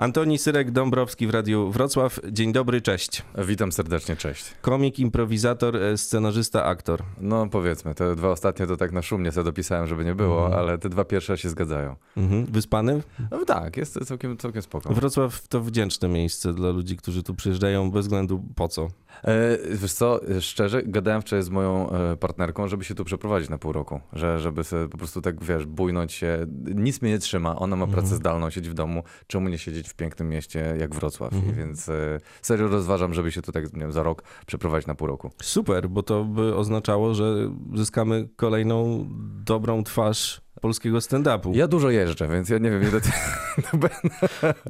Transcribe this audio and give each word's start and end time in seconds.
Antoni 0.00 0.38
Syrek-Dąbrowski 0.38 1.26
w 1.26 1.30
Radiu 1.30 1.70
Wrocław. 1.70 2.20
Dzień 2.32 2.52
dobry, 2.52 2.80
cześć. 2.80 3.22
Witam 3.38 3.72
serdecznie, 3.72 4.16
cześć. 4.16 4.44
Komik, 4.60 4.98
improwizator, 4.98 5.76
e, 5.76 5.96
scenarzysta, 5.98 6.64
aktor. 6.64 7.02
No 7.20 7.46
powiedzmy, 7.48 7.94
te 7.94 8.16
dwa 8.16 8.28
ostatnie 8.28 8.66
to 8.66 8.76
tak 8.76 8.92
na 8.92 9.02
szumnie 9.02 9.32
sobie 9.32 9.44
dopisałem, 9.44 9.86
żeby 9.86 10.04
nie 10.04 10.14
było, 10.14 10.44
Mhm. 10.44 10.60
ale 10.62 10.78
te 10.78 10.88
dwa 10.88 11.04
pierwsze 11.04 11.38
się 11.38 11.48
zgadzają. 11.48 11.96
Mhm. 12.16 12.46
Wyspany? 12.46 13.02
No 13.30 13.44
tak, 13.44 13.76
jest 13.76 14.04
całkiem, 14.04 14.36
całkiem 14.36 14.62
spoko. 14.62 14.94
Wrocław 14.94 15.48
to 15.48 15.60
wdzięczne 15.60 16.08
miejsce 16.08 16.54
dla 16.54 16.70
ludzi, 16.70 16.96
którzy 16.96 17.22
tu 17.22 17.34
przyjeżdżają 17.34 17.90
bez 17.90 18.06
względu 18.06 18.44
po 18.56 18.68
co. 18.68 18.88
E, 19.24 19.58
wiesz 19.70 19.92
co, 19.92 20.20
szczerze, 20.40 20.82
gadałem 20.82 21.22
wczoraj 21.22 21.42
z 21.42 21.50
moją 21.50 21.90
e, 21.90 22.16
partnerką, 22.16 22.68
żeby 22.68 22.84
się 22.84 22.94
tu 22.94 23.04
przeprowadzić 23.04 23.50
na 23.50 23.58
pół 23.58 23.72
roku, 23.72 24.00
że 24.12 24.40
żeby 24.40 24.64
sobie 24.64 24.88
po 24.88 24.98
prostu 24.98 25.20
tak, 25.20 25.44
wiesz, 25.44 25.66
bujnąć 25.66 26.12
się. 26.12 26.46
Nic 26.74 27.02
mnie 27.02 27.10
nie 27.10 27.18
trzyma, 27.18 27.56
ona 27.56 27.76
ma 27.76 27.86
pracę 27.86 28.16
zdalną, 28.16 28.50
siedzi 28.50 28.70
w 28.70 28.74
domu, 28.74 29.02
czemu 29.26 29.48
nie 29.48 29.58
siedzieć 29.58 29.88
w 29.88 29.94
pięknym 29.94 30.28
mieście 30.28 30.74
jak 30.78 30.94
Wrocław? 30.94 31.32
I 31.32 31.52
więc 31.52 31.88
e, 31.88 32.20
serio 32.42 32.68
rozważam, 32.68 33.14
żeby 33.14 33.32
się 33.32 33.42
tu 33.42 33.52
tak, 33.52 33.72
nie 33.72 33.80
wiem, 33.80 33.92
za 33.92 34.02
rok 34.02 34.22
przeprowadzić 34.46 34.86
na 34.86 34.94
pół 34.94 35.06
roku. 35.06 35.30
Super, 35.42 35.88
bo 35.88 36.02
to 36.02 36.24
by 36.24 36.56
oznaczało, 36.56 37.14
że 37.14 37.50
zyskamy 37.74 38.28
kolejną 38.36 39.06
dobrą 39.44 39.84
twarz 39.84 40.40
polskiego 40.60 40.98
stand-upu. 40.98 41.54
Ja 41.56 41.68
dużo 41.68 41.90
jeżdżę, 41.90 42.28
więc 42.28 42.48
ja 42.48 42.58
nie 42.58 42.70
wiem, 42.70 42.82
ile 42.82 43.00
to... 43.00 43.08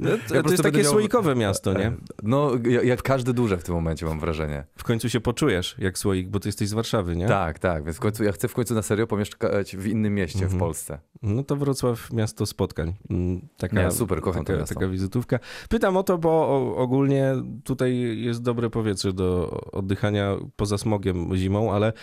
No, 0.01 0.09
to, 0.11 0.17
po 0.17 0.17
to 0.17 0.27
prostu 0.27 0.35
jest 0.35 0.43
będę 0.43 0.57
takie 0.63 0.77
miał- 0.83 0.91
słoikowe 0.91 1.35
miasto, 1.35 1.73
nie? 1.73 1.91
No, 2.23 2.51
ja- 2.69 2.83
jak 2.83 3.01
każdy 3.03 3.33
duże 3.33 3.57
w 3.57 3.63
tym 3.63 3.75
momencie 3.75 4.05
mam 4.05 4.19
wrażenie. 4.19 4.63
W 4.77 4.83
końcu 4.83 5.09
się 5.09 5.19
poczujesz 5.19 5.75
jak 5.79 5.97
słoik, 5.97 6.29
bo 6.29 6.39
ty 6.39 6.49
jesteś 6.49 6.67
z 6.69 6.73
Warszawy, 6.73 7.15
nie? 7.15 7.27
Tak, 7.27 7.59
tak, 7.59 7.83
więc 7.83 7.97
w 7.97 7.99
końcu, 7.99 8.23
ja 8.23 8.31
chcę 8.31 8.47
w 8.47 8.53
końcu 8.53 8.73
na 8.75 8.81
serio 8.81 9.07
pomieszkać 9.07 9.75
w 9.77 9.87
innym 9.87 10.15
mieście 10.15 10.39
Mhm. 10.39 10.57
w 10.57 10.59
Polsce. 10.59 10.99
No 11.21 11.43
to 11.43 11.55
Wrocław 11.55 12.13
miasto 12.13 12.45
spotkań. 12.45 12.93
Mm, 13.09 13.47
Taka, 13.57 13.83
Nie, 13.83 13.91
super, 13.91 14.21
kocham 14.21 14.45
to 14.45 14.53
taka, 14.53 14.65
taka 14.65 14.87
wizytówka. 14.87 15.39
Pytam 15.69 15.97
o 15.97 16.03
to, 16.03 16.17
bo 16.17 16.47
ogólnie 16.77 17.33
tutaj 17.63 18.21
jest 18.21 18.41
dobre 18.41 18.69
powietrze 18.69 19.13
do 19.13 19.49
oddychania 19.71 20.37
poza 20.55 20.77
smogiem 20.77 21.35
zimą, 21.35 21.73
ale 21.73 21.93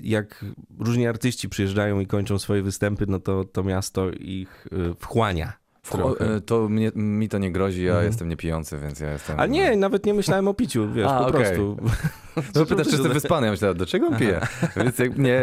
jak 0.00 0.44
różni 0.78 1.06
artyści 1.06 1.48
przyjeżdżają 1.48 2.00
i 2.00 2.06
kończą 2.06 2.38
swoje 2.38 2.59
występy, 2.62 3.06
no 3.06 3.20
to 3.20 3.44
to 3.44 3.62
miasto 3.64 4.10
ich 4.10 4.66
y, 4.72 4.94
wchłania. 4.94 5.59
Trochę. 5.98 6.34
e, 6.36 6.40
to 6.40 6.68
mnie, 6.68 6.92
mi 6.94 7.28
to 7.28 7.38
nie 7.38 7.52
grozi, 7.52 7.84
ja 7.84 7.90
Mhm. 7.92 8.06
jestem 8.06 8.28
niepijący, 8.28 8.78
więc 8.78 9.00
ja 9.00 9.12
jestem... 9.12 9.40
A 9.40 9.46
nie, 9.46 9.76
nawet 9.76 10.06
nie 10.06 10.14
myślałem 10.14 10.48
o 10.48 10.54
piciu, 10.54 10.92
wiesz, 10.92 11.06
A, 11.06 11.18
po 11.18 11.26
okej. 11.26 11.40
prostu. 11.40 11.76
No 12.54 12.66
pytasz, 12.66 12.86
czy 12.86 12.92
jestem 12.92 13.12
wyspany, 13.12 13.46
ja 13.46 13.50
myślałem, 13.52 13.76
dlaczego 13.76 14.06
on 14.06 14.16
pije? 14.16 14.40
Więc 14.76 14.98
jak, 14.98 15.18
nie, 15.18 15.42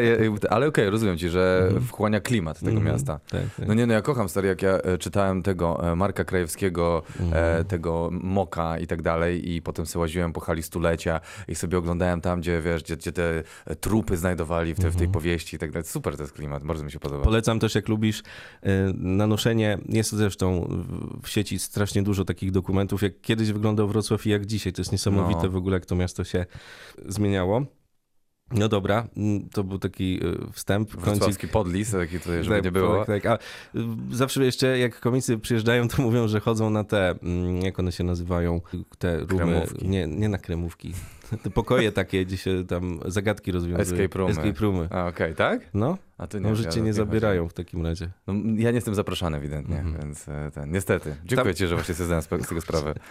ale 0.50 0.68
okej, 0.68 0.90
rozumiem 0.90 1.18
ci, 1.18 1.30
że 1.30 1.64
Mhm. 1.68 1.86
wchłania 1.86 2.20
klimat 2.20 2.60
tego 2.60 2.72
Mhm. 2.72 2.86
miasta. 2.86 3.20
Tak, 3.30 3.42
tak. 3.58 3.68
No 3.68 3.74
nie, 3.74 3.86
no 3.88 3.94
ja 3.94 4.02
kocham, 4.02 4.30
stary, 4.30 4.48
jak 4.48 4.62
ja 4.62 4.70
e, 4.78 4.98
czytałem 4.98 5.44
tego 5.44 5.92
e, 5.92 5.96
Marka 5.96 6.24
Krajewskiego, 6.24 7.04
Mhm. 7.20 7.66
tego 7.66 8.10
Moka 8.12 8.78
i 8.80 8.88
tak 8.88 9.02
dalej 9.02 9.52
i 9.52 9.62
potem 9.62 9.86
sobie 9.86 10.02
łaziłem 10.02 10.34
po 10.34 10.40
hali 10.42 10.64
stulecia 10.64 11.20
i 11.48 11.56
sobie 11.56 11.78
oglądałem 11.78 12.22
tam, 12.22 12.40
gdzie, 12.42 12.62
wiesz, 12.62 12.84
gdzie, 12.84 12.98
gdzie 12.98 13.12
te 13.12 13.44
trupy 13.82 14.18
znajdowali 14.18 14.74
w, 14.74 14.80
te, 14.80 14.90
w 14.90 14.96
tej 14.96 15.08
powieści 15.08 15.56
i 15.56 15.60
tak 15.60 15.72
dalej. 15.72 15.86
Super 15.88 16.18
to 16.18 16.24
jest 16.24 16.34
klimat, 16.34 16.64
bardzo 16.64 16.84
mi 16.84 16.92
się 16.92 17.00
podoba. 17.00 17.24
Polecam 17.24 17.60
też, 17.60 17.76
jak 17.76 17.88
lubisz 17.88 18.20
y, 18.20 18.24
nanoszenie. 18.96 19.78
Jest 19.90 20.16
zresztą 20.38 20.68
w- 21.24 21.30
sieci 21.30 21.60
strasznie 21.60 22.04
dużo 22.04 22.26
takich 22.26 22.52
dokumentów, 22.52 23.02
jak 23.02 23.22
kiedyś 23.22 23.52
wyglądał 23.52 23.88
Wrocław 23.88 24.26
i 24.26 24.30
jak 24.30 24.46
dzisiaj. 24.46 24.74
To 24.74 24.82
jest 24.82 24.92
niesamowite 24.92 25.44
No. 25.44 25.50
w 25.50 25.56
ogóle, 25.56 25.74
jak 25.74 25.86
to 25.86 25.96
miasto 25.96 26.24
się 26.24 26.46
zmieniało. 27.06 27.66
No 28.52 28.70
dobra, 28.70 29.08
mm, 29.18 29.50
to 29.50 29.64
był 29.64 29.80
taki 29.80 30.20
y, 30.26 30.52
wstęp. 30.52 30.90
Wrocławski 30.92 31.48
podlis, 31.48 31.92
taki 31.92 32.20
tutaj, 32.20 32.44
żeby 32.44 32.56
Tak, 32.56 32.66
nie 32.66 32.72
było. 32.72 33.06
Tak, 33.06 33.24
tak. 33.24 33.26
A 33.26 33.38
zawsze 34.12 34.46
jeszcze 34.46 34.80
jak 34.80 35.00
komicy 35.00 35.38
przyjeżdżają, 35.38 35.88
to 35.88 36.02
mówią, 36.02 36.28
że 36.28 36.40
chodzą 36.40 36.70
na 36.70 36.84
te, 36.84 37.10
mm, 37.24 37.62
jak 37.62 37.80
one 37.80 37.92
się 37.92 38.04
nazywają, 38.04 38.62
te 38.98 39.18
rumy. 39.20 39.28
Kremówki. 39.38 39.88
Nie, 39.88 40.08
nie 40.08 40.30
na 40.30 40.38
kremówki. 40.38 40.94
Te 41.44 41.50
pokoje 41.50 41.92
takie, 41.92 42.26
gdzie 42.26 42.38
się 42.38 42.66
tam 42.68 43.00
zagadki 43.06 43.52
rozwiązują. 43.52 43.82
Escape 44.02 44.18
roomy. 44.20 44.32
Escape 44.32 44.60
roomy. 44.62 44.88
A, 44.92 45.08
okej, 45.08 45.36
tak? 45.36 45.70
No, 45.74 45.98
A 46.18 46.28
to 46.28 46.40
może 46.40 46.64
ja 46.64 46.70
cię 46.70 46.80
nie 46.80 46.86
nie 46.86 46.94
zabierają 46.94 47.48
w 47.50 47.54
takim 47.54 47.86
razie. 47.86 48.10
No, 48.28 48.34
ja 48.34 48.72
nie 48.72 48.76
jestem 48.76 48.96
zapraszany 48.96 49.38
ewidentnie, 49.38 49.80
Mhm. 49.80 49.98
więc 50.02 50.30
e, 50.30 50.52
ten, 50.54 50.72
niestety. 50.72 51.16
Dziękuję 51.26 51.56
ci, 51.56 51.68
że 51.68 51.76
właśnie 51.76 51.96
sobie 51.96 52.06
zdałem 52.06 52.44
z 52.44 52.48
tego 52.48 52.62
sprawę. 52.62 52.94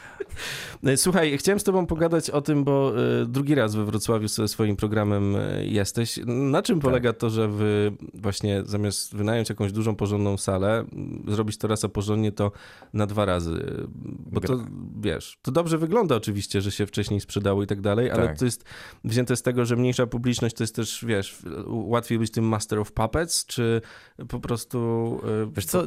E, 0.85 0.97
Słuchaj, 0.97 1.39
chciałem 1.39 1.61
z 1.61 1.65
tobą 1.65 1.87
pogadać 1.87 2.31
o 2.31 2.41
tym, 2.41 2.65
bo 2.65 2.93
e, 3.23 3.27
drugi 3.27 3.55
raz 3.55 3.75
we 3.75 3.85
Wrocławiu 3.85 4.29
ze 4.29 4.49
swoim 4.49 4.77
programem 4.77 5.37
jesteś. 5.63 6.21
Na 6.27 6.63
czym 6.63 6.81
polega 6.81 7.13
to, 7.13 7.31
że 7.31 7.49
wy 7.49 7.93
właśnie 8.15 8.63
zamiast 8.65 9.17
wynająć 9.17 9.49
jakąś 9.49 9.73
dużą, 9.73 9.97
porządną 9.97 10.37
salę, 10.37 10.85
zrobić 11.29 11.59
to 11.59 11.69
raz, 11.69 11.85
a 11.85 11.89
porządnie 11.89 12.33
to 12.33 12.53
na 12.93 13.07
dwa 13.07 13.25
razy? 13.25 13.87
Bo 14.33 14.41
to, 14.41 14.59
wiesz, 15.01 15.39
to 15.43 15.53
dobrze 15.53 15.79
wygląda 15.79 16.17
oczywiście, 16.17 16.61
że 16.61 16.71
się 16.71 16.87
wcześniej 16.87 17.21
sprzedało 17.21 17.63
i 17.63 17.67
tak 17.67 17.81
dalej, 17.81 18.06
ale 18.11 18.27
Tak. 18.27 18.39
to 18.39 18.44
jest 18.44 18.65
wzięte 19.05 19.37
z 19.37 19.43
tego, 19.43 19.65
że 19.65 19.77
mniejsza 19.77 20.06
publiczność 20.06 20.56
to 20.56 20.62
jest 20.62 20.77
też, 20.77 21.05
wiesz, 21.09 21.39
łatwiej 21.67 22.19
być 22.19 22.31
tym 22.31 22.44
master 22.44 22.78
of 22.78 22.93
puppets, 22.93 23.47
czy 23.47 23.81
po 24.28 24.41
prostu... 24.41 25.21
e, 25.43 25.50
Wiesz 25.56 25.67
co, 25.67 25.84
e, 25.84 25.87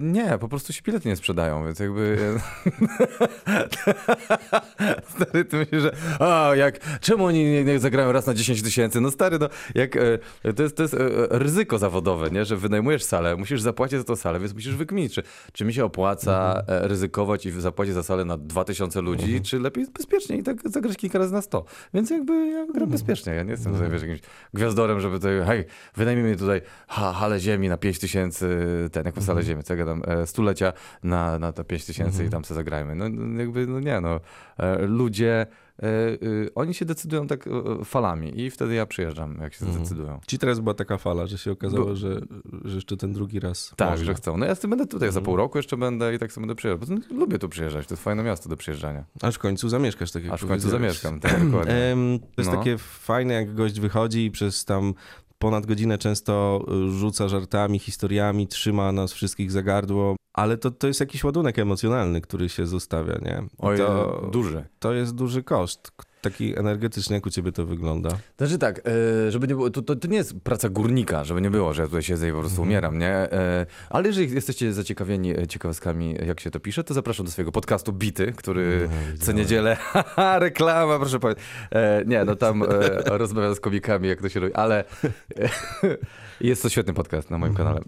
nie, 0.00 0.38
po 0.38 0.48
prostu 0.48 0.72
się 0.72 0.82
bilety 0.82 1.08
nie 1.08 1.16
sprzedają, 1.16 1.64
więc 1.64 1.78
jakby... 1.78 2.18
stary, 5.14 5.44
ty 5.44 5.56
myślisz, 5.56 5.82
że 5.82 5.96
a, 6.20 6.54
jak, 6.56 7.00
czemu 7.00 7.24
oni 7.24 7.44
nie, 7.44 7.64
nie 7.64 7.78
zagrają 7.78 8.12
raz 8.12 8.26
na 8.26 8.34
10 8.34 8.62
tysięcy? 8.62 9.00
No 9.00 9.10
stary, 9.10 9.38
no, 9.38 9.48
jak, 9.74 9.96
e, 9.96 10.52
to 10.56 10.62
jest, 10.62 10.76
to 10.76 10.82
jest 10.82 10.96
ryzyko 11.30 11.78
zawodowe, 11.78 12.30
nie, 12.30 12.44
że 12.44 12.56
wynajmujesz 12.56 13.02
salę, 13.02 13.36
musisz 13.36 13.60
zapłacić 13.60 13.98
za 13.98 14.04
tą 14.04 14.16
salę, 14.16 14.40
więc 14.40 14.54
musisz 14.54 14.74
wykminić, 14.74 15.14
czy, 15.14 15.22
czy 15.52 15.64
mi 15.64 15.74
się 15.74 15.84
opłaca 15.84 16.62
e, 16.66 16.88
ryzykować 16.88 17.46
i 17.46 17.50
zapłacić 17.50 17.94
za 17.94 18.02
salę 18.02 18.24
na 18.24 18.36
2000 18.36 19.00
ludzi, 19.00 19.40
czy 19.42 19.58
lepiej 19.58 19.86
bezpiecznie 19.98 20.36
i 20.36 20.42
tak 20.42 20.70
zagrać 20.70 20.96
kilka 20.96 21.18
razy 21.18 21.32
na 21.32 21.42
100. 21.42 21.59
Więc 21.94 22.10
jakby 22.10 22.46
ja 22.46 22.66
gram 22.66 22.90
bezpiecznie, 22.90 23.32
ja 23.34 23.42
nie 23.42 23.50
jestem 23.50 23.72
tutaj, 23.72 23.90
wiesz, 23.90 24.02
jakimś 24.02 24.20
gwiazdorem, 24.54 25.00
żeby 25.00 25.16
tutaj, 25.16 25.40
hej, 25.46 25.64
wynajmijmy 25.96 26.36
tutaj 26.36 26.60
ha, 26.88 27.12
halę 27.12 27.40
ziemi 27.40 27.68
na 27.68 27.76
5 27.76 27.98
tysięcy, 27.98 28.48
ten, 28.92 29.06
jaką 29.06 29.20
salę 29.22 29.42
ziemi, 29.42 29.62
co 29.62 29.72
ja 29.72 29.76
gadam, 29.76 30.02
e, 30.06 30.26
stulecia 30.26 30.72
na, 31.02 31.38
na 31.38 31.52
te 31.52 31.64
5 31.64 31.84
tysięcy 31.84 32.24
i 32.24 32.30
tam 32.30 32.44
sobie 32.44 32.56
zagrajmy. 32.56 32.94
No, 32.94 33.04
jakby, 33.40 33.66
no 33.66 33.80
nie, 33.80 34.00
no, 34.00 34.20
e, 34.58 34.86
ludzie, 34.86 35.46
oni 36.54 36.74
się 36.74 36.84
decydują 36.84 37.26
tak 37.26 37.46
e, 37.46 37.50
falami 37.84 38.40
i 38.40 38.50
wtedy 38.50 38.74
ja 38.74 38.86
przyjeżdżam, 38.86 39.38
jak 39.40 39.54
się 39.54 39.66
Mhm. 39.66 39.84
zdecydują. 39.86 40.20
Ci 40.26 40.38
teraz 40.38 40.60
była 40.60 40.74
taka 40.74 40.98
fala, 40.98 41.26
że 41.26 41.38
się 41.38 41.52
okazało, 41.52 41.84
Bo- 41.84 41.96
że, 41.96 42.20
że 42.64 42.74
jeszcze 42.74 42.96
ten 42.96 43.12
drugi 43.12 43.40
raz 43.40 43.72
Tak, 43.76 43.90
można. 43.90 44.06
że 44.06 44.14
chcą. 44.14 44.36
No 44.36 44.46
ja 44.46 44.54
z 44.54 44.60
tym 44.60 44.70
będę 44.70 44.86
tutaj, 44.86 45.08
za 45.08 45.20
Mhm. 45.20 45.24
pół 45.24 45.36
roku 45.36 45.58
jeszcze 45.58 45.76
będę 45.76 46.14
i 46.14 46.18
tak 46.18 46.32
sobie 46.32 46.42
będę 46.46 46.54
przyjeżdżał. 46.54 46.98
Bo 47.10 47.16
lubię 47.16 47.38
tu 47.38 47.48
przyjeżdżać, 47.48 47.86
to 47.86 47.94
jest 47.94 48.04
fajne 48.04 48.22
miasto 48.22 48.48
do 48.48 48.56
przyjeżdżania. 48.56 49.04
Aż 49.22 49.34
w 49.34 49.38
końcu 49.38 49.68
zamieszkasz, 49.68 50.10
tak 50.12 50.24
jak 50.24 50.32
Aż 50.32 50.42
w 50.44 50.48
końcu 50.48 50.70
zamieszkam, 50.70 51.20
tak, 51.20 51.44
dokładnie. 51.44 51.74
To 52.36 52.42
jest 52.42 52.50
No. 52.52 52.56
takie 52.58 52.78
fajne, 52.78 53.34
jak 53.34 53.54
gość 53.54 53.80
wychodzi 53.80 54.24
i 54.24 54.30
przez 54.30 54.64
tam 54.64 54.94
ponad 55.38 55.66
godzinę 55.66 55.98
często 55.98 56.64
y, 56.88 56.90
rzuca 56.98 57.28
żartami, 57.28 57.78
historiami, 57.78 58.46
trzyma 58.48 58.92
nas 58.92 59.12
wszystkich 59.12 59.50
za 59.50 59.62
gardło, 59.62 60.16
ale 60.32 60.56
to, 60.56 60.70
to 60.70 60.86
jest 60.86 61.00
jakiś 61.00 61.24
ładunek 61.24 61.58
emocjonalny, 61.58 62.20
który 62.20 62.48
się 62.48 62.66
zostawia, 62.66 63.18
nie? 63.22 63.42
Oj, 63.58 63.78
to, 63.78 64.28
duży. 64.32 64.64
to 64.78 64.92
jest 64.92 65.14
duży 65.14 65.42
koszt. 65.42 65.92
Taki 66.20 66.58
energetyczny, 66.58 67.14
jak 67.14 67.26
u 67.26 67.30
ciebie 67.30 67.52
to 67.52 67.66
wygląda. 67.66 68.10
Znaczy 68.38 68.58
tak, 68.58 68.80
e, 69.26 69.30
żeby 69.30 69.48
nie 69.48 69.54
było, 69.54 69.70
to, 69.70 69.82
to, 69.82 69.96
to 69.96 70.08
nie 70.08 70.16
jest 70.16 70.40
praca 70.40 70.68
górnika, 70.68 71.24
żeby 71.24 71.40
nie 71.40 71.50
było, 71.50 71.74
że 71.74 71.82
ja 71.82 71.88
tutaj 71.88 72.02
siedzę 72.02 72.28
i 72.28 72.32
po 72.32 72.40
prostu 72.40 72.62
umieram, 72.62 72.98
nie? 72.98 73.08
E, 73.08 73.66
Ale 73.90 74.06
jeżeli 74.06 74.34
jesteście 74.34 74.72
zaciekawieni 74.72 75.38
e, 75.38 75.46
ciekawostkami, 75.46 76.16
jak 76.26 76.40
się 76.40 76.50
to 76.50 76.60
pisze, 76.60 76.84
to 76.84 76.94
zapraszam 76.94 77.26
do 77.26 77.32
swojego 77.32 77.52
podcastu 77.52 77.92
Bity, 77.92 78.32
który 78.32 78.88
co 79.20 79.32
niedzielę, 79.32 79.76
reklama, 80.38 80.98
proszę 80.98 81.20
powiedzieć. 81.20 81.44
Nie, 82.06 82.24
no 82.24 82.36
tam 82.36 82.62
rozmawiam 83.06 83.54
z 83.54 83.60
komikami, 83.60 84.08
jak 84.08 84.22
to 84.22 84.28
się 84.28 84.40
robi, 84.40 84.54
ale 84.54 84.84
jest 86.40 86.62
to 86.62 86.68
świetny 86.68 86.94
podcast 86.94 87.30
na 87.30 87.38
moim 87.38 87.54
kanale. 87.54 87.80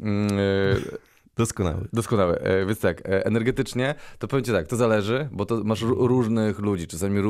Doskonały. 1.37 1.88
Doskonały. 1.93 2.38
E, 2.41 2.66
Więc 2.66 2.81
tak, 2.81 3.00
e, 3.00 3.26
energetycznie 3.26 3.94
to 4.19 4.28
powiem 4.28 4.44
ci 4.44 4.53
tak, 4.53 4.66
to 4.66 4.76
zależy, 4.76 5.28
bo 5.33 5.47
to 5.47 5.65
masz 5.65 5.83
ró- 5.83 6.07
różnych 6.07 6.59
ludzi. 6.59 6.86
Czasami 6.86 7.21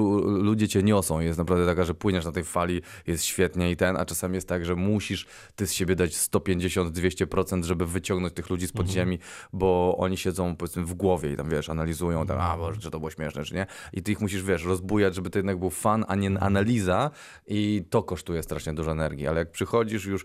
ludzie 0.42 0.68
cię 0.68 0.82
niosą. 0.82 1.20
Jest 1.20 1.38
naprawdę 1.38 1.66
taka, 1.66 1.84
że 1.84 1.94
płyniesz 1.94 2.24
na 2.24 2.32
tej 2.32 2.44
fali, 2.44 2.82
jest 3.06 3.24
świetnie 3.24 3.70
i 3.70 3.76
ten, 3.76 3.96
a 3.96 4.04
czasami 4.04 4.34
jest 4.34 4.48
tak, 4.48 4.64
że 4.64 4.74
musisz 4.76 5.26
ty 5.56 5.66
z 5.66 5.72
siebie 5.72 5.96
dać 5.96 6.12
150-200%, 6.14 7.64
żeby 7.64 7.86
wyciągnąć 7.86 8.34
tych 8.34 8.50
ludzi 8.50 8.66
z 8.66 8.72
podziemi, 8.72 9.18
bo 9.52 9.96
oni 9.98 10.16
siedzą 10.16 10.56
powiedzmy 10.56 10.84
w 10.84 10.94
głowie 10.94 11.32
i 11.32 11.36
tam 11.36 11.48
wiesz, 11.48 11.68
analizują 11.68 12.26
tam, 12.26 12.40
a 12.40 12.56
Boże, 12.56 12.80
czy 12.80 12.90
to 12.90 12.98
było 12.98 13.10
śmieszne, 13.10 13.44
czy 13.44 13.54
nie. 13.54 13.66
I 13.92 14.02
ty 14.02 14.12
ich 14.12 14.20
musisz, 14.20 14.42
wiesz, 14.42 14.64
rozbujać, 14.64 15.14
żeby 15.14 15.30
to 15.30 15.38
jednak 15.38 15.58
był 15.58 15.70
fan, 15.70 16.04
a 16.08 16.14
nie 16.14 16.40
analiza 16.40 17.10
i 17.46 17.84
to 17.90 18.02
kosztuje 18.02 18.42
strasznie 18.42 18.74
dużo 18.74 18.92
energii. 18.92 19.26
Ale 19.26 19.38
jak 19.38 19.50
przychodzisz 19.50 20.04
już, 20.04 20.24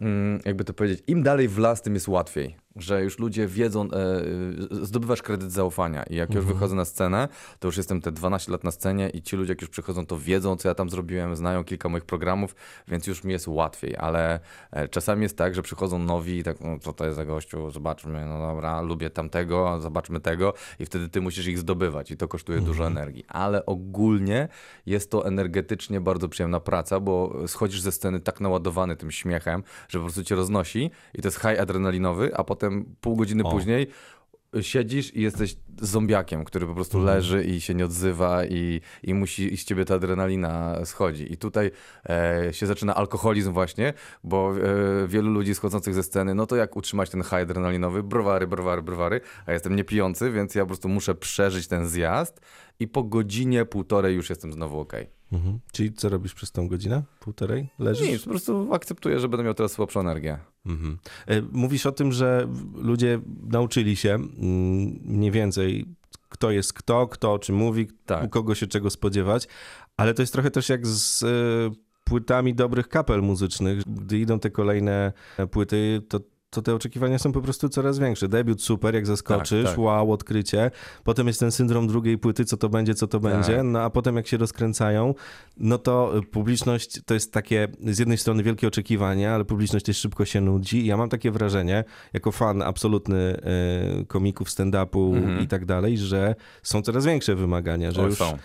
mm, 0.00 0.40
jakby 0.44 0.64
to 0.64 0.72
powiedzieć, 0.74 1.02
im 1.06 1.22
dalej 1.22 1.48
w 1.48 1.58
las, 1.58 1.82
tym 1.82 1.94
jest 1.94 2.08
łatwiej. 2.08 2.61
Że 2.76 3.02
już 3.04 3.18
ludzie 3.18 3.46
wiedzą, 3.46 3.84
e, 3.84 3.88
zdobywasz 4.70 5.22
kredyt 5.22 5.52
zaufania. 5.52 6.02
I 6.02 6.16
jak 6.16 6.34
już 6.34 6.44
wychodzę 6.44 6.74
na 6.74 6.84
scenę, 6.84 7.28
to 7.58 7.68
już 7.68 7.76
jestem 7.76 8.00
te 8.00 8.12
12 8.12 8.52
lat 8.52 8.64
na 8.64 8.70
scenie 8.70 9.10
i 9.10 9.22
ci 9.22 9.36
ludzie 9.36 9.52
jak 9.52 9.60
już 9.60 9.70
przychodzą, 9.70 10.06
to 10.06 10.18
wiedzą, 10.18 10.56
co 10.56 10.68
ja 10.68 10.74
tam 10.74 10.90
zrobiłem, 10.90 11.36
znają 11.36 11.64
kilka 11.64 11.88
moich 11.88 12.04
programów, 12.04 12.54
więc 12.88 13.06
już 13.06 13.24
mi 13.24 13.32
jest 13.32 13.48
łatwiej, 13.48 13.96
ale 13.96 14.40
e, 14.70 14.88
czasami 14.88 15.22
jest 15.22 15.36
tak, 15.36 15.54
że 15.54 15.62
przychodzą 15.62 15.98
nowi 15.98 16.38
i 16.38 16.42
tak, 16.42 16.60
no, 16.60 16.78
co 16.78 16.92
to 16.92 17.04
jest 17.04 17.16
za 17.16 17.24
gościu, 17.24 17.70
zobaczmy, 17.70 18.26
no 18.26 18.38
dobra, 18.38 18.80
lubię 18.80 19.10
tamtego, 19.10 19.80
zobaczmy 19.80 20.20
tego. 20.20 20.54
I 20.78 20.86
wtedy 20.86 21.08
ty 21.08 21.20
musisz 21.20 21.46
ich 21.46 21.58
zdobywać 21.58 22.10
i 22.10 22.16
to 22.16 22.28
kosztuje 22.28 22.60
dużo 22.60 22.86
energii, 22.86 23.24
ale 23.28 23.66
ogólnie 23.66 24.48
jest 24.86 25.10
to 25.10 25.26
energetycznie 25.26 26.00
bardzo 26.00 26.28
przyjemna 26.28 26.60
praca, 26.60 27.00
bo 27.00 27.34
schodzisz 27.46 27.80
ze 27.80 27.92
sceny 27.92 28.20
tak 28.20 28.40
naładowany 28.40 28.96
tym 28.96 29.10
śmiechem, 29.10 29.62
że 29.88 29.98
po 29.98 30.04
prostu 30.04 30.24
cię 30.24 30.34
roznosi 30.34 30.90
i 31.14 31.22
to 31.22 31.28
jest 31.28 31.38
high 31.38 31.60
adrenalinowy, 31.60 32.36
a 32.36 32.44
potem 32.44 32.61
pół 33.00 33.16
godziny 33.16 33.42
O. 33.44 33.50
później 33.50 33.86
siedzisz 34.60 35.16
i 35.16 35.22
jesteś 35.22 35.56
zombiakiem, 35.80 36.44
który 36.44 36.66
po 36.66 36.74
prostu 36.74 37.00
leży 37.00 37.44
i 37.44 37.60
się 37.60 37.74
nie 37.74 37.84
odzywa 37.84 38.44
i, 38.44 38.80
i 39.02 39.14
musi 39.14 39.54
i 39.54 39.56
z 39.56 39.64
ciebie 39.64 39.84
ta 39.84 39.94
adrenalina 39.94 40.84
schodzi. 40.84 41.32
I 41.32 41.36
tutaj 41.36 41.70
e, 42.08 42.48
się 42.52 42.66
zaczyna 42.66 42.94
alkoholizm 42.94 43.52
właśnie, 43.52 43.92
bo 44.24 44.54
e, 44.56 45.08
wielu 45.08 45.30
ludzi 45.30 45.54
schodzących 45.54 45.94
ze 45.94 46.02
sceny, 46.02 46.34
no 46.34 46.46
to 46.46 46.56
jak 46.56 46.76
utrzymać 46.76 47.10
ten 47.10 47.22
high 47.22 47.34
adrenalinowy? 47.34 48.02
Browary, 48.02 48.46
browary, 48.46 48.82
browary, 48.82 49.20
a 49.46 49.52
jestem 49.52 49.76
niepijący, 49.76 50.30
więc 50.30 50.54
ja 50.54 50.62
po 50.62 50.66
prostu 50.66 50.88
muszę 50.88 51.14
przeżyć 51.14 51.66
ten 51.66 51.88
zjazd 51.88 52.40
i 52.80 52.88
po 52.88 53.02
godzinie, 53.02 53.64
półtorej 53.64 54.16
już 54.16 54.30
jestem 54.30 54.52
znowu 54.52 54.80
okej. 54.80 55.21
Mhm. 55.32 55.58
Czyli 55.72 55.92
co 55.92 56.08
robisz 56.08 56.34
przez 56.34 56.52
tą 56.52 56.68
godzinę? 56.68 57.02
Półtorej? 57.20 57.68
Leżysz? 57.78 58.08
Nic, 58.08 58.22
po 58.22 58.30
prostu 58.30 58.74
akceptuję, 58.74 59.20
że 59.20 59.28
będę 59.28 59.44
miał 59.44 59.54
teraz 59.54 59.72
słabszą 59.72 60.00
energię. 60.00 60.38
Mhm. 60.66 60.98
E, 61.26 61.42
Mówisz 61.52 61.86
o 61.86 61.92
tym, 61.92 62.12
że 62.12 62.48
ludzie 62.74 63.20
nauczyli 63.42 63.96
się 63.96 64.14
mm, 64.14 64.30
mniej 65.04 65.30
więcej, 65.30 65.86
kto 66.28 66.50
jest 66.50 66.72
kto, 66.72 67.06
kto 67.06 67.32
o 67.32 67.38
czym 67.38 67.56
mówi, 67.56 67.88
Tak. 68.06 68.24
u 68.24 68.28
kogo 68.28 68.54
się 68.54 68.66
czego 68.66 68.90
spodziewać, 68.90 69.48
ale 69.96 70.14
to 70.14 70.22
jest 70.22 70.32
trochę 70.32 70.50
też 70.50 70.68
jak 70.68 70.86
z 70.86 71.22
e, 71.22 71.26
płytami 72.04 72.54
dobrych 72.54 72.88
kapel 72.88 73.22
muzycznych. 73.22 73.82
Gdy 73.86 74.18
idą 74.18 74.38
te 74.40 74.50
kolejne 74.50 75.12
płyty, 75.50 76.02
to 76.08 76.20
to 76.52 76.62
te 76.62 76.74
oczekiwania 76.74 77.18
są 77.18 77.32
po 77.32 77.40
prostu 77.40 77.68
coraz 77.68 77.98
większe. 77.98 78.28
Debiut 78.28 78.62
super, 78.62 78.94
jak 78.94 79.06
zaskoczysz, 79.06 79.64
Tak, 79.64 79.70
tak. 79.72 79.78
wow, 79.78 80.12
odkrycie. 80.12 80.70
Potem 81.04 81.26
jest 81.26 81.40
ten 81.40 81.52
syndrom 81.52 81.86
drugiej 81.86 82.18
płyty, 82.18 82.44
co 82.44 82.56
to 82.56 82.68
będzie, 82.68 82.94
co 82.94 83.06
to 83.06 83.20
Tak. 83.20 83.32
będzie. 83.32 83.62
No 83.62 83.80
a 83.80 83.90
potem 83.90 84.16
jak 84.16 84.26
się 84.26 84.36
rozkręcają, 84.36 85.14
no 85.56 85.78
to 85.78 86.18
y, 86.18 86.22
publiczność 86.22 87.00
to 87.06 87.14
jest 87.14 87.32
takie 87.32 87.68
z 87.86 87.98
jednej 87.98 88.18
strony 88.18 88.42
wielkie 88.42 88.68
oczekiwanie, 88.68 89.30
ale 89.32 89.44
publiczność 89.44 89.84
też 89.86 89.96
szybko 89.96 90.24
się 90.24 90.40
nudzi. 90.40 90.78
I 90.78 90.86
ja 90.86 90.96
mam 90.96 91.08
takie 91.08 91.30
wrażenie, 91.30 91.84
jako 92.12 92.32
fan 92.32 92.62
absolutny 92.62 93.36
y, 94.02 94.06
komików, 94.06 94.48
stand-upu 94.48 95.16
Mhm. 95.16 95.40
i 95.40 95.46
tak 95.48 95.64
dalej, 95.66 95.98
że 95.98 96.34
są 96.62 96.82
coraz 96.82 97.06
większe 97.06 97.34
wymagania, 97.34 97.90
że 97.92 98.02
już 98.02 98.18
są. 98.18 98.38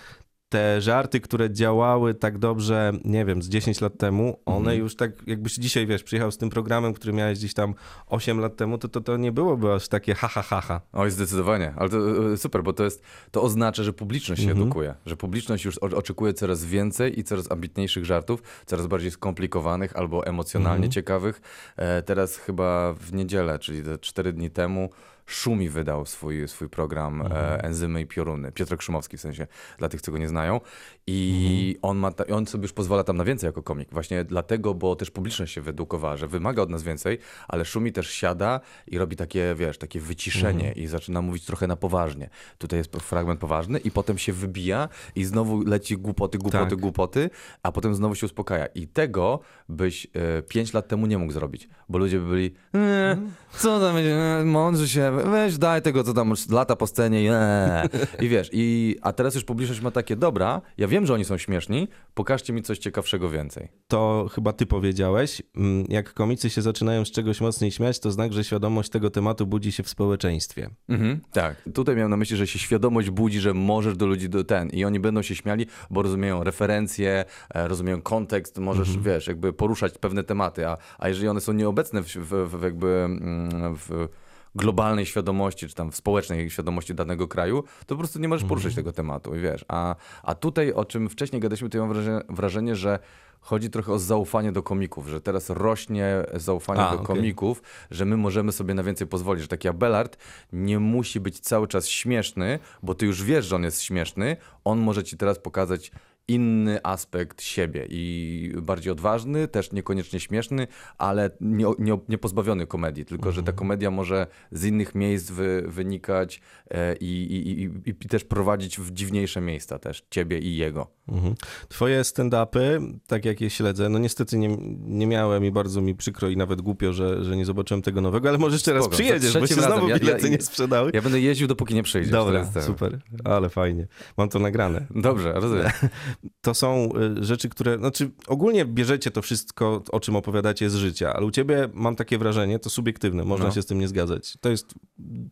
Te 0.49 0.81
żarty, 0.81 1.19
które 1.19 1.51
działały 1.51 2.13
tak 2.13 2.37
dobrze, 2.37 2.91
nie 3.05 3.25
wiem, 3.25 3.41
z 3.41 3.49
10 3.49 3.81
lat 3.81 3.97
temu, 3.97 4.39
one 4.45 4.57
Mhm. 4.57 4.79
już 4.79 4.95
tak, 4.95 5.11
jakbyś 5.27 5.53
dzisiaj, 5.55 5.87
wiesz, 5.87 6.03
przyjechał 6.03 6.31
z 6.31 6.37
tym 6.37 6.49
programem, 6.49 6.93
który 6.93 7.13
miałeś 7.13 7.37
gdzieś 7.39 7.53
tam 7.53 7.73
8 8.07 8.39
lat 8.39 8.55
temu, 8.57 8.77
to 8.77 8.87
to, 8.87 9.01
to 9.01 9.17
nie 9.17 9.31
byłoby 9.31 9.73
aż 9.73 9.87
takie 9.87 10.13
ha, 10.15 10.27
ha, 10.27 10.41
ha, 10.41 10.61
ha. 10.61 10.81
Oj, 10.93 11.11
zdecydowanie, 11.11 11.73
ale 11.77 11.89
to 11.89 11.97
e, 12.33 12.37
super, 12.37 12.63
bo 12.63 12.73
to 12.73 12.83
jest, 12.83 13.03
to 13.31 13.41
oznacza, 13.41 13.83
że 13.83 13.93
publiczność 13.93 14.41
się 14.41 14.47
Mhm. 14.49 14.65
edukuje, 14.67 14.95
że 15.05 15.17
publiczność 15.17 15.65
już 15.65 15.77
oczekuje 15.77 16.33
coraz 16.33 16.65
więcej 16.65 17.19
i 17.19 17.23
coraz 17.23 17.51
ambitniejszych 17.51 18.05
żartów, 18.05 18.43
coraz 18.65 18.87
bardziej 18.87 19.11
skomplikowanych 19.11 19.95
albo 19.95 20.25
emocjonalnie 20.25 20.75
Mhm. 20.85 20.91
ciekawych. 20.91 21.41
E, 21.77 22.01
teraz 22.03 22.37
chyba 22.37 22.93
w 22.93 23.13
niedzielę, 23.13 23.59
czyli 23.59 23.83
te 23.83 23.97
cztery 23.97 24.33
dni 24.33 24.49
temu, 24.49 24.89
Szumi 25.27 25.69
wydał 25.69 26.05
swój, 26.05 26.47
swój 26.47 26.69
program 26.69 27.21
Mhm. 27.21 27.43
e, 27.43 27.63
Enzymy 27.63 28.01
i 28.01 28.05
Pioruny, 28.05 28.51
Piotr 28.51 28.77
Krzymowski 28.77 29.17
w 29.17 29.21
sensie, 29.21 29.47
dla 29.77 29.89
tych, 29.89 30.01
co 30.01 30.11
go 30.11 30.17
nie 30.17 30.27
znają. 30.27 30.61
I 31.09 31.77
Mhm. 31.77 31.79
on, 31.91 31.97
ma 31.97 32.11
ta, 32.11 32.25
on 32.35 32.45
sobie 32.45 32.61
już 32.61 32.73
pozwala 32.73 33.03
tam 33.03 33.17
na 33.17 33.23
więcej 33.23 33.47
jako 33.47 33.63
komik. 33.63 33.89
Właśnie 33.91 34.23
dlatego, 34.23 34.73
bo 34.73 34.95
też 34.95 35.11
publiczność 35.11 35.53
się 35.53 35.61
wyedukowała, 35.61 36.17
że 36.17 36.27
wymaga 36.27 36.61
od 36.61 36.69
nas 36.69 36.83
więcej, 36.83 37.17
ale 37.47 37.65
Szumi 37.65 37.91
też 37.91 38.09
siada 38.11 38.59
i 38.87 38.97
robi 38.97 39.15
takie, 39.15 39.55
wiesz, 39.57 39.77
takie 39.77 39.99
wyciszenie 39.99 40.71
i 40.71 40.87
zaczyna 40.87 41.21
mówić 41.21 41.45
trochę 41.45 41.67
na 41.67 41.75
poważnie. 41.75 42.29
Tutaj 42.57 42.79
jest 42.79 42.95
fragment 42.95 43.39
poważny 43.39 43.79
i 43.79 43.91
potem 43.91 44.17
się 44.17 44.33
wybija 44.33 44.89
i 45.15 45.23
znowu 45.23 45.61
leci 45.63 45.97
głupoty, 45.97 46.37
głupoty, 46.37 46.69
Tak. 46.69 46.79
głupoty, 46.79 47.29
a 47.63 47.71
potem 47.71 47.95
znowu 47.95 48.15
się 48.15 48.25
uspokaja. 48.25 48.65
I 48.65 48.87
tego 48.87 49.39
byś 49.69 50.07
e, 50.13 50.41
pięć 50.41 50.73
lat 50.73 50.87
temu 50.87 51.05
nie 51.07 51.17
mógł 51.17 51.31
zrobić, 51.33 51.69
bo 51.89 51.97
ludzie 51.97 52.19
by 52.19 52.25
byli 52.29 52.53
e, 52.75 53.17
co 53.57 53.79
tam 53.79 53.95
będzie, 53.95 54.15
e, 54.15 54.43
mądrzy 54.45 54.89
się, 54.89 55.11
weź 55.11 55.57
daj 55.57 55.81
tego, 55.81 56.03
co 56.03 56.13
tam 56.13 56.33
lata 56.51 56.75
po 56.75 56.87
scenie 56.87 57.23
i, 57.23 57.27
e. 57.31 57.83
I 58.25 58.27
wiesz, 58.29 58.49
i, 58.53 58.95
a 59.01 59.13
teraz 59.13 59.35
już 59.35 59.43
publiczność 59.43 59.81
ma 59.81 59.91
takie, 59.91 60.15
dobra, 60.15 60.61
ja 60.77 60.87
wiem, 60.87 60.96
że 61.05 61.13
oni 61.13 61.25
są 61.25 61.37
śmieszni, 61.37 61.87
pokażcie 62.13 62.53
mi 62.53 62.61
coś 62.61 62.77
ciekawszego 62.77 63.29
więcej. 63.29 63.67
To 63.87 64.27
chyba 64.31 64.53
ty 64.53 64.65
powiedziałeś, 64.65 65.41
mm, 65.55 65.85
jak 65.89 66.13
komicy 66.13 66.49
się 66.49 66.61
zaczynają 66.61 67.05
z 67.05 67.11
czegoś 67.11 67.41
mocniej 67.41 67.71
śmiać, 67.71 67.99
to 67.99 68.11
znak, 68.11 68.33
że 68.33 68.43
świadomość 68.43 68.89
tego 68.89 69.09
tematu 69.09 69.47
budzi 69.47 69.71
się 69.71 69.83
w 69.83 69.89
społeczeństwie. 69.89 70.69
Mhm, 70.89 71.19
tak. 71.31 71.61
Tutaj 71.73 71.95
miałem 71.95 72.11
na 72.11 72.17
myśli, 72.17 72.37
że 72.37 72.47
się 72.47 72.59
świadomość 72.59 73.09
budzi, 73.09 73.39
że 73.39 73.53
możesz 73.53 73.97
do 73.97 74.07
ludzi 74.07 74.29
do 74.29 74.43
ten 74.43 74.69
i 74.69 74.85
oni 74.85 74.99
będą 74.99 75.21
się 75.21 75.35
śmiali, 75.35 75.65
bo 75.89 76.01
rozumieją 76.01 76.43
referencje, 76.43 77.25
e, 77.53 77.67
rozumieją 77.67 78.01
kontekst, 78.01 78.57
możesz, 78.57 78.97
wiesz, 78.97 79.27
jakby 79.27 79.53
poruszać 79.53 79.97
pewne 79.97 80.23
tematy, 80.23 80.67
a, 80.67 80.77
a 80.97 81.07
jeżeli 81.09 81.27
one 81.27 81.41
są 81.41 81.53
nieobecne 81.53 82.01
w, 82.03 82.07
w, 82.07 82.57
w 82.59 82.63
jakby 82.63 82.87
mm, 82.87 83.75
w 83.75 84.07
globalnej 84.57 85.05
świadomości, 85.05 85.67
czy 85.67 85.75
tam 85.75 85.91
w 85.91 85.95
społecznej 85.95 86.49
świadomości 86.49 86.95
danego 86.95 87.27
kraju, 87.27 87.63
to 87.85 87.95
po 87.95 87.97
prostu 87.97 88.19
nie 88.19 88.27
możesz 88.27 88.47
poruszać 88.47 88.75
tego 88.75 88.93
tematu 88.93 89.35
i 89.35 89.39
wiesz, 89.39 89.65
a, 89.67 89.95
a 90.23 90.35
tutaj, 90.35 90.73
o 90.73 90.85
czym 90.85 91.09
wcześniej 91.09 91.41
gadaliśmy, 91.41 91.69
to 91.69 91.77
ja 91.77 91.83
mam 91.83 91.93
wrażenie, 91.93 92.21
wrażenie, 92.29 92.75
że 92.75 92.99
chodzi 93.39 93.69
trochę 93.69 93.93
o 93.93 93.99
zaufanie 93.99 94.51
do 94.51 94.63
komików, 94.63 95.07
że 95.07 95.21
teraz 95.21 95.49
rośnie 95.49 96.23
zaufanie 96.33 96.81
A, 96.81 96.89
do 96.91 97.01
okej. 97.01 97.15
komików, 97.15 97.61
że 97.91 98.05
my 98.05 98.17
możemy 98.17 98.51
sobie 98.51 98.73
na 98.73 98.83
więcej 98.83 99.07
pozwolić, 99.07 99.41
że 99.41 99.47
taki 99.47 99.67
Abelard 99.67 100.17
nie 100.53 100.79
musi 100.79 101.19
być 101.19 101.39
cały 101.39 101.67
czas 101.67 101.87
śmieszny, 101.87 102.59
bo 102.83 102.95
ty 102.95 103.05
już 103.05 103.23
wiesz, 103.23 103.45
że 103.45 103.55
on 103.55 103.63
jest 103.63 103.81
śmieszny, 103.81 104.37
on 104.63 104.79
może 104.79 105.03
ci 105.03 105.17
teraz 105.17 105.39
pokazać 105.39 105.91
inny 106.27 106.79
aspekt 106.83 107.41
siebie 107.41 107.87
i 107.89 108.53
bardziej 108.61 108.91
odważny, 108.91 109.47
też 109.47 109.71
niekoniecznie 109.71 110.19
śmieszny, 110.19 110.67
ale 110.97 111.29
nie, 111.41 111.65
nie, 111.79 111.97
nie 112.09 112.17
pozbawiony 112.17 112.67
komedii, 112.67 113.05
tylko 113.05 113.31
że 113.31 113.43
ta 113.43 113.51
komedia 113.51 113.91
może 113.91 114.27
z 114.51 114.65
innych 114.65 114.95
miejsc 114.95 115.31
wy, 115.31 115.63
wynikać 115.67 116.41
e, 116.71 116.95
i, 116.95 117.05
i, 117.05 117.63
i, 117.63 117.89
i 117.89 117.95
też 117.95 118.23
prowadzić 118.23 118.79
w 118.79 118.91
dziwniejsze 118.91 119.41
miejsca 119.41 119.79
też, 119.79 120.03
ciebie 120.09 120.39
i 120.39 120.55
jego. 120.57 120.87
Mhm. 121.07 121.35
Twoje 121.69 122.01
stand-upy, 122.01 122.93
tak 123.07 123.25
jak 123.25 123.41
je 123.41 123.49
śledzę, 123.49 123.89
no 123.89 123.99
niestety 123.99 124.37
nie, 124.37 124.57
nie 124.79 125.07
miałem 125.07 125.45
i 125.45 125.51
bardzo 125.51 125.81
mi 125.81 125.95
przykro 125.95 126.29
i 126.29 126.37
nawet 126.37 126.61
głupio, 126.61 126.93
że, 126.93 127.23
że 127.23 127.35
nie 127.37 127.45
zobaczyłem 127.45 127.81
tego 127.81 128.01
nowego, 128.01 128.29
ale 128.29 128.37
może 128.37 128.55
jeszcze 128.55 128.73
raz 128.73 128.83
Spoko, 128.83 128.95
przyjedziesz, 128.95 129.33
bo 129.33 129.47
się 129.47 129.55
razem. 129.55 129.71
znowu 129.71 129.87
Ja- 129.87 129.93
ja- 129.95 129.99
bilety 129.99 130.29
nie 130.29 130.41
sprzedały. 130.41 130.91
Ja 130.93 131.01
będę 131.01 131.19
jeździł, 131.19 131.47
dopóki 131.47 131.75
nie 131.75 131.83
przyjdziesz. 131.83 132.11
Dobra, 132.11 132.51
super, 132.61 132.99
ale 133.23 133.49
fajnie. 133.49 133.87
Mam 134.17 134.29
to 134.29 134.39
nagrane. 134.39 134.85
Dobrze, 134.95 135.33
rozumiem. 135.33 135.67
To 136.41 136.53
są 136.53 136.89
y, 137.19 137.23
rzeczy, 137.25 137.49
które, 137.49 137.77
znaczy 137.77 138.11
ogólnie 138.27 138.65
bierzecie 138.65 139.11
to 139.11 139.21
wszystko, 139.21 139.83
o 139.91 139.99
czym 139.99 140.15
opowiadacie 140.15 140.69
z 140.69 140.75
życia, 140.75 141.13
ale 141.13 141.25
u 141.25 141.31
ciebie 141.31 141.69
mam 141.73 141.95
takie 141.95 142.17
wrażenie, 142.17 142.59
to 142.59 142.69
subiektywne, 142.69 143.23
można 143.23 143.45
No. 143.45 143.51
się 143.51 143.61
z 143.61 143.65
tym 143.65 143.79
nie 143.79 143.87
zgadzać. 143.87 144.37
To 144.41 144.49
jest 144.49 144.73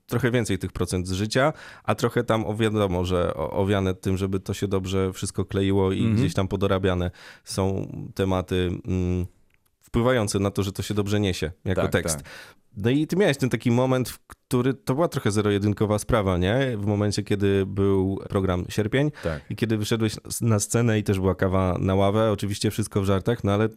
trochę 0.06 0.32
więcej 0.32 0.58
tych 0.60 0.72
procent 0.72 1.08
z 1.08 1.12
życia, 1.12 1.54
a 1.84 1.96
trochę 1.96 2.24
tam 2.24 2.46
o 2.46 2.56
wiadomo, 2.56 3.06
że 3.06 3.34
owiane 3.36 3.94
tym, 3.94 4.18
żeby 4.18 4.40
to 4.40 4.54
się 4.54 4.68
dobrze 4.68 5.14
wszystko 5.14 5.46
kleiło 5.46 5.92
i 5.92 5.98
Mhm. 6.00 6.16
gdzieś 6.16 6.34
tam 6.34 6.48
podorabiane 6.48 7.12
są 7.44 7.88
tematy 8.16 8.72
mm, 8.88 9.26
wpływające 9.82 10.40
na 10.40 10.52
to, 10.52 10.64
że 10.64 10.72
to 10.72 10.84
się 10.84 10.94
dobrze 10.94 11.20
niesie 11.20 11.52
jako 11.66 11.82
Tak, 11.82 11.92
tekst. 11.92 12.18
tak. 12.18 12.26
No 12.78 12.90
i 12.90 13.08
ty 13.08 13.16
miałeś 13.16 13.38
ten 13.38 13.50
taki 13.50 13.72
moment, 13.72 14.10
w 14.10 14.20
który 14.28 14.74
to 14.74 14.96
była 14.96 15.08
trochę 15.08 15.32
zero-jedynkowa 15.32 16.00
sprawa, 16.00 16.38
nie? 16.38 16.78
W 16.78 16.86
momencie, 16.86 17.24
kiedy 17.24 17.66
był 17.66 18.20
program 18.30 18.66
Sierpień 18.70 19.12
Tak. 19.24 19.42
i 19.50 19.56
kiedy 19.56 19.78
wyszedłeś 19.78 20.16
na 20.42 20.60
scenę 20.60 21.00
i 21.00 21.04
też 21.04 21.20
była 21.20 21.36
kawa 21.36 21.78
na 21.80 21.96
ławę, 21.96 22.32
oczywiście 22.32 22.72
wszystko 22.72 23.02
w 23.02 23.06
żartach, 23.06 23.44
no 23.44 23.52
ale 23.52 23.70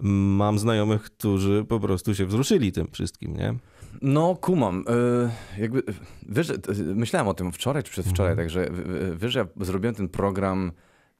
mam 0.00 0.58
znajomych, 0.58 1.02
którzy 1.02 1.64
po 1.68 1.80
prostu 1.80 2.14
się 2.14 2.26
wzruszyli 2.26 2.72
tym 2.72 2.86
wszystkim, 2.92 3.36
nie? 3.36 3.54
No, 4.02 4.34
kumam. 4.40 4.84
Y, 5.56 5.60
jakby, 5.60 5.82
wiesz, 6.28 6.50
y, 6.50 6.58
myślałem 6.78 7.28
o 7.28 7.34
tym 7.34 7.52
wczoraj 7.52 7.82
czy 7.82 7.90
przedwczoraj, 7.90 8.32
Mhm. 8.32 8.46
także 8.48 8.68
y, 9.12 9.16
wiesz, 9.16 9.34
ja 9.34 9.46
zrobiłem 9.60 9.94
ten 9.94 10.08
program 10.08 10.72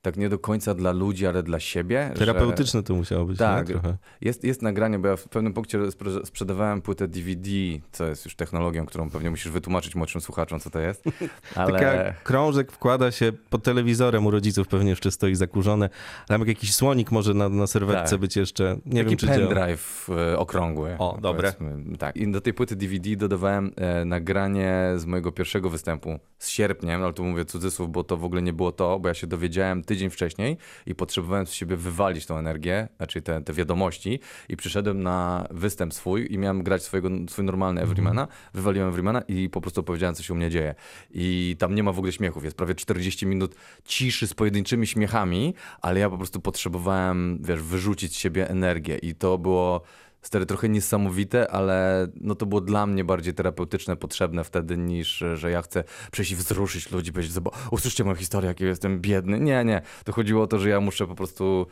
tak 0.07 0.17
nie 0.17 0.29
do 0.29 0.39
końca 0.39 0.75
dla 0.75 0.93
ludzi, 0.93 1.27
ale 1.27 1.43
dla 1.43 1.61
siebie. 1.61 2.11
że- 2.13 2.19
Terapeutyczne 2.19 2.83
to 2.83 2.95
musiało 2.95 3.25
być, 3.25 3.39
Tak. 3.39 3.69
nie? 3.69 3.75
Trochę. 3.75 3.97
Jest, 4.21 4.45
jest 4.45 4.63
nagranie, 4.63 4.99
bo 4.99 5.09
ja 5.09 5.17
w 5.17 5.29
pewnym 5.29 5.53
punkcie 5.53 5.79
sprzedawałem 6.25 6.83
płytę 6.83 7.09
DVD, 7.09 7.51
co 7.93 8.07
jest 8.07 8.25
już 8.25 8.37
technologią, 8.37 8.87
którą 8.87 9.11
pewnie 9.11 9.31
musisz 9.31 9.53
wytłumaczyć 9.53 9.95
młodszym 9.95 10.21
słuchaczom, 10.21 10.61
co 10.61 10.71
to 10.71 10.81
jest. 10.81 11.05
Ale... 11.55 11.73
Taka 11.73 12.13
krążek 12.25 12.73
wkłada 12.73 13.11
się 13.11 13.33
pod 13.51 13.63
telewizorem 13.63 14.27
u 14.27 14.31
rodziców, 14.31 14.69
pewnie 14.69 14.91
jeszcze 14.91 15.11
stoi 15.11 15.35
zakurzone. 15.35 15.89
Tam 16.29 16.49
jakiś 16.49 16.75
słonik 16.75 17.11
może 17.13 17.35
na, 17.35 17.49
na 17.49 17.67
serwetce 17.67 18.11
Tak. 18.11 18.21
być 18.21 18.37
jeszcze, 18.37 18.77
nie 18.87 18.93
Taki 19.05 19.09
wiem 19.11 19.17
czy 19.19 19.27
działa. 19.27 19.39
pendrive 19.39 20.09
e, 20.33 20.39
okrągły. 20.39 20.97
O, 20.99 21.19
dobre. 21.23 21.53
Tak. 21.99 22.17
I 22.17 22.33
do 22.33 22.41
tej 22.41 22.55
płyty 22.55 22.77
DVD 22.77 23.17
dodawałem 23.17 23.73
e, 23.77 24.05
nagranie 24.05 24.93
z 24.97 25.05
mojego 25.07 25.33
pierwszego 25.33 25.71
występu 25.71 26.19
z 26.39 26.49
sierpniem, 26.49 27.03
ale 27.03 27.13
tu 27.13 27.25
mówię 27.25 27.45
cudzysłów, 27.45 27.93
bo 27.93 28.05
to 28.05 28.17
w 28.17 28.25
ogóle 28.25 28.43
nie 28.43 28.53
było 28.53 28.73
to, 28.73 28.99
bo 28.99 29.09
ja 29.09 29.15
się 29.15 29.27
dowiedziałem 29.27 29.85
tydzień 29.85 29.96
wcześniej 30.11 30.57
i 30.87 30.95
potrzebowałem 30.95 31.47
z 31.47 31.53
siebie 31.53 31.77
wywalić 31.77 32.27
tą 32.27 32.39
energię, 32.39 32.89
znaczy 32.97 33.23
te, 33.23 33.43
te 33.43 33.53
wiadomości 33.53 34.21
i 34.49 34.57
przyszedłem 34.57 35.03
na 35.03 35.47
występ 35.51 35.95
swój 35.95 36.33
i 36.33 36.39
miałem 36.39 36.63
grać 36.63 36.83
swojego, 36.83 37.09
swój 37.29 37.45
normalny 37.45 37.81
Everymana, 37.81 38.29
wywaliłem 38.55 38.89
Everymana 38.89 39.21
i 39.21 39.51
po 39.51 39.61
prostu 39.61 39.83
powiedziałem, 39.83 40.15
co 40.15 40.23
się 40.23 40.35
u 40.35 40.37
mnie 40.37 40.51
dzieje. 40.51 40.75
I 41.11 41.57
tam 41.59 41.75
nie 41.75 41.83
ma 41.83 41.93
w 41.93 41.99
ogóle 41.99 42.13
śmiechów, 42.13 42.45
jest 42.45 42.57
prawie 42.57 42.75
40 42.75 43.27
minut 43.27 43.55
ciszy 43.85 44.27
z 44.27 44.35
pojedynczymi 44.35 44.87
śmiechami, 44.87 45.55
ale 45.83 46.01
ja 46.01 46.11
po 46.11 46.17
prostu 46.17 46.41
potrzebowałem, 46.41 47.39
wiesz, 47.43 47.63
wyrzucić 47.63 48.13
z 48.13 48.19
siebie 48.19 48.51
energię. 48.51 48.99
I 48.99 49.15
to 49.15 49.39
było 49.39 49.83
stary 50.27 50.47
trochę 50.47 50.69
niesamowite, 50.69 51.51
ale 51.51 52.07
no 52.21 52.35
to 52.35 52.47
było 52.47 52.61
dla 52.61 52.87
mnie 52.87 53.05
bardziej 53.05 53.35
terapeutyczne, 53.35 53.97
potrzebne 53.97 54.45
wtedy 54.45 54.77
niż, 54.77 55.25
że 55.35 55.51
ja 55.51 55.63
chcę 55.63 55.85
przyjść 56.13 56.33
i 56.33 56.37
wzruszyć 56.37 56.91
ludzi, 56.91 57.13
powiedzieć, 57.13 57.41
bo 57.41 57.51
usłyszcie 57.71 58.05
moją 58.05 58.17
historię, 58.17 58.49
jak 58.49 58.61
ja 58.61 58.67
jestem 58.67 59.01
biedny. 59.01 59.41
Nie, 59.41 59.65
nie. 59.65 59.83
To 60.05 60.13
chodziło 60.13 60.43
o 60.43 60.47
to, 60.47 60.59
że 60.59 60.69
ja 60.69 60.81
muszę 60.81 61.07
po 61.07 61.15
prostu 61.15 61.67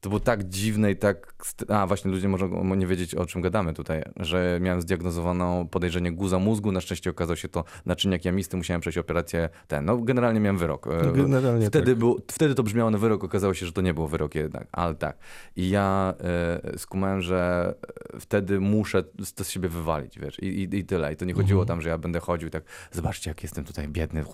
to 0.00 0.08
było 0.08 0.20
tak 0.20 0.48
dziwne 0.48 0.90
i 0.90 0.96
tak. 0.96 1.34
A, 1.68 1.86
właśnie 1.86 2.10
ludzie 2.10 2.28
mogą 2.28 2.74
nie 2.74 2.86
wiedzieć, 2.86 3.14
o 3.14 3.26
czym 3.26 3.42
gadamy 3.42 3.74
tutaj, 3.74 4.02
że 4.16 4.58
miałem 4.62 4.82
zdiagnozowaną 4.82 5.68
podejrzenie 5.68 6.12
guza 6.12 6.38
mózgu. 6.38 6.72
Na 6.72 6.80
szczęście 6.80 7.10
okazało 7.10 7.36
się 7.36 7.48
to 7.48 7.64
naczyniak 7.86 8.24
jamisty, 8.24 8.56
musiałem 8.56 8.80
przejść 8.80 8.98
operację 8.98 9.48
ten. 9.68 9.84
No, 9.84 9.98
generalnie 9.98 10.40
miałem 10.40 10.58
wyrok. 10.58 10.86
E, 10.86 10.90
No, 11.06 11.12
generalnie 11.12 11.66
wtedy, 11.66 11.92
tak. 11.92 11.98
był, 11.98 12.20
wtedy 12.30 12.54
to 12.54 12.62
brzmiało 12.62 12.90
na 12.90 12.98
wyrok, 12.98 13.24
okazało 13.24 13.54
się, 13.54 13.66
że 13.66 13.72
to 13.72 13.80
nie 13.80 13.94
był 13.94 14.06
wyrok 14.06 14.34
jednak, 14.34 14.68
ale 14.72 14.94
tak. 14.94 15.18
I 15.56 15.70
ja 15.70 16.14
e, 16.20 16.78
skumałem, 16.78 17.22
że 17.22 17.74
wtedy 18.20 18.60
muszę 18.60 19.02
to 19.34 19.44
z 19.44 19.50
siebie 19.50 19.68
wywalić, 19.68 20.18
wiesz, 20.18 20.38
i, 20.38 20.46
i, 20.46 20.76
i 20.76 20.84
tyle. 20.84 21.12
I 21.12 21.16
to 21.16 21.24
nie 21.24 21.34
chodziło 21.34 21.64
tam, 21.66 21.80
że 21.80 21.88
ja 21.88 21.98
będę 21.98 22.20
chodził 22.20 22.48
i 22.48 22.50
tak, 22.50 22.64
zobaczcie, 22.92 23.30
jak 23.30 23.42
jestem 23.42 23.64
tutaj 23.64 23.88
biedny, 23.88 24.24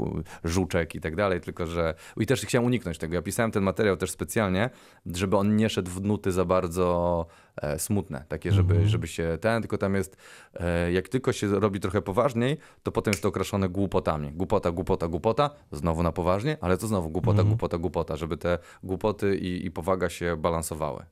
żuczek 0.44 0.94
i 0.94 1.00
tak 1.00 1.16
dalej, 1.16 1.40
tylko 1.40 1.66
że... 1.66 1.94
I 2.16 2.26
też 2.26 2.42
chciałem 2.42 2.66
uniknąć 2.66 2.98
tego. 2.98 3.14
Ja 3.14 3.22
pisałem 3.22 3.50
ten 3.50 3.62
materiał 3.62 3.96
też 3.96 4.10
specjalnie, 4.10 4.70
żeby 5.06 5.36
on 5.36 5.55
nie 5.56 5.68
szedł 5.68 5.90
w 5.90 6.02
nuty 6.02 6.32
za 6.32 6.44
bardzo 6.44 7.26
e, 7.56 7.78
smutne, 7.78 8.24
takie, 8.28 8.52
żeby, 8.52 8.88
żeby 8.88 9.06
się 9.06 9.38
ten, 9.40 9.62
tylko 9.62 9.78
tam 9.78 9.94
jest, 9.94 10.16
e, 10.54 10.92
jak 10.92 11.08
tylko 11.08 11.32
się 11.32 11.60
robi 11.60 11.80
trochę 11.80 12.02
poważniej, 12.02 12.58
to 12.82 12.92
potem 12.92 13.12
jest 13.12 13.22
to 13.22 13.28
okraszone 13.28 13.68
głupotami. 13.68 14.32
Głupota, 14.32 14.70
głupota, 14.70 15.08
głupota, 15.08 15.50
znowu 15.72 16.02
na 16.02 16.12
poważnie, 16.12 16.56
ale 16.60 16.78
to 16.78 16.86
znowu 16.86 17.10
głupota, 17.10 17.44
głupota, 17.44 17.78
głupota, 17.78 18.16
żeby 18.16 18.36
te 18.36 18.58
głupoty 18.82 19.36
i, 19.36 19.66
i 19.66 19.70
powaga 19.70 20.08
się 20.08 20.36
balansowały. 20.36 21.04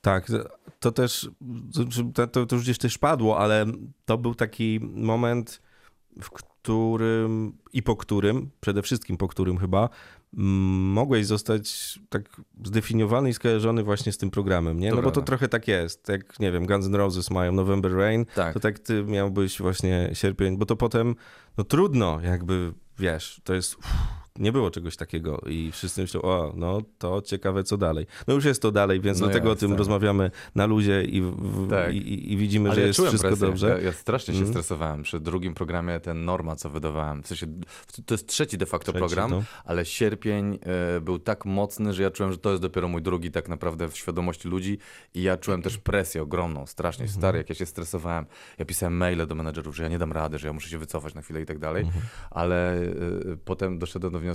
Tak, 0.00 0.26
to 0.80 0.92
też, 0.92 1.30
to, 2.14 2.26
to, 2.26 2.46
to 2.46 2.56
już 2.56 2.64
gdzieś 2.64 2.78
też 2.78 2.98
padło, 2.98 3.38
ale 3.38 3.66
to 4.04 4.18
był 4.18 4.34
taki 4.34 4.80
moment, 4.82 5.62
w 6.22 6.30
którym 6.30 7.58
i 7.72 7.82
po 7.82 7.96
którym, 7.96 8.50
przede 8.60 8.82
wszystkim 8.82 9.16
po 9.16 9.28
którym 9.28 9.58
chyba, 9.58 9.80
mm, 9.80 9.90
mogłeś 10.36 11.26
zostać 11.26 11.98
tak 12.08 12.40
zdefiniowany 12.64 13.30
i 13.30 13.34
skojarzony 13.34 13.82
właśnie 13.82 14.12
z 14.12 14.18
tym 14.18 14.30
programem, 14.30 14.80
nie? 14.80 14.90
To 14.90 14.96
No 14.96 15.02
bo 15.02 15.08
to 15.08 15.12
prawda. 15.12 15.26
trochę 15.26 15.48
tak 15.48 15.68
jest, 15.68 16.08
jak, 16.08 16.40
nie 16.40 16.52
wiem, 16.52 16.66
Guns 16.66 16.86
N' 16.86 16.94
Roses 16.94 17.30
mają 17.30 17.52
November 17.52 17.92
Rain, 17.92 18.26
Tak. 18.34 18.54
to 18.54 18.60
tak 18.60 18.78
ty 18.78 19.04
miałbyś 19.04 19.58
właśnie 19.58 20.10
sierpień, 20.12 20.56
bo 20.56 20.66
to 20.66 20.76
potem, 20.76 21.14
no 21.58 21.64
trudno 21.64 22.20
jakby, 22.20 22.72
wiesz, 22.98 23.40
to 23.44 23.54
jest... 23.54 23.74
Uff, 23.78 23.86
nie 24.42 24.52
było 24.52 24.70
czegoś 24.70 24.96
takiego 24.96 25.40
i 25.48 25.70
wszyscy 25.72 26.00
myślą, 26.00 26.22
o, 26.22 26.52
no 26.56 26.82
to 26.98 27.22
ciekawe 27.22 27.64
co 27.64 27.76
dalej. 27.76 28.06
No 28.26 28.34
już 28.34 28.44
jest 28.44 28.62
to 28.62 28.70
dalej, 28.72 29.00
więc 29.00 29.20
No 29.20 29.26
dlatego 29.26 29.50
o 29.50 29.56
tym 29.56 29.68
tak. 29.68 29.78
rozmawiamy 29.78 30.30
na 30.54 30.66
luzie 30.66 31.04
i, 31.04 31.20
w, 31.22 31.70
Tak. 31.70 31.94
i- 31.94 32.32
i, 32.32 32.36
widzimy, 32.36 32.68
Ale 32.68 32.74
że 32.74 32.80
ja 32.80 32.86
jest 32.86 32.96
czułem 32.96 33.10
wszystko 33.10 33.28
presję. 33.28 33.46
dobrze. 33.46 33.68
Ja, 33.68 33.78
ja 33.78 33.92
strasznie 33.92 34.34
się 34.34 34.38
Mhm. 34.40 34.52
stresowałem 34.52 35.02
przy 35.02 35.20
drugim 35.20 35.54
programie, 35.54 36.00
ten 36.00 36.24
Norma, 36.24 36.56
co 36.56 36.70
wydawałem. 36.70 37.22
W 37.22 37.26
sensie, 37.26 37.46
to 38.06 38.14
jest 38.14 38.26
trzeci 38.26 38.58
de 38.58 38.66
facto 38.66 38.92
Trzeci, 38.92 38.98
program, 38.98 39.30
no. 39.30 39.42
ale 39.64 39.84
sierpień 39.84 40.58
e, 40.96 41.00
był 41.00 41.18
tak 41.18 41.44
mocny, 41.44 41.92
że 41.92 42.02
ja 42.02 42.10
czułem, 42.10 42.32
że 42.32 42.38
to 42.38 42.50
jest 42.50 42.62
dopiero 42.62 42.88
mój 42.88 43.02
drugi 43.02 43.30
tak 43.30 43.48
naprawdę 43.48 43.88
w 43.88 43.96
świadomości 43.96 44.48
ludzi 44.48 44.78
i 45.14 45.22
ja 45.22 45.36
czułem 45.36 45.62
też 45.62 45.78
presję 45.78 46.22
ogromną, 46.22 46.66
strasznie 46.66 47.02
Mhm. 47.04 47.20
stary, 47.20 47.38
jak 47.38 47.48
ja 47.48 47.54
się 47.54 47.66
stresowałem. 47.66 48.26
Ja 48.58 48.64
pisałem 48.64 48.96
maile 48.96 49.26
do 49.26 49.34
menedżerów, 49.34 49.76
że 49.76 49.82
ja 49.82 49.88
nie 49.88 49.98
dam 49.98 50.12
rady, 50.12 50.38
że 50.38 50.46
ja 50.46 50.52
muszę 50.52 50.68
się 50.68 50.78
wycofać 50.78 51.14
na 51.14 51.22
chwilę 51.22 51.42
i 51.42 51.46
tak 51.46 51.58
dalej, 51.58 51.82
Mhm. 51.84 52.04
ale 52.30 52.74
e, 52.82 52.90
potem 53.44 53.78
doszedłem 53.78 54.12
do 54.12 54.18
wniosku, 54.20 54.31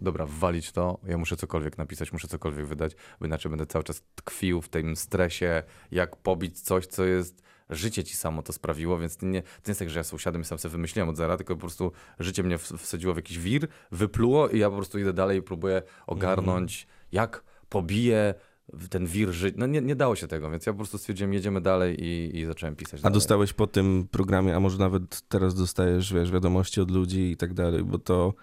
dobra, 0.00 0.26
walić 0.26 0.72
to, 0.72 0.98
ja 1.06 1.18
muszę 1.18 1.36
cokolwiek 1.36 1.78
napisać, 1.78 2.12
muszę 2.12 2.28
cokolwiek 2.28 2.66
wydać, 2.66 2.96
bo 3.20 3.26
inaczej 3.26 3.50
będę 3.50 3.66
cały 3.66 3.84
czas 3.84 4.02
tkwił 4.14 4.62
w 4.62 4.68
tym 4.68 4.96
stresie, 4.96 5.62
jak 5.90 6.16
pobić 6.16 6.60
coś, 6.60 6.86
co 6.86 7.04
jest 7.04 7.42
życie 7.70 8.04
ci 8.04 8.16
samo 8.16 8.42
to 8.42 8.52
sprawiło, 8.52 8.98
więc 8.98 9.16
to 9.16 9.26
nie, 9.26 9.42
to 9.42 9.48
nie 9.48 9.70
jest 9.70 9.78
tak, 9.78 9.90
że 9.90 9.98
ja 9.98 10.04
sobie 10.04 10.16
usiadłem 10.16 10.42
i 10.42 10.44
sam 10.44 10.58
sobie 10.58 10.72
wymyśliłem 10.72 11.08
od 11.08 11.16
zera, 11.16 11.36
tylko 11.36 11.54
po 11.54 11.60
prostu 11.60 11.92
życie 12.18 12.42
mnie 12.42 12.58
wsadziło 12.58 13.14
w 13.14 13.16
jakiś 13.16 13.38
wir, 13.38 13.68
wypluło 13.92 14.48
i 14.48 14.58
ja 14.58 14.70
po 14.70 14.76
prostu 14.76 14.98
idę 14.98 15.12
dalej 15.12 15.38
i 15.38 15.42
próbuję 15.42 15.82
ogarnąć, 16.06 16.86
jak 17.12 17.44
pobiję 17.68 18.34
ten 18.90 19.06
wir 19.06 19.32
żyć. 19.32 19.54
No 19.58 19.66
nie, 19.66 19.80
nie 19.80 19.96
dało 19.96 20.16
się 20.16 20.28
tego, 20.28 20.50
więc 20.50 20.66
ja 20.66 20.72
po 20.72 20.76
prostu 20.76 20.98
stwierdziłem, 20.98 21.32
jedziemy 21.32 21.60
dalej 21.60 22.04
i, 22.04 22.38
i 22.38 22.44
zacząłem 22.44 22.76
pisać 22.76 23.00
A 23.00 23.02
dalej. 23.02 23.14
dostałeś 23.14 23.52
po 23.52 23.66
tym 23.66 24.08
programie, 24.10 24.56
a 24.56 24.60
może 24.60 24.78
nawet 24.78 25.20
teraz 25.28 25.54
dostajesz, 25.54 26.14
wiesz, 26.14 26.32
wiadomości 26.32 26.80
od 26.80 26.90
ludzi 26.90 27.30
i 27.30 27.36
tak 27.36 27.54
dalej, 27.54 27.84
bo 27.84 27.98
to, 27.98 28.34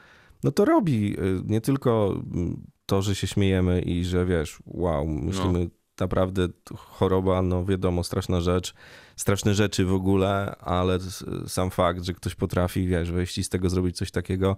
no 0.43 0.51
to 0.51 0.65
robi 0.65 1.19
y, 1.19 1.41
nie 1.45 1.61
tylko 1.61 2.21
mm, 2.33 2.61
to, 2.85 3.01
że 3.01 3.15
się 3.15 3.27
śmiejemy 3.27 3.81
i 3.81 4.03
że 4.05 4.25
wiesz, 4.25 4.59
wow, 4.65 5.07
myślimy 5.07 5.69
naprawdę 5.99 6.47
t- 6.49 6.53
choroba, 6.77 7.41
no 7.41 7.65
wiadomo, 7.65 8.03
straszna 8.03 8.41
rzecz, 8.41 8.73
straszne 9.17 9.53
rzeczy 9.53 9.85
w 9.85 9.93
ogóle, 9.93 10.55
ale 10.59 10.99
sam 11.47 11.69
fakt, 11.71 12.03
że 12.03 12.13
ktoś 12.13 12.35
potrafi, 12.35 12.87
wiesz, 12.87 13.11
wejść 13.11 13.37
i 13.37 13.43
z 13.43 13.49
tego 13.49 13.69
zrobić 13.69 13.97
coś 13.97 14.11
takiego, 14.11 14.55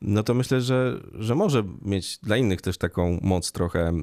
no 0.00 0.22
to 0.22 0.34
myślę, 0.34 0.60
że, 0.60 1.00
że 1.14 1.34
może 1.34 1.64
mieć 1.82 2.18
dla 2.18 2.36
innych 2.36 2.60
też 2.60 2.78
taką 2.78 3.18
moc 3.22 3.52
trochę, 3.52 3.88
mm, 3.88 4.00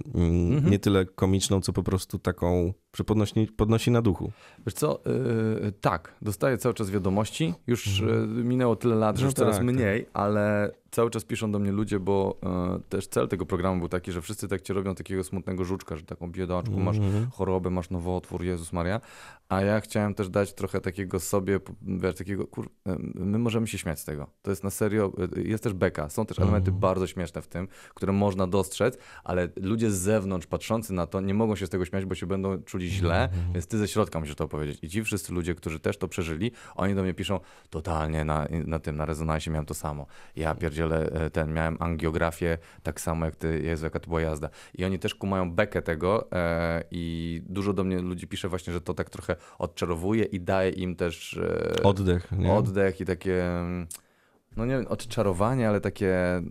Mhm. 0.53 0.71
nie 0.71 0.79
tyle 0.79 1.05
komiczną, 1.05 1.61
co 1.61 1.73
po 1.73 1.83
prostu 1.83 2.19
taką, 2.19 2.73
że 2.95 3.03
podnosi, 3.03 3.47
podnosi 3.57 3.91
na 3.91 4.01
duchu. 4.01 4.31
Wiesz 4.65 4.73
co, 4.73 4.99
yy, 5.63 5.71
tak, 5.81 6.13
dostaję 6.21 6.57
cały 6.57 6.73
czas 6.75 6.89
wiadomości. 6.91 7.53
Już 7.67 7.99
yy, 7.99 8.27
minęło 8.27 8.75
tyle 8.75 8.95
lat, 8.95 9.17
że 9.17 9.23
No 9.23 9.27
już 9.27 9.33
coraz 9.35 9.55
tak, 9.55 9.65
mniej, 9.65 10.05
ale 10.13 10.71
cały 10.91 11.09
czas 11.09 11.23
piszą 11.25 11.51
do 11.51 11.59
mnie 11.59 11.71
ludzie, 11.71 11.99
bo 11.99 12.37
yy, 12.73 12.79
też 12.89 13.07
cel 13.07 13.27
tego 13.27 13.45
programu 13.45 13.79
był 13.79 13.89
taki, 13.89 14.11
że 14.11 14.21
wszyscy 14.21 14.47
tak 14.47 14.61
cię 14.61 14.73
robią 14.73 14.95
takiego 14.95 15.23
smutnego 15.23 15.63
żuczka, 15.65 15.95
że 15.95 16.03
taką 16.03 16.31
biedaczku, 16.31 16.79
masz 16.79 16.97
Mhm. 16.97 17.29
chorobę, 17.31 17.69
masz 17.69 17.89
nowotwór, 17.89 18.43
Jezus 18.43 18.73
Maria. 18.73 19.01
A 19.49 19.61
ja 19.61 19.79
chciałem 19.81 19.96
też 20.15 20.29
dać 20.29 20.53
trochę 20.53 20.81
takiego 20.81 21.19
sobie, 21.19 21.59
wiesz, 21.81 22.15
takiego, 22.15 22.47
kur... 22.47 22.69
my 23.15 23.39
możemy 23.39 23.67
się 23.67 23.77
śmiać 23.77 23.99
z 23.99 24.05
tego. 24.05 24.27
To 24.41 24.51
jest 24.51 24.63
na 24.63 24.69
serio, 24.69 25.13
yy, 25.35 25.43
jest 25.43 25.63
też 25.63 25.73
beka. 25.73 26.09
Są 26.09 26.25
też 26.25 26.39
elementy 26.39 26.71
bardzo 26.71 27.07
śmieszne 27.07 27.41
w 27.41 27.47
tym, 27.47 27.67
które 27.95 28.13
można 28.13 28.47
dostrzec, 28.47 28.97
ale 29.23 29.49
ludzie 29.61 29.91
z 29.91 29.95
zewnątrz 29.95 30.47
patrzący 30.47 30.93
na 30.93 31.07
to 31.07 31.21
nie 31.21 31.33
mogą 31.33 31.55
się 31.55 31.65
z 31.65 31.69
tego 31.69 31.85
śmiać, 31.85 32.05
bo 32.05 32.15
się 32.15 32.25
będą 32.25 32.63
czuli 32.63 32.89
źle, 32.89 33.29
więc 33.53 33.67
ty 33.67 33.77
ze 33.77 33.87
środka 33.87 34.19
musisz 34.19 34.35
to 34.35 34.43
opowiedzieć. 34.43 34.79
I 34.81 34.89
ci 34.89 35.03
wszyscy 35.03 35.33
ludzie, 35.33 35.55
którzy 35.55 35.79
też 35.79 35.97
to 35.97 36.07
przeżyli, 36.07 36.51
oni 36.75 36.95
do 36.95 37.03
mnie 37.03 37.13
piszą 37.13 37.39
totalnie 37.69 38.25
na, 38.25 38.47
na 38.65 38.79
tym, 38.79 38.97
na 38.97 39.05
rezonansie 39.05 39.51
miałem 39.51 39.65
to 39.65 39.73
samo. 39.73 40.05
Ja 40.35 40.55
pierdzielę 40.55 41.11
e, 41.11 41.29
ten, 41.29 41.53
miałem 41.53 41.77
angiografię 41.79 42.57
tak 42.83 43.01
samo 43.01 43.25
jak 43.25 43.35
ty, 43.35 43.61
Jezu, 43.63 43.85
jaka 43.85 43.99
to 43.99 44.07
była 44.07 44.21
jazda. 44.21 44.49
I 44.73 44.85
oni 44.85 44.99
też 44.99 45.15
kumają 45.15 45.51
bekę 45.51 45.81
tego 45.81 46.31
e, 46.31 46.83
i 46.91 47.41
dużo 47.45 47.73
do 47.73 47.83
mnie 47.83 47.99
ludzi 47.99 48.27
pisze 48.27 48.49
właśnie, 48.49 48.73
że 48.73 48.81
to 48.81 48.93
tak 48.93 49.09
trochę 49.09 49.35
odczarowuje 49.87 50.23
i 50.23 50.39
daje 50.39 50.69
im 50.69 50.95
też 50.95 51.37
e, 51.79 51.83
Oddech, 51.83 52.31
nie? 52.31 52.53
oddech 52.53 53.01
i 53.01 53.05
takie, 53.05 53.45
mm, 53.45 53.87
no 54.57 54.65
nie 54.65 54.77
wiem, 54.77 54.87
odczarowanie, 54.87 55.69
ale 55.69 55.81
takie 55.81 56.41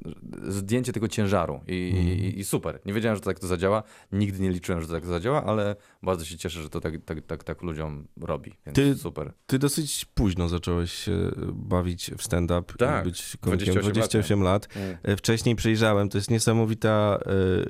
zdjęcie 0.49 0.93
tego 0.93 1.09
ciężaru 1.09 1.61
I, 1.67 1.73
i, 1.73 2.39
i 2.41 2.45
super. 2.45 2.81
Nie 2.85 2.93
wiedziałem, 2.93 3.17
że 3.17 3.23
tak 3.23 3.39
to 3.39 3.47
zadziała, 3.47 3.83
nigdy 4.13 4.43
nie 4.43 4.51
liczyłem, 4.51 4.83
że 4.83 4.89
tak 4.89 5.03
to 5.03 5.09
zadziała, 5.09 5.45
ale 5.45 5.77
bardzo 6.07 6.25
się 6.25 6.37
cieszę, 6.39 6.63
że 6.63 6.69
to 6.71 6.81
tak, 6.81 6.95
tak, 7.05 7.21
tak, 7.27 7.45
tak 7.45 7.63
ludziom 7.63 8.07
robi, 8.21 8.53
Ty- 8.75 8.95
super. 8.95 9.33
Ty 9.47 9.59
dosyć 9.59 10.05
późno 10.05 10.49
zacząłeś 10.49 10.93
się 10.93 11.31
bawić 11.53 12.11
w 12.19 12.23
stand-up 12.23 12.75
Tak, 12.79 13.05
i 13.07 13.09
być 13.09 13.37
komikiem. 13.41 13.75
28 13.75 13.93
28 13.93 14.43
lat. 14.43 14.69
Mm. 14.77 14.97
E, 15.03 15.17
Wcześniej 15.17 15.57
przejrzałem, 15.57 16.09
to 16.09 16.19
jest 16.19 16.31
niesamowita 16.31 17.19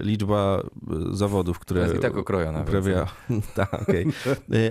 e, 0.01 0.03
liczba 0.05 0.63
e, 0.63 1.17
zawodów, 1.17 1.59
które 1.59 1.81
Jest 1.83 1.95
i 1.95 1.99
tak 1.99 2.17
okrojona. 2.17 2.61
uprawia. 2.61 3.07
tak, 3.55 3.75
okej. 3.75 4.07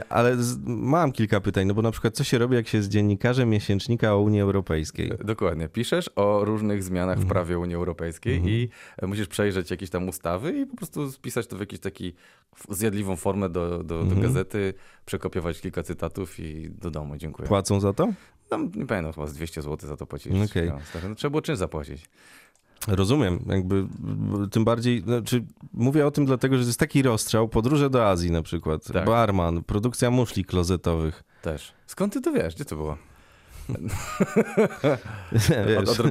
Ale 0.10 0.38
z, 0.44 0.58
mam 0.68 1.12
kilka 1.12 1.42
pytań, 1.42 1.68
no 1.68 1.74
bo 1.74 1.82
na 1.82 1.92
przykład 1.92 2.16
co 2.16 2.24
się 2.24 2.38
robi, 2.38 2.56
jak 2.56 2.68
się 2.68 2.78
jest 2.78 2.90
dziennikarzem 2.90 3.50
miesięcznika 3.50 4.14
o 4.14 4.20
Unii 4.20 4.42
Europejskiej? 4.42 5.12
Dokładnie. 5.24 5.70
Piszesz 5.70 6.10
o 6.16 6.46
różnych 6.46 6.84
zmianach 6.84 7.18
Mhm. 7.18 7.28
w 7.28 7.32
prawie 7.32 7.60
Unii 7.60 7.76
Europejskiej 7.76 8.42
i 8.48 8.70
e, 8.98 9.08
musisz 9.08 9.28
przejrzeć 9.28 9.72
jakieś 9.72 9.90
tam 9.90 10.10
ustawy 10.10 10.58
i 10.60 10.66
po 10.66 10.76
prostu 10.76 11.12
spisać 11.12 11.48
to 11.48 11.58
w 11.58 11.60
jakiś 11.60 11.80
taki 11.80 12.14
zjadliwą 12.70 13.16
formę 13.16 13.50
do, 13.60 13.84
do, 13.84 14.00
Mhm. 14.02 14.16
do 14.22 14.28
gazety, 14.28 14.74
przekopiować 15.06 15.62
kilka 15.62 15.84
cytatów 15.84 16.40
i 16.40 16.70
do 16.70 16.92
domu. 16.92 17.18
Dziękuję. 17.18 17.48
Płacą 17.48 17.80
za 17.80 17.94
to? 17.94 18.08
Tam, 18.50 18.72
nie 18.76 18.86
pamiętam, 18.86 19.14
chyba 19.14 19.28
z 19.28 19.34
200 19.34 19.62
zł 19.62 19.90
za 19.90 19.98
to 19.98 20.06
płacić. 20.06 20.34
Okej. 20.52 20.70
No, 20.70 20.80
no, 21.10 21.16
trzeba 21.16 21.30
było 21.30 21.42
czym 21.42 21.56
zapłacić. 21.56 22.06
Rozumiem, 22.88 23.40
jakby 23.48 23.88
tym 24.52 24.66
bardziej, 24.66 25.02
znaczy 25.02 25.46
mówię 25.74 26.08
o 26.08 26.12
tym 26.12 26.26
dlatego, 26.26 26.58
że 26.58 26.64
to 26.64 26.68
jest 26.70 26.80
taki 26.80 27.02
rozstrzał, 27.02 27.48
podróże 27.50 27.90
do 27.90 28.10
Azji 28.10 28.32
na 28.32 28.42
przykład, 28.42 28.84
Tak. 28.94 29.06
barman, 29.06 29.64
produkcja 29.64 30.12
muszli 30.12 30.46
klozetowych. 30.46 31.24
Też. 31.42 31.74
Skąd 31.88 32.14
ty 32.14 32.22
to 32.22 32.32
wiesz? 32.32 32.56
Gdzie 32.56 32.66
to 32.66 32.76
było? 32.76 32.98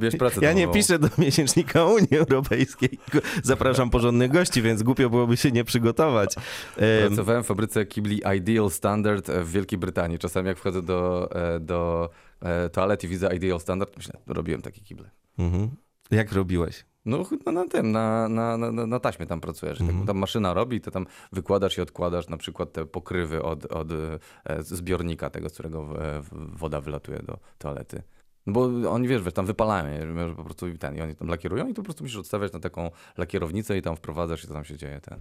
Wiesz, 0.00 0.16
pracę 0.16 0.40
ja 0.42 0.52
nie 0.52 0.68
piszę 0.68 0.98
do 0.98 1.08
miesięcznika 1.18 1.84
Unii 1.84 2.16
Europejskiej, 2.18 2.98
zapraszam 3.42 3.90
porządnych 3.90 4.32
gości, 4.32 4.62
więc 4.62 4.82
głupio 4.82 5.10
byłoby 5.10 5.36
się 5.36 5.50
nie 5.52 5.64
przygotować. 5.64 6.36
Em, 6.76 7.06
Pracowałem 7.06 7.44
w 7.44 7.46
fabryce 7.46 7.86
kibli 7.86 8.22
Ideal 8.36 8.70
Standard 8.70 9.30
w 9.30 9.50
Wielkiej 9.52 9.78
Brytanii. 9.78 10.18
Czasami 10.18 10.48
jak 10.48 10.58
wchodzę 10.58 10.82
do, 10.82 11.30
e, 11.32 11.60
do 11.60 12.10
e, 12.42 12.70
toalety 12.70 13.06
i 13.06 13.10
widzę 13.10 13.36
Ideal 13.36 13.60
Standard, 13.60 13.96
myślę, 13.96 14.20
robiłem 14.26 14.62
takie 14.62 14.80
kible. 14.80 15.10
mhm. 15.38 15.70
Jak 16.10 16.32
robiłeś? 16.32 16.84
No 17.06 17.24
na 17.52 17.68
tym, 17.68 17.92
na, 17.92 18.28
na, 18.28 18.56
na, 18.56 18.86
na 18.86 19.00
taśmie 19.00 19.26
tam 19.26 19.40
pracujesz. 19.40 19.78
Tak, 19.78 20.06
tam 20.06 20.18
maszyna 20.18 20.54
robi, 20.54 20.80
to 20.80 20.90
tam 20.90 21.06
wykładasz 21.32 21.78
i 21.78 21.80
odkładasz 21.80 22.28
na 22.28 22.36
przykład 22.36 22.72
te 22.72 22.86
pokrywy 22.86 23.42
od, 23.42 23.66
od 23.72 23.88
e, 23.92 24.62
zbiornika 24.62 25.30
tego, 25.30 25.48
z 25.48 25.52
którego 25.52 26.04
e, 26.04 26.22
woda 26.32 26.80
wylatuje 26.80 27.18
do 27.18 27.38
toalety. 27.58 28.02
No 28.46 28.52
bo 28.52 28.90
oni, 28.90 29.08
wiesz, 29.08 29.22
wiesz, 29.22 29.34
tam 29.34 29.46
wypalają, 29.46 30.16
że 30.28 30.34
po 30.34 30.44
prostu 30.44 30.66
ten, 30.78 30.96
i 30.96 31.00
oni 31.00 31.14
tam 31.14 31.28
lakierują 31.28 31.68
i 31.68 31.74
to 31.74 31.82
po 31.82 31.84
prostu 31.84 32.04
musisz 32.04 32.16
odstawiać 32.18 32.52
na 32.52 32.60
taką 32.60 32.90
lakierownicę 33.16 33.78
i 33.78 33.82
tam 33.82 33.96
wprowadzasz 33.96 34.44
i 34.44 34.46
to 34.46 34.54
tam 34.54 34.64
się 34.64 34.76
dzieje 34.76 35.00
ten. 35.00 35.20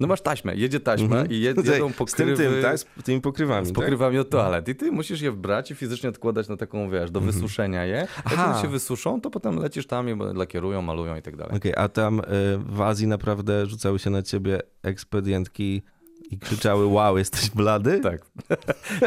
No 0.00 0.06
masz 0.06 0.20
taśmę, 0.20 0.56
jedzie 0.56 0.80
taśma 0.80 1.06
Mhm. 1.06 1.30
i 1.30 1.40
jed, 1.40 1.56
Tutaj 1.56 1.72
jedą 1.74 1.90
Z 1.90 1.96
pokrywy. 1.96 2.36
tym, 2.36 2.52
tym, 2.52 2.62
tak? 2.62 2.78
Z 2.78 2.86
tymi 3.04 3.20
pokrywami, 3.20 3.66
Z 3.66 3.68
tak? 3.68 3.74
pokrywami 3.74 4.18
od 4.18 4.30
toalet. 4.30 4.68
I 4.68 4.74
ty 4.74 4.92
musisz 4.92 5.20
je 5.20 5.30
wbrać 5.32 5.70
i 5.70 5.74
fizycznie 5.74 6.08
odkładać 6.08 6.48
na 6.48 6.56
taką, 6.56 6.90
wiesz, 6.90 7.10
do 7.10 7.20
wysuszenia 7.20 7.84
je. 7.84 7.94
Jak 7.96 8.08
Mhm. 8.16 8.40
Aha. 8.40 8.52
one 8.52 8.62
się 8.62 8.68
wysuszą, 8.68 9.20
to 9.20 9.30
potem 9.30 9.56
lecisz 9.58 9.86
tam 9.86 10.08
i 10.08 10.16
lakierują, 10.34 10.82
malują 10.82 11.16
i 11.16 11.22
tak 11.22 11.36
dalej. 11.36 11.56
Okej, 11.56 11.72
a 11.76 11.88
tam 11.88 12.20
y, 12.20 12.22
w 12.58 12.80
Azji 12.82 13.06
naprawdę 13.06 13.66
rzucały 13.66 13.98
się 13.98 14.10
na 14.10 14.22
ciebie 14.22 14.60
ekspedientki 14.82 15.82
i 16.30 16.38
krzyczały, 16.38 16.86
wow, 16.86 17.18
jesteś 17.18 17.50
blady? 17.50 18.00
Tak. 18.00 18.20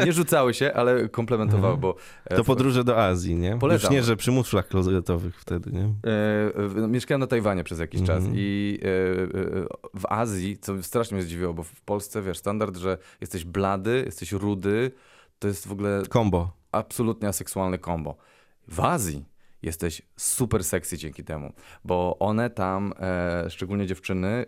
nie 0.06 0.12
rzucały 0.12 0.54
się, 0.54 0.72
ale 0.74 1.08
komplementowały, 1.08 1.76
bo... 1.76 1.94
e, 2.24 2.36
To 2.36 2.44
podróże 2.44 2.84
do 2.84 3.04
Azji, 3.04 3.34
nie? 3.36 3.58
Polecam. 3.58 3.82
Już 3.84 3.90
nie, 3.90 4.02
że 4.02 4.16
przy 4.16 4.30
muszlach 4.32 4.68
klozetowych 4.68 5.40
wtedy, 5.40 5.72
nie? 5.72 5.84
E, 6.84 6.88
mieszkałem 6.88 7.20
na 7.20 7.26
Tajwanie 7.26 7.64
przez 7.64 7.78
jakiś 7.78 8.00
Mhm. 8.00 8.22
czas 8.22 8.30
i 8.34 8.78
e, 8.82 8.86
e, 8.88 9.66
w 9.94 10.06
Azji, 10.08 10.58
co 10.58 10.82
strasznie 10.82 11.14
mnie 11.14 11.24
zdziwiło, 11.24 11.54
bo 11.54 11.62
w 11.62 11.80
Polsce, 11.80 12.22
wiesz, 12.22 12.38
standard, 12.38 12.76
że 12.76 12.98
jesteś 13.20 13.44
blady, 13.44 14.02
jesteś 14.06 14.32
rudy, 14.32 14.90
to 15.38 15.48
jest 15.48 15.68
w 15.68 15.72
ogóle 15.72 16.02
Kombo. 16.08 16.52
absolutnie 16.72 17.28
aseksualne 17.28 17.78
kombo. 17.78 18.16
W 18.68 18.80
Azji 18.80 19.24
jesteś 19.62 20.02
super 20.16 20.64
sexy 20.64 20.98
dzięki 20.98 21.24
temu, 21.24 21.52
bo 21.84 22.16
one 22.18 22.50
tam, 22.50 22.92
e, 23.00 23.50
szczególnie 23.50 23.86
dziewczyny, 23.86 24.46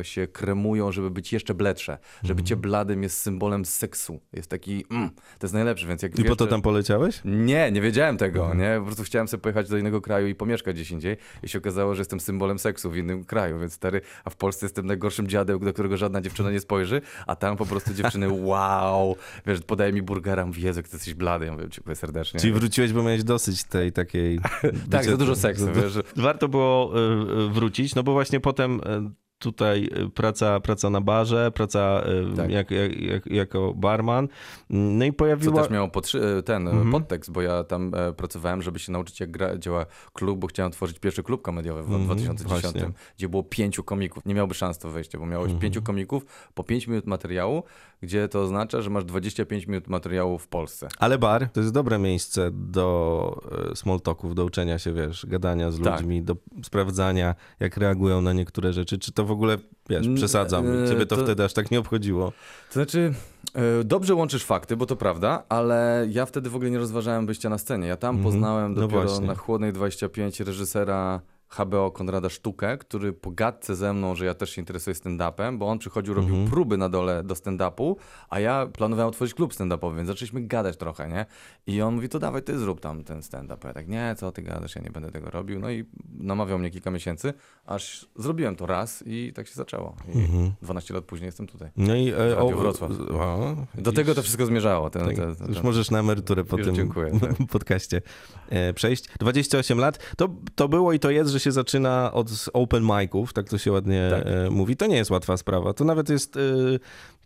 e, 0.00 0.04
się 0.04 0.26
kremują, 0.26 0.92
żeby 0.92 1.10
być 1.10 1.32
jeszcze 1.32 1.54
bledsze, 1.54 1.98
że 2.22 2.34
bycie 2.34 2.54
Mhm. 2.54 2.60
bladym 2.62 3.02
jest 3.02 3.20
symbolem 3.20 3.64
seksu. 3.64 4.20
Jest 4.32 4.50
taki, 4.50 4.84
mm, 4.90 5.10
to 5.10 5.46
jest 5.46 5.54
najlepsze, 5.54 5.86
więc 5.86 6.02
jak 6.02 6.14
I 6.18 6.22
wiesz, 6.22 6.28
po 6.30 6.36
to 6.36 6.46
tam 6.46 6.62
poleciałeś? 6.62 7.20
nie, 7.24 7.72
nie 7.72 7.80
wiedziałem 7.80 8.16
tego, 8.16 8.40
Mhm. 8.40 8.58
nie? 8.58 8.78
Po 8.80 8.84
prostu 8.86 9.02
chciałem 9.04 9.28
sobie 9.28 9.40
pojechać 9.40 9.68
do 9.68 9.78
innego 9.78 10.00
kraju 10.00 10.26
i 10.26 10.34
pomieszkać 10.34 10.74
gdzieś 10.74 10.90
indziej 10.90 11.16
i 11.42 11.48
się 11.48 11.58
okazało, 11.58 11.94
że 11.94 12.00
jestem 12.00 12.20
symbolem 12.20 12.58
seksu 12.58 12.90
w 12.90 12.96
innym 12.96 13.24
kraju, 13.24 13.58
więc 13.60 13.72
stary, 13.72 14.00
a 14.24 14.30
w 14.30 14.36
Polsce 14.36 14.66
jestem 14.66 14.86
najgorszym 14.86 15.26
dziadem, 15.28 15.58
do 15.58 15.72
którego 15.72 15.96
żadna 15.96 16.20
dziewczyna 16.20 16.50
nie 16.50 16.60
spojrzy, 16.60 17.00
a 17.26 17.36
tam 17.36 17.56
po 17.56 17.66
prostu 17.66 17.94
dziewczyny, 17.94 18.28
wow, 18.48 19.16
wiesz, 19.46 19.60
podaje 19.60 19.92
mi 19.92 20.02
burgera, 20.02 20.46
mówi, 20.46 20.62
Jezu, 20.62 20.82
ty 20.82 20.88
jesteś 20.92 21.14
blady, 21.14 21.46
ja 21.46 21.52
mówię, 21.52 21.68
dziękuję 21.68 21.96
serdecznie. 21.96 22.40
Czyli 22.40 22.52
wróciłeś, 22.52 22.92
bo 22.92 23.02
miałeś 23.02 23.24
dosyć 23.24 23.64
tej 23.64 23.92
takiej... 23.92 24.40
tak, 24.90 25.04
za 25.04 25.16
dużo 25.16 25.36
seksu, 25.36 25.66
wiesz. 25.74 25.92
Warto 26.16 26.48
było 26.48 26.92
y, 26.98 27.44
y, 27.44 27.48
wrócić, 27.48 27.94
no 27.94 28.02
bo 28.02 28.12
właśnie 28.12 28.40
potem 28.40 28.80
y, 28.80 29.10
tutaj 29.38 29.84
y, 30.06 30.10
praca, 30.10 30.60
praca 30.60 30.90
na 30.90 31.00
barze, 31.00 31.50
praca 31.54 32.02
y, 32.32 32.36
Tak. 32.36 32.50
jak, 32.50 32.70
jak, 32.70 32.96
jak, 33.00 33.26
jako 33.26 33.74
barman. 33.74 34.28
No 34.70 35.04
i 35.04 35.08
Co 35.10 35.16
pojawiła... 35.16 35.62
też 35.62 35.70
miało 35.70 35.88
podszy- 35.88 36.42
ten 36.44 36.68
Mhm. 36.68 36.90
podtekst, 36.92 37.30
bo 37.32 37.42
ja 37.42 37.64
tam 37.64 37.92
e, 37.94 38.12
pracowałem, 38.12 38.62
żeby 38.62 38.78
się 38.78 38.92
nauczyć, 38.92 39.20
jak 39.20 39.30
gra, 39.30 39.58
działa 39.58 39.86
klub, 40.12 40.38
bo 40.38 40.46
chciałem 40.46 40.72
tworzyć 40.72 40.98
pierwszy 40.98 41.22
klub 41.22 41.42
komediowy 41.42 41.82
w 41.82 41.86
Mhm, 41.86 42.04
2010, 42.04 42.62
właśnie. 42.62 42.90
gdzie 43.16 43.28
było 43.28 43.42
pięciu 43.42 43.84
komików. 43.84 44.26
Nie 44.26 44.34
miałby 44.34 44.54
szans 44.54 44.78
to 44.78 44.90
wejście, 44.90 45.18
bo 45.18 45.26
miałeś 45.26 45.44
Mhm. 45.44 45.60
pięciu 45.60 45.82
komików 45.82 46.26
po 46.54 46.64
5 46.64 46.86
minut 46.86 47.06
materiału, 47.06 47.62
gdzie 48.02 48.28
to 48.28 48.40
oznacza, 48.42 48.82
że 48.82 48.90
masz 48.90 49.04
25 49.04 49.66
minut 49.66 49.88
materiału 49.88 50.38
w 50.38 50.48
Polsce. 50.48 50.88
Ale 50.98 51.18
bar 51.18 51.48
to 51.48 51.60
jest 51.60 51.72
dobre 51.72 51.98
miejsce 51.98 52.50
do 52.52 53.40
e, 53.72 53.76
small 53.76 54.00
talków, 54.00 54.34
do 54.34 54.44
uczenia 54.44 54.78
się, 54.78 54.92
wiesz, 54.92 55.26
gadania 55.26 55.70
z 55.70 55.80
Tak. 55.82 56.00
ludźmi, 56.00 56.22
do 56.22 56.36
sprawdzania, 56.62 57.34
jak 57.60 57.76
reagują 57.76 58.20
na 58.22 58.32
niektóre 58.32 58.72
rzeczy. 58.72 58.98
Czy 58.98 59.12
to 59.12 59.24
w 59.28 59.30
ogóle, 59.30 59.56
wiesz, 59.88 60.06
przesadzam, 60.14 60.84
e, 60.84 60.88
ciebie 60.88 61.06
to, 61.06 61.16
to- 61.16 61.22
wtedy 61.22 61.44
aż 61.44 61.52
tak 61.52 61.70
nie 61.70 61.78
obchodziło. 61.78 62.32
To 62.68 62.72
znaczy, 62.74 63.14
e, 63.54 63.84
dobrze 63.84 64.14
łączysz 64.14 64.44
fakty, 64.44 64.76
bo 64.76 64.86
to 64.86 64.96
prawda, 64.96 65.42
ale 65.48 66.06
ja 66.10 66.26
wtedy 66.26 66.50
w 66.50 66.56
ogóle 66.56 66.70
nie 66.70 66.78
rozważałem 66.78 67.26
bycia 67.26 67.48
na 67.50 67.58
scenie. 67.58 67.86
Ja 67.88 67.96
tam 67.96 68.16
Mhm. 68.16 68.32
poznałem 68.32 68.74
No 68.74 68.80
dopiero 68.80 69.02
właśnie. 69.02 69.26
na 69.26 69.34
Chłodnej 69.34 69.72
25 69.72 70.40
reżysera 70.40 71.20
HBO 71.48 71.90
Konrada 71.90 72.28
Sztukę, 72.30 72.78
który 72.78 73.12
po 73.12 73.30
gadce 73.30 73.76
ze 73.76 73.92
mną, 73.92 74.14
że 74.14 74.24
ja 74.26 74.34
też 74.34 74.50
się 74.50 74.62
interesuję 74.62 74.94
stand-upem, 74.94 75.58
bo 75.58 75.68
on 75.68 75.78
przychodził, 75.78 76.14
robił 76.14 76.34
Mhm. 76.34 76.50
próby 76.50 76.76
na 76.76 76.88
dole 76.88 77.24
do 77.24 77.34
stand-upu, 77.34 77.96
a 78.28 78.40
ja 78.40 78.66
planowałem 78.66 79.08
otworzyć 79.08 79.34
klub 79.34 79.52
stand-upowy, 79.54 79.96
więc 79.96 80.08
zaczęliśmy 80.08 80.40
gadać 80.46 80.76
trochę, 80.76 81.08
nie? 81.08 81.26
I 81.66 81.82
on 81.82 81.94
mówi, 81.94 82.08
to 82.08 82.18
dawaj, 82.18 82.42
ty 82.42 82.58
zrób 82.58 82.80
tam 82.80 83.04
ten 83.04 83.22
stand-up. 83.22 83.68
Ja 83.68 83.74
tak, 83.74 83.88
nie, 83.88 84.14
co 84.18 84.32
ty 84.32 84.42
gadasz, 84.42 84.76
ja 84.76 84.82
nie 84.82 84.90
będę 84.90 85.10
tego 85.10 85.30
robił. 85.30 85.58
No 85.60 85.70
i 85.70 85.84
namawiał 86.18 86.58
mnie 86.58 86.70
kilka 86.70 86.90
miesięcy, 86.90 87.34
aż 87.66 88.06
zrobiłem 88.16 88.56
to 88.56 88.66
raz 88.66 89.04
i 89.06 89.32
tak 89.34 89.46
się 89.48 89.54
zaczęło. 89.54 89.96
I 90.14 90.18
Mhm. 90.18 90.52
12 90.62 90.94
lat 90.94 91.04
później 91.04 91.26
jestem 91.26 91.46
tutaj. 91.46 91.70
No 91.76 91.94
i... 91.94 92.08
E, 92.08 92.34
Radio 92.34 92.56
Wrocław. 92.56 92.90
o, 93.10 93.56
Do 93.74 93.92
tego 93.92 94.14
to 94.14 94.22
wszystko 94.22 94.46
zmierzało. 94.46 94.90
Ten, 94.90 95.06
tak, 95.06 95.16
ten, 95.16 95.36
ten, 95.36 95.48
już 95.48 95.62
możesz 95.62 95.90
na 95.90 95.98
emeryturę 96.00 96.44
po 96.44 96.56
tym 96.56 96.74
dziękuję, 96.74 97.18
tak. 97.20 97.30
podcaście 97.52 98.02
e, 98.48 98.72
przejść. 98.74 99.08
28 99.18 99.78
lat. 99.78 99.98
To, 100.16 100.28
to 100.54 100.68
było 100.68 100.92
i 100.92 100.98
to 100.98 101.10
jest, 101.10 101.30
że 101.30 101.37
się 101.38 101.52
zaczyna 101.52 102.12
od 102.12 102.28
open 102.52 102.82
miców, 102.84 103.32
tak 103.32 103.48
to 103.48 103.58
się 103.58 103.72
ładnie 103.72 104.08
Tak. 104.10 104.26
e, 104.26 104.50
mówi. 104.50 104.76
To 104.76 104.86
nie 104.86 104.96
jest 104.96 105.10
łatwa 105.10 105.36
sprawa. 105.36 105.72
To 105.72 105.84
nawet 105.84 106.08
jest... 106.08 106.36
E, 106.36 106.40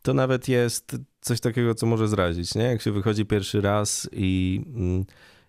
to 0.03 0.15
nawet 0.15 0.49
jest 0.49 0.97
coś 1.21 1.41
takiego, 1.41 1.75
co 1.75 1.87
może 1.87 2.09
zrazić, 2.09 2.55
nie? 2.55 2.63
Jak 2.63 2.83
się 2.83 2.93
wychodzi 2.93 3.27
pierwszy 3.27 3.61
raz 3.61 4.09
i, 4.13 4.63
mm, 4.75 5.05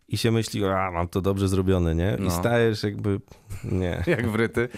i 0.08 0.18
się 0.18 0.32
myśli, 0.32 0.66
a 0.66 0.92
mam 0.92 1.08
to 1.08 1.22
dobrze 1.22 1.48
zrobione, 1.48 1.96
nie? 1.96 2.18
I 2.20 2.22
No. 2.24 2.32
stajesz 2.32 2.84
jakby, 2.84 3.20
nie. 3.64 4.04
Jak 4.08 4.30
wryty. 4.30 4.70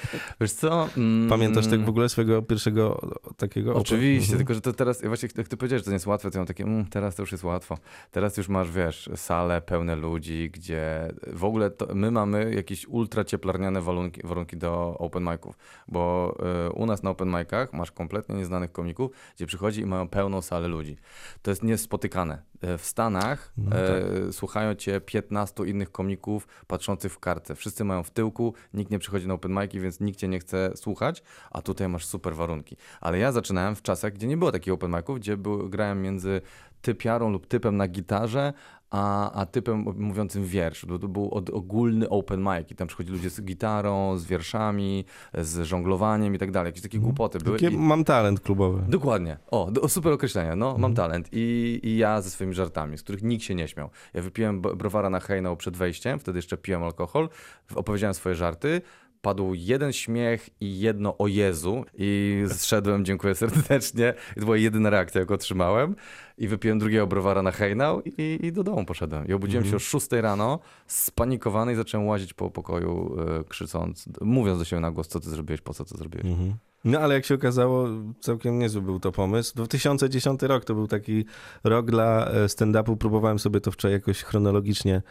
Wiesz 0.41 0.51
co? 0.51 0.87
Mm, 0.97 1.29
Pamiętasz 1.29 1.67
tak 1.67 1.85
w 1.85 1.89
ogóle 1.89 2.09
swojego 2.09 2.41
pierwszego 2.41 3.01
takiego? 3.37 3.75
Oczywiście, 3.75 4.25
Mhm. 4.33 4.37
tylko 4.37 4.53
że 4.53 4.61
to 4.61 4.73
teraz, 4.73 5.01
właśnie 5.01 5.29
jak 5.37 5.47
ty 5.47 5.57
powiedziałeś, 5.57 5.81
że 5.81 5.85
to 5.85 5.91
nie 5.91 5.95
jest 5.95 6.07
łatwe, 6.07 6.31
to 6.31 6.37
ja 6.37 6.39
mam 6.39 6.47
takie, 6.47 6.63
mm, 6.63 6.85
teraz 6.85 7.15
to 7.15 7.21
już 7.23 7.31
jest 7.31 7.43
łatwo. 7.43 7.77
Teraz 8.11 8.37
już 8.37 8.49
masz, 8.49 8.71
wiesz, 8.71 9.09
sale 9.15 9.61
pełne 9.61 9.95
ludzi, 9.95 10.49
gdzie 10.53 11.11
w 11.33 11.43
ogóle 11.43 11.71
to, 11.71 11.87
my 11.95 12.11
mamy 12.11 12.53
jakieś 12.55 12.87
ultra 12.87 13.23
cieplarniane 13.23 13.81
warunki, 13.81 14.21
warunki 14.23 14.57
do 14.57 14.95
open 14.99 15.23
miców, 15.23 15.57
bo 15.87 16.35
y, 16.67 16.71
u 16.71 16.85
nas 16.85 17.03
na 17.03 17.09
open 17.09 17.29
micach 17.29 17.73
masz 17.73 17.91
kompletnie 17.91 18.35
nieznanych 18.35 18.71
komików, 18.71 19.11
gdzie 19.35 19.45
przychodzi 19.45 19.81
i 19.81 19.85
mają 19.85 20.07
pełną 20.07 20.41
salę 20.41 20.67
ludzi. 20.67 20.97
To 21.41 21.51
jest 21.51 21.63
niespotykane. 21.63 22.41
E, 22.61 22.77
W 22.77 22.85
Stanach 22.85 23.53
No 23.57 23.75
e, 23.75 24.33
słuchają 24.33 24.75
cię 24.75 25.01
15 25.01 25.65
innych 25.65 25.91
komików 25.91 26.47
patrzących 26.67 27.13
w 27.13 27.19
kartce. 27.19 27.55
Wszyscy 27.55 27.83
mają 27.83 28.03
w 28.03 28.11
tyłku, 28.11 28.53
nikt 28.73 28.91
nie 28.91 28.99
przychodzi 28.99 29.27
na 29.27 29.33
open 29.33 29.51
mic'i, 29.51 29.79
więc 29.79 29.99
nikt 29.99 30.19
cię 30.19 30.27
nie 30.27 30.39
chce 30.39 30.71
słuchać, 30.75 31.23
a 31.51 31.61
tutaj 31.61 31.89
masz 31.89 32.05
super 32.05 32.35
warunki. 32.35 32.77
Ale 33.01 33.19
ja 33.19 33.31
zaczynałem 33.31 33.75
w 33.75 33.81
czasach, 33.81 34.13
gdzie 34.13 34.27
nie 34.27 34.37
było 34.37 34.51
takich 34.51 34.73
open 34.73 34.91
mic'ów, 34.91 35.15
gdzie 35.15 35.37
był, 35.37 35.69
grałem 35.69 36.01
między 36.01 36.41
typiarą 36.81 37.29
lub 37.29 37.47
typem 37.47 37.77
na 37.77 37.87
gitarze, 37.87 38.53
a, 38.95 39.31
a 39.31 39.45
typem 39.45 39.85
mówiącym 39.97 40.45
wiersz. 40.45 40.85
To, 40.87 40.99
to 40.99 41.07
był 41.07 41.29
od, 41.33 41.49
ogólny 41.49 42.09
open 42.09 42.41
mic 42.41 42.71
i 42.71 42.75
tam 42.75 42.87
przychodzili 42.87 43.17
ludzie 43.17 43.29
z 43.29 43.41
gitarą, 43.41 44.17
z 44.17 44.25
wierszami, 44.25 45.05
z 45.33 45.67
żonglowaniem 45.67 46.35
i 46.35 46.37
tak 46.37 46.51
dalej. 46.51 46.69
Jakieś 46.69 46.81
takie 46.81 46.99
głupoty 46.99 47.39
były. 47.39 47.57
I... 47.57 47.77
mam 47.77 48.03
talent 48.03 48.39
klubowy. 48.39 48.83
Dokładnie. 48.87 49.37
O, 49.51 49.71
do, 49.71 49.89
super 49.89 50.13
określenie. 50.13 50.55
No, 50.55 50.77
mam 50.77 50.93
talent. 50.93 51.29
I, 51.31 51.79
I 51.83 51.97
ja 51.97 52.21
ze 52.21 52.29
swoimi 52.29 52.53
żartami, 52.53 52.97
z 52.97 53.03
których 53.03 53.23
nikt 53.23 53.43
się 53.43 53.55
nie 53.55 53.67
śmiał. 53.67 53.89
Ja 54.13 54.21
wypiłem 54.21 54.61
browara 54.61 55.09
na 55.09 55.19
hejnał 55.19 55.57
przed 55.57 55.77
wejściem, 55.77 56.19
wtedy 56.19 56.37
jeszcze 56.37 56.57
piłem 56.57 56.83
alkohol, 56.83 57.29
opowiedziałem 57.75 58.13
swoje 58.13 58.35
żarty. 58.35 58.81
Padł 59.25 59.53
jeden 59.53 59.93
śmiech 59.93 60.49
i 60.61 60.79
jedno 60.79 61.17
o 61.17 61.27
Jezu 61.27 61.85
i 61.97 62.43
zszedłem, 62.47 63.05
dziękuję 63.05 63.35
serdecznie. 63.35 64.13
I 64.31 64.39
to 64.39 64.45
była 64.45 64.57
jedyna 64.57 64.89
reakcja, 64.89 65.21
jaką 65.21 65.33
otrzymałem. 65.33 65.95
I 66.37 66.47
wypiłem 66.47 66.79
drugiego 66.79 67.07
browara 67.07 67.41
na 67.41 67.51
hejnał 67.51 68.01
i, 68.01 68.39
i 68.43 68.51
do 68.51 68.63
domu 68.63 68.85
poszedłem. 68.85 69.27
I 69.27 69.33
obudziłem 69.33 69.63
Mhm. 69.63 69.71
się 69.71 69.75
o 69.75 69.99
6 69.99 70.07
rano, 70.11 70.59
spanikowany 70.87 71.71
i 71.71 71.75
zacząłem 71.75 72.07
łazić 72.07 72.33
po 72.33 72.51
pokoju, 72.51 73.15
e, 73.39 73.43
krzycząc, 73.43 74.05
mówiąc 74.21 74.59
do 74.59 74.65
siebie 74.65 74.79
na 74.79 74.91
głos, 74.91 75.07
co 75.07 75.19
ty 75.19 75.29
zrobiłeś, 75.29 75.61
po 75.61 75.73
co 75.73 75.85
to 75.85 75.97
zrobiłeś. 75.97 76.25
Mhm. 76.25 76.53
No 76.85 76.99
ale 76.99 77.13
jak 77.13 77.25
się 77.25 77.35
okazało, 77.35 77.87
całkiem 78.19 78.59
niezły 78.59 78.81
był 78.81 78.99
to 78.99 79.11
pomysł. 79.11 79.55
2010 79.55 80.41
rok 80.43 80.65
to 80.65 80.75
był 80.75 80.87
taki 80.87 81.25
rok 81.63 81.91
dla 81.91 82.27
e, 82.27 82.45
stand-upu. 82.47 82.97
Próbowałem 82.97 83.39
sobie 83.39 83.61
to 83.61 83.71
wczoraj 83.71 83.93
jakoś 83.93 84.23
chronologicznie 84.23 85.01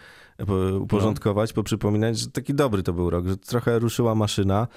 po- 0.46 0.78
uporządkować, 0.80 1.52
poprzypominać, 1.52 2.18
że 2.18 2.30
taki 2.30 2.54
dobry 2.54 2.82
to 2.82 2.92
był 2.92 3.10
rok, 3.10 3.26
że 3.26 3.36
trochę 3.36 3.78
ruszyła 3.78 4.14
maszyna. 4.14 4.68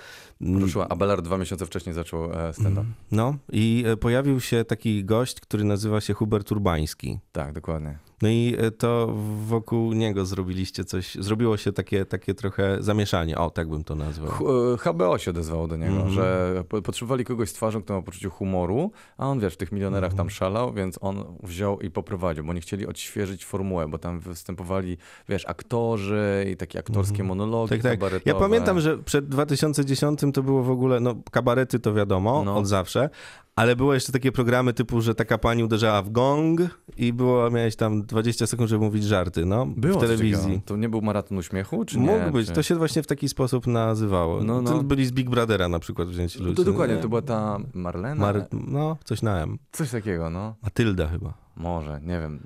Mm, 0.42 0.62
Ruszyła. 0.62 0.88
Abelard 0.90 1.22
dwa 1.26 1.38
miesiące 1.38 1.66
wcześniej 1.66 1.94
zaczął 1.96 2.34
e, 2.34 2.54
stand-up. 2.54 2.86
No 3.12 3.36
i 3.52 3.84
e, 3.88 3.98
pojawił 3.98 4.40
się 4.40 4.66
taki 4.66 5.06
gość, 5.06 5.40
który 5.40 5.64
nazywa 5.64 6.02
się 6.02 6.14
Hubert 6.14 6.52
Urbański. 6.52 7.20
Tak, 7.32 7.54
dokładnie. 7.54 7.98
No 8.22 8.30
i 8.30 8.56
e, 8.58 8.72
to 8.72 9.14
wokół 9.48 9.94
niego 9.94 10.26
zrobiliście 10.26 10.84
coś, 10.86 11.16
zrobiło 11.16 11.58
się 11.58 11.74
takie, 11.74 12.06
takie 12.06 12.34
trochę 12.34 12.78
zamieszanie, 12.80 13.38
o 13.38 13.50
tak 13.50 13.70
bym 13.70 13.84
to 13.84 13.96
nazwał. 13.96 14.32
HBO 14.78 15.18
się 15.18 15.32
odezwało 15.32 15.68
do 15.68 15.78
niego, 15.78 15.94
Mhm. 15.96 16.12
że 16.14 16.64
po- 16.70 16.82
potrzebowali 16.82 17.26
kogoś 17.26 17.50
z 17.50 17.54
twarzą, 17.54 17.82
kto 17.82 17.94
ma 17.94 18.02
poczucie 18.02 18.30
humoru, 18.30 18.92
a 19.18 19.28
on 19.28 19.40
wiesz, 19.40 19.54
w 19.54 19.58
tych 19.58 19.72
milionerach 19.72 20.12
Mhm. 20.12 20.18
tam 20.18 20.30
szalał, 20.30 20.74
więc 20.74 20.98
on 21.02 21.24
wziął 21.44 21.80
i 21.80 21.92
poprowadził, 21.92 22.44
bo 22.44 22.50
oni 22.50 22.62
chcieli 22.62 22.88
odświeżyć 22.88 23.46
formułę, 23.46 23.88
bo 23.88 23.98
tam 23.98 24.20
występowali, 24.20 24.98
wiesz, 25.30 25.46
aktorzy 25.48 26.46
i 26.52 26.58
takie 26.58 26.80
aktorskie 26.80 27.24
monologi 27.24 27.70
Tak, 27.70 27.82
tak. 27.82 27.92
Ja 27.92 27.98
kabaretowe. 27.98 28.40
pamiętam, 28.40 28.80
że 28.80 28.98
przed 28.98 29.28
2010 29.28 30.20
to 30.34 30.44
było 30.44 30.64
w 30.64 30.70
ogóle, 30.70 31.00
no 31.00 31.16
kabarety 31.32 31.80
to 31.80 31.94
wiadomo, 31.94 32.44
No. 32.46 32.58
od 32.58 32.68
zawsze, 32.68 33.10
ale 33.56 33.76
było 33.76 33.94
jeszcze 33.94 34.12
takie 34.12 34.32
programy 34.32 34.74
typu, 34.74 35.02
że 35.02 35.16
taka 35.16 35.38
pani 35.38 35.64
uderzała 35.64 36.02
w 36.02 36.10
gong 36.10 36.62
i 36.98 37.14
było, 37.14 37.52
miałeś 37.52 37.76
tam 37.76 38.04
20 38.04 38.48
sekund, 38.48 38.70
żeby 38.70 38.86
mówić 38.86 39.04
żarty, 39.04 39.46
no, 39.46 39.66
Było 39.66 40.00
w 40.00 40.02
telewizji. 40.02 40.62
To 40.66 40.78
nie 40.78 40.90
był 40.90 41.02
maraton 41.02 41.38
uśmiechu, 41.38 41.86
czy 41.86 42.00
nie? 42.00 42.06
Mógł 42.06 42.32
być, 42.32 42.48
czy... 42.48 42.54
to 42.54 42.64
się 42.64 42.76
właśnie 42.76 43.04
w 43.04 43.08
taki 43.08 43.30
sposób 43.30 43.68
nazywało. 43.68 44.44
No, 44.44 44.62
no. 44.62 44.72
To 44.72 44.84
byli 44.84 45.06
z 45.06 45.12
Big 45.12 45.30
Brothera 45.30 45.70
na 45.70 45.80
przykład 45.80 46.08
wzięci 46.08 46.40
ludzie. 46.40 46.56
To 46.56 46.64
dokładnie, 46.64 46.96
nie? 46.96 47.02
to 47.02 47.10
była 47.10 47.22
ta 47.22 47.58
Marlena? 47.74 48.22
Mar... 48.22 48.48
No, 48.52 48.98
coś 49.04 49.22
na 49.22 49.42
M. 49.42 49.58
Coś 49.72 49.92
takiego, 49.92 50.30
no. 50.30 50.56
Matylda 50.62 51.08
chyba. 51.08 51.47
Może, 51.60 52.00
nie 52.04 52.20
wiem. 52.20 52.40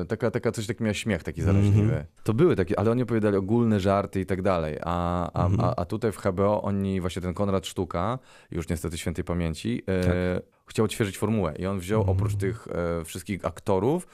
Yy, 0.00 0.06
taka, 0.06 0.30
taka 0.30 0.52
coś 0.52 0.66
taki 0.66 0.82
miała 0.82 0.94
śmiech 0.94 1.22
taki 1.22 1.40
Mhm. 1.40 1.56
zaraźliwy. 1.62 2.06
To 2.22 2.34
były 2.34 2.56
takie, 2.56 2.78
ale 2.78 2.90
oni 2.90 3.02
opowiadali 3.02 3.36
ogólne 3.36 3.80
żarty 3.80 4.20
i 4.20 4.26
tak 4.26 4.42
dalej. 4.42 4.78
A, 4.84 5.30
a, 5.32 5.46
Mhm. 5.46 5.68
a, 5.68 5.74
a 5.76 5.84
tutaj 5.84 6.12
w 6.12 6.16
HBO 6.18 6.62
oni, 6.62 7.00
właśnie 7.00 7.22
ten 7.22 7.34
Konrad 7.34 7.66
Sztuka, 7.66 8.18
już 8.50 8.68
niestety 8.68 8.98
świętej 8.98 9.24
pamięci, 9.24 9.74
yy, 9.74 9.82
Tak. 10.02 10.44
chciał 10.66 10.84
odświeżyć 10.84 11.18
formułę. 11.18 11.54
I 11.58 11.66
on 11.66 11.78
wziął 11.78 12.00
Mhm. 12.00 12.16
oprócz 12.16 12.36
tych 12.36 12.68
e, 13.00 13.04
wszystkich 13.04 13.44
aktorów 13.44 14.06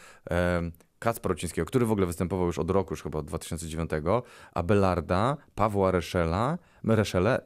Kacpra 0.99 1.33
Ocińskiego, 1.33 1.67
który 1.67 1.87
w 1.87 1.93
ogóle 1.93 2.07
występował 2.07 2.47
już 2.47 2.59
od 2.59 2.71
roku, 2.71 2.93
już 2.93 3.03
chyba 3.03 3.19
od 3.19 3.27
2009, 3.27 3.91
Abelarda, 4.55 5.37
Pawła 5.55 5.91
Reszela, 5.91 6.59
Reszele, 6.85 7.41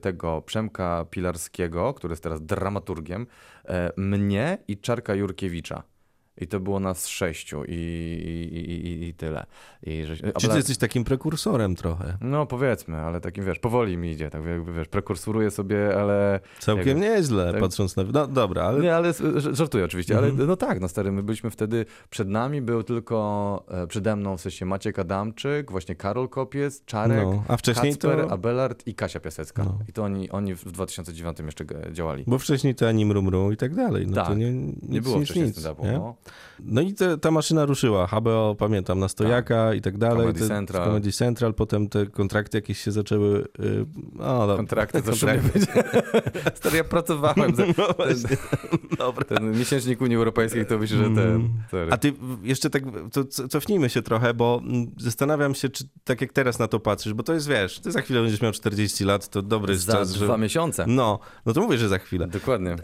tego 0.00 0.42
Przemka 0.42 1.04
Pilarskiego, 1.10 1.94
który 1.94 2.12
jest 2.12 2.22
teraz 2.22 2.42
dramaturgiem, 2.42 3.26
mnie 3.96 4.58
i 4.68 4.78
Czarka 4.78 5.14
Jurkiewicza. 5.14 5.82
I 6.40 6.46
to 6.46 6.60
było 6.60 6.80
nas 6.80 7.06
sześciu 7.08 7.62
i, 7.68 7.72
i, 8.52 8.56
i, 8.70 9.08
i, 9.08 9.14
tyle. 9.14 9.46
I, 9.82 10.04
że, 10.04 10.16
Czy 10.16 10.48
ty 10.48 10.56
jesteś 10.56 10.78
takim 10.78 11.04
prekursorem 11.04 11.76
trochę? 11.76 12.16
No 12.20 12.46
powiedzmy, 12.46 12.96
ale 12.96 13.20
takim 13.20 13.44
wiesz, 13.44 13.58
powoli 13.58 13.96
mi 13.96 14.10
idzie, 14.10 14.30
tak 14.30 14.44
jakby 14.44 14.72
wiesz, 14.72 14.88
prekursuruję 14.88 15.50
sobie, 15.50 16.00
ale 16.00 16.40
Całkiem 16.58 16.88
Jakby- 16.88 17.02
nieźle, 17.02 17.52
tak. 17.52 17.60
patrząc 17.60 17.96
na... 17.96 18.04
No 18.12 18.26
dobra, 18.26 18.62
ale... 18.62 18.80
Nie, 18.80 18.96
ale 18.96 19.12
żartuję 19.36 19.84
oczywiście, 19.84 20.14
Mhm. 20.14 20.34
ale 20.36 20.46
no 20.46 20.56
tak, 20.56 20.80
no 20.80 20.88
stary, 20.88 21.12
my 21.12 21.22
byliśmy 21.22 21.50
wtedy, 21.50 21.86
przed 22.10 22.28
nami 22.28 22.62
był 22.62 22.82
tylko, 22.82 23.64
e, 23.68 23.86
przede 23.86 24.16
mną 24.16 24.36
w 24.36 24.40
sensie 24.40 24.66
Maciek 24.66 24.98
Adamczyk, 24.98 25.70
właśnie 25.70 25.94
Karol 25.94 26.28
Kopiec, 26.28 26.84
Czarek, 26.84 27.24
No, 27.24 27.44
a 27.48 27.56
wcześniej 27.56 27.92
Kacper, 27.92 28.18
to... 28.26 28.30
Abelard 28.32 28.86
i 28.86 28.94
Kasia 28.94 29.20
Piasecka. 29.20 29.64
No. 29.64 29.78
I 29.88 29.92
to 29.92 30.02
oni, 30.04 30.30
oni 30.30 30.54
w 30.54 30.64
2009 30.72 31.38
jeszcze 31.40 31.64
działali. 31.92 32.24
Bo 32.26 32.38
wcześniej 32.38 32.74
to 32.74 32.88
ani 32.88 33.06
mrumru 33.06 33.52
i 33.52 33.56
tak 33.56 33.74
dalej. 33.74 34.06
No 34.06 34.14
Tak. 34.14 34.26
to 34.26 34.34
nie, 34.34 34.52
nic, 34.52 34.76
Nie 34.88 35.00
było 35.02 35.16
wcześniej 35.16 35.44
nic, 35.44 35.64
nie? 35.82 36.00
No. 36.60 36.74
No 36.74 36.80
i 36.80 36.94
te, 36.94 37.18
ta 37.18 37.30
maszyna 37.30 37.66
ruszyła. 37.66 38.06
HBO, 38.06 38.56
pamiętam, 38.58 38.98
na 38.98 39.08
stojaka 39.08 39.74
i 39.74 39.80
tak 39.80 39.98
dalej. 39.98 40.18
Comedy 40.18 40.40
te, 40.40 40.48
Central. 40.48 40.86
Comedy 40.86 41.12
Central, 41.12 41.54
potem 41.54 41.88
te 41.88 42.06
kontrakty 42.06 42.58
jakieś 42.58 42.78
się 42.78 42.92
zaczęły... 42.92 43.48
Y, 43.60 43.86
no, 44.12 44.38
dobra. 44.38 44.56
Kontrakty, 44.56 45.02
to 45.02 45.10
Kontrakty. 45.10 45.50
szumnie 45.50 45.66
będzie. 45.66 45.90
Stary, 46.54 46.76
ja 46.76 46.84
pracowałem 46.84 47.54
za 47.54 47.64
No 47.78 47.88
właśnie. 47.96 48.36
Dobra. 48.98 49.24
ten 49.24 49.58
miesięcznik 49.58 50.00
Unii 50.00 50.16
Europejskiej, 50.16 50.66
to 50.66 50.78
myślę, 50.78 50.96
że 50.96 51.04
ten... 51.04 51.18
Mm. 51.18 51.50
Sorry. 51.70 51.92
A 51.92 51.96
ty 51.96 52.12
jeszcze 52.42 52.70
tak, 52.70 52.82
to 53.12 53.24
co- 53.24 53.48
cofnijmy 53.48 53.90
się 53.90 54.02
trochę, 54.02 54.34
bo 54.34 54.60
mm, 54.64 54.90
zastanawiam 54.96 55.54
się, 55.54 55.68
czy 55.68 55.84
tak 56.04 56.20
jak 56.20 56.32
teraz 56.32 56.58
na 56.58 56.68
to 56.68 56.80
patrzysz, 56.80 57.12
bo 57.12 57.22
to 57.22 57.34
jest, 57.34 57.48
wiesz, 57.48 57.80
ty 57.80 57.92
za 57.92 58.00
chwilę 58.00 58.22
będziesz 58.22 58.40
miał 58.40 58.52
40 58.52 59.04
lat, 59.04 59.28
to 59.28 59.42
dobry 59.42 59.78
za 59.78 59.92
czas, 59.92 60.12
że... 60.12 60.24
dwa 60.24 60.36
miesiące. 60.36 60.84
No, 60.88 61.18
no 61.46 61.52
to 61.52 61.60
mówię, 61.60 61.78
że 61.78 61.88
za 61.88 61.98
chwilę. 61.98 62.26
Dokładnie. 62.26 62.76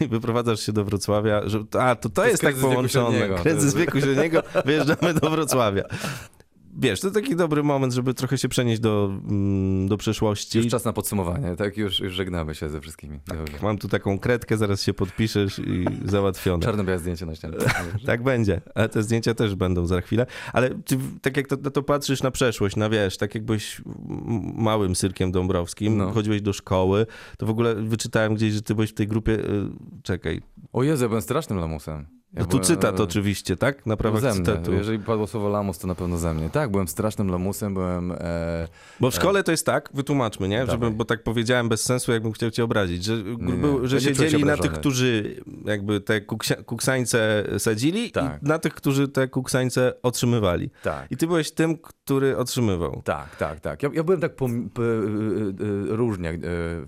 Wyprowadzasz 0.10 0.60
się 0.60 0.72
do 0.72 0.84
Wrocławia, 0.84 1.48
że 1.48 1.64
a, 1.80 1.94
to, 1.94 2.08
to, 2.08 2.24
jest 2.24 2.32
jest 2.32 2.42
tak 2.42 2.54
wieku 2.54 2.81
połączone. 2.88 3.28
Kryzys 3.42 3.74
wieku 3.74 4.00
średniego, 4.00 4.42
wyjeżdżamy 4.64 5.14
do 5.14 5.30
Wrocławia. 5.30 5.82
Wiesz, 6.78 7.00
to 7.00 7.10
taki 7.10 7.36
dobry 7.36 7.62
moment, 7.62 7.92
żeby 7.92 8.14
trochę 8.14 8.38
się 8.38 8.48
przenieść 8.48 8.80
do, 8.80 9.10
mm, 9.28 9.88
do 9.88 9.96
przeszłości. 9.96 10.58
Już 10.58 10.66
czas 10.66 10.84
na 10.84 10.92
podsumowanie, 10.92 11.56
tak? 11.56 11.76
Już, 11.76 12.00
już 12.00 12.12
żegnamy 12.12 12.54
się 12.54 12.68
ze 12.68 12.80
wszystkimi. 12.80 13.20
Dobrze. 13.26 13.54
Mam 13.62 13.78
tu 13.78 13.88
taką 13.88 14.18
kredkę, 14.18 14.56
zaraz 14.56 14.82
się 14.82 14.94
podpiszesz 14.94 15.58
i 15.58 15.84
załatwione. 16.04 16.62
Czarno-białe 16.64 16.98
zdjęcie 16.98 17.26
na 17.26 17.34
ścianie. 17.34 17.54
Tak 18.06 18.22
będzie, 18.22 18.60
ale 18.74 18.88
te 18.88 19.02
zdjęcia 19.02 19.34
też 19.34 19.54
będą 19.54 19.86
za 19.86 20.00
chwilę. 20.00 20.26
Ale 20.52 20.70
ty, 20.70 20.98
tak 21.22 21.36
jak 21.36 21.46
to, 21.48 21.56
to 21.56 21.82
patrzysz 21.82 22.22
na 22.22 22.30
przeszłość, 22.30 22.76
na 22.76 22.90
wiesz, 22.90 23.16
tak 23.16 23.34
jak 23.34 23.44
byłeś 23.44 23.80
m- 23.86 24.52
małym 24.56 24.96
Syrkiem 24.96 25.32
Dąbrowskim, 25.32 25.96
No. 25.96 26.10
chodziłeś 26.12 26.42
do 26.42 26.52
szkoły, 26.52 27.06
to 27.38 27.46
w 27.46 27.50
ogóle 27.50 27.74
wyczytałem 27.74 28.34
gdzieś, 28.34 28.52
że 28.52 28.62
ty 28.62 28.74
byłeś 28.74 28.90
w 28.90 28.94
tej 28.94 29.06
grupie, 29.06 29.32
y, 29.32 29.44
czekaj, 30.02 30.42
O 30.72 30.82
Jezu, 30.82 31.04
ja 31.04 31.08
byłem 31.08 31.22
strasznym 31.22 31.58
lamusem. 31.58 32.06
Ja 32.34 32.40
no 32.40 32.44
tu 32.46 32.50
byłem- 32.50 32.64
cytat 32.64 33.00
oczywiście, 33.00 33.56
tak? 33.56 33.86
Na 33.86 33.96
prawach 33.96 34.20
ze 34.20 34.28
mnie. 34.34 34.36
cytatu. 34.36 34.72
Jeżeli 34.72 34.98
padło 34.98 35.26
słowo 35.26 35.48
lamus, 35.48 35.78
to 35.78 35.86
na 35.86 35.94
pewno 35.94 36.18
ze 36.18 36.34
mnie. 36.34 36.50
Tak, 36.50 36.70
byłem 36.70 36.88
strasznym 36.88 37.28
lamusem, 37.30 37.74
byłem... 37.74 38.12
E... 38.12 38.68
Bo 39.00 39.10
w 39.10 39.14
szkole 39.14 39.42
to 39.42 39.50
jest 39.50 39.66
tak, 39.66 39.88
wytłumaczmy, 39.94 40.48
nie? 40.48 40.66
Żeby, 40.66 40.90
bo 40.90 41.04
tak 41.04 41.22
powiedziałem 41.22 41.68
bez 41.68 41.82
sensu, 41.82 42.12
jakbym 42.12 42.32
chciał 42.32 42.50
cię 42.50 42.64
obrazić, 42.64 43.04
że, 43.04 43.16
nie. 43.38 43.88
Że 43.88 43.96
Ja 43.96 44.02
siedzieli 44.02 44.44
na 44.44 44.56
tych, 44.56 44.72
którzy 44.72 45.36
jakby 45.64 46.00
te 46.00 46.20
kuksia, 46.20 46.54
kuksańce 46.62 47.44
sadzili 47.58 48.10
Tak. 48.10 48.42
i 48.42 48.46
na 48.46 48.58
tych, 48.58 48.74
którzy 48.74 49.08
te 49.08 49.28
kuksańce 49.28 49.92
otrzymywali. 50.02 50.70
Tak. 50.82 51.06
I 51.12 51.16
ty 51.16 51.26
byłeś 51.26 51.50
tym, 51.52 51.78
który 51.78 52.36
otrzymywał. 52.36 53.02
Tak, 53.04 53.36
tak, 53.36 53.60
tak. 53.60 53.82
Ja, 53.82 53.90
ja 53.94 54.04
byłem 54.04 54.20
tak 54.20 54.36
pom- 54.36 54.68
p- 54.74 54.82
y, 54.82 54.84
y, 54.84 55.92
y, 55.92 55.96
różnie 55.96 56.30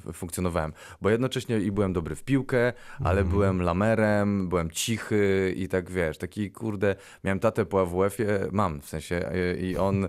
y, 0.08 0.12
funkcjonowałem, 0.12 0.72
bo 1.00 1.10
jednocześnie 1.10 1.58
i 1.60 1.72
byłem 1.72 1.92
dobry 1.92 2.14
w 2.14 2.22
piłkę, 2.22 2.72
ale 2.98 3.10
Mhm. 3.20 3.28
byłem 3.28 3.62
lamerem, 3.62 4.48
byłem 4.48 4.70
cichy 4.70 5.33
i 5.56 5.68
tak 5.68 5.90
wiesz, 5.90 6.18
taki 6.18 6.50
kurde, 6.50 6.96
miałem 7.24 7.38
tatę 7.40 7.66
po 7.66 7.80
AWF-ie, 7.80 8.28
mam 8.52 8.80
w 8.80 8.88
sensie 8.88 9.32
y, 9.34 9.56
i 9.60 9.76
on 9.76 10.08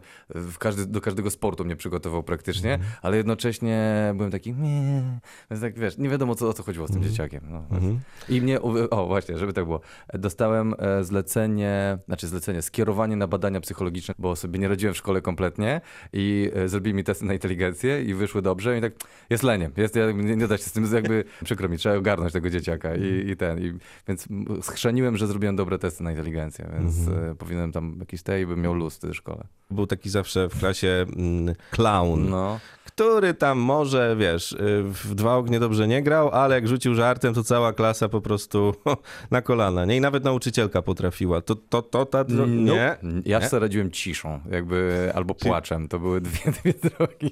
każdy, 0.60 0.86
do 0.86 1.02
każdego 1.02 1.30
sportu 1.30 1.66
mnie 1.66 1.76
przygotował 1.76 2.24
praktycznie, 2.24 2.74
Mhm. 2.74 2.92
ale 3.02 3.18
jednocześnie 3.18 4.12
byłem 4.16 4.32
taki 4.32 4.54
nie, 4.54 5.04
więc 5.52 5.62
tak 5.62 5.80
wiesz, 5.80 5.98
nie 5.98 6.10
wiadomo 6.10 6.36
co, 6.36 6.50
o 6.50 6.54
co 6.54 6.64
chodziło 6.64 6.88
z 6.88 6.92
tym 6.92 7.04
dzieciakiem. 7.04 7.42
No. 7.50 7.58
Mhm. 7.72 8.00
I 8.30 8.42
mnie, 8.42 8.62
o 8.90 9.06
właśnie, 9.08 9.38
żeby 9.38 9.54
tak 9.54 9.66
było, 9.66 9.82
dostałem 10.14 10.76
e, 10.80 11.04
zlecenie, 11.04 11.98
znaczy 12.06 12.28
zlecenie, 12.28 12.62
skierowanie 12.62 13.16
na 13.16 13.28
badania 13.28 13.60
psychologiczne, 13.62 14.14
bo 14.20 14.36
sobie 14.36 14.60
nie 14.60 14.68
radziłem 14.68 14.94
w 14.94 14.98
szkole 14.98 15.22
kompletnie 15.22 15.82
i 16.14 16.52
e, 16.56 16.70
zrobili 16.70 16.94
mi 16.94 17.04
testy 17.04 17.26
na 17.26 17.34
inteligencję 17.34 18.04
i 18.04 18.14
wyszły 18.14 18.42
dobrze 18.42 18.78
i 18.78 18.82
tak, 18.82 18.94
jest 19.30 19.44
leniem, 19.44 19.72
jest, 19.78 19.96
nie, 20.16 20.36
nie 20.36 20.48
da 20.48 20.58
się 20.58 20.64
z 20.64 20.72
tym, 20.72 20.94
jakby, 20.94 21.24
przykro 21.44 21.70
mi, 21.70 21.78
trzeba 21.78 21.96
ogarnąć 21.96 22.34
tego 22.34 22.50
dzieciaka 22.50 22.96
i, 22.96 23.30
i 23.30 23.38
ten, 23.38 23.60
i, 23.60 23.74
więc 24.08 24.28
m, 24.32 24.46
schrzeniłem, 25.16 25.18
że 25.18 25.28
zrobiłem 25.28 25.56
dobre 25.56 25.80
testy 25.80 26.04
na 26.04 26.12
inteligencję, 26.12 26.70
więc 26.74 27.08
e, 27.08 27.36
powinienem 27.36 27.72
tam 27.72 27.96
jakiś 28.00 28.24
tej 28.24 28.44
i 28.44 28.46
bym 28.46 28.62
miał 28.62 28.74
luz 28.74 28.98
w 28.98 29.14
szkole. 29.14 29.48
Był 29.72 29.88
taki 29.88 30.10
zawsze 30.10 30.50
w 30.50 30.60
klasie 30.60 31.06
mm, 31.18 31.56
clown, 31.72 32.30
No, 32.30 32.60
który 32.96 33.34
tam 33.34 33.58
może, 33.60 34.16
wiesz, 34.20 34.52
y, 34.52 34.58
w 34.84 35.16
dwa 35.16 35.36
ognie 35.36 35.60
dobrze 35.60 35.88
nie 35.88 36.04
grał, 36.04 36.30
ale 36.30 36.56
jak 36.56 36.68
rzucił 36.68 36.96
żartem, 36.96 37.34
to 37.34 37.44
cała 37.44 37.74
klasa 37.74 38.10
po 38.10 38.22
prostu 38.22 38.74
na 39.32 39.42
kolana, 39.42 39.86
nie? 39.86 39.98
I 39.98 40.02
nawet 40.02 40.24
nauczycielka 40.24 40.82
potrafiła. 40.82 41.42
To, 41.42 41.56
to, 41.56 41.82
to, 41.82 42.06
ta, 42.06 42.24
dro- 42.24 42.48
nie? 42.50 42.98
Ja 43.26 43.40
Nie? 43.40 43.50
sobie 43.50 43.60
radziłem 43.60 43.92
ciszą, 43.92 44.40
jakby, 44.52 45.12
albo 45.16 45.36
płaczem. 45.36 45.88
To 45.88 46.00
były 46.00 46.22
dwie, 46.22 46.52
dwie 46.62 46.74
drogi. 46.74 47.32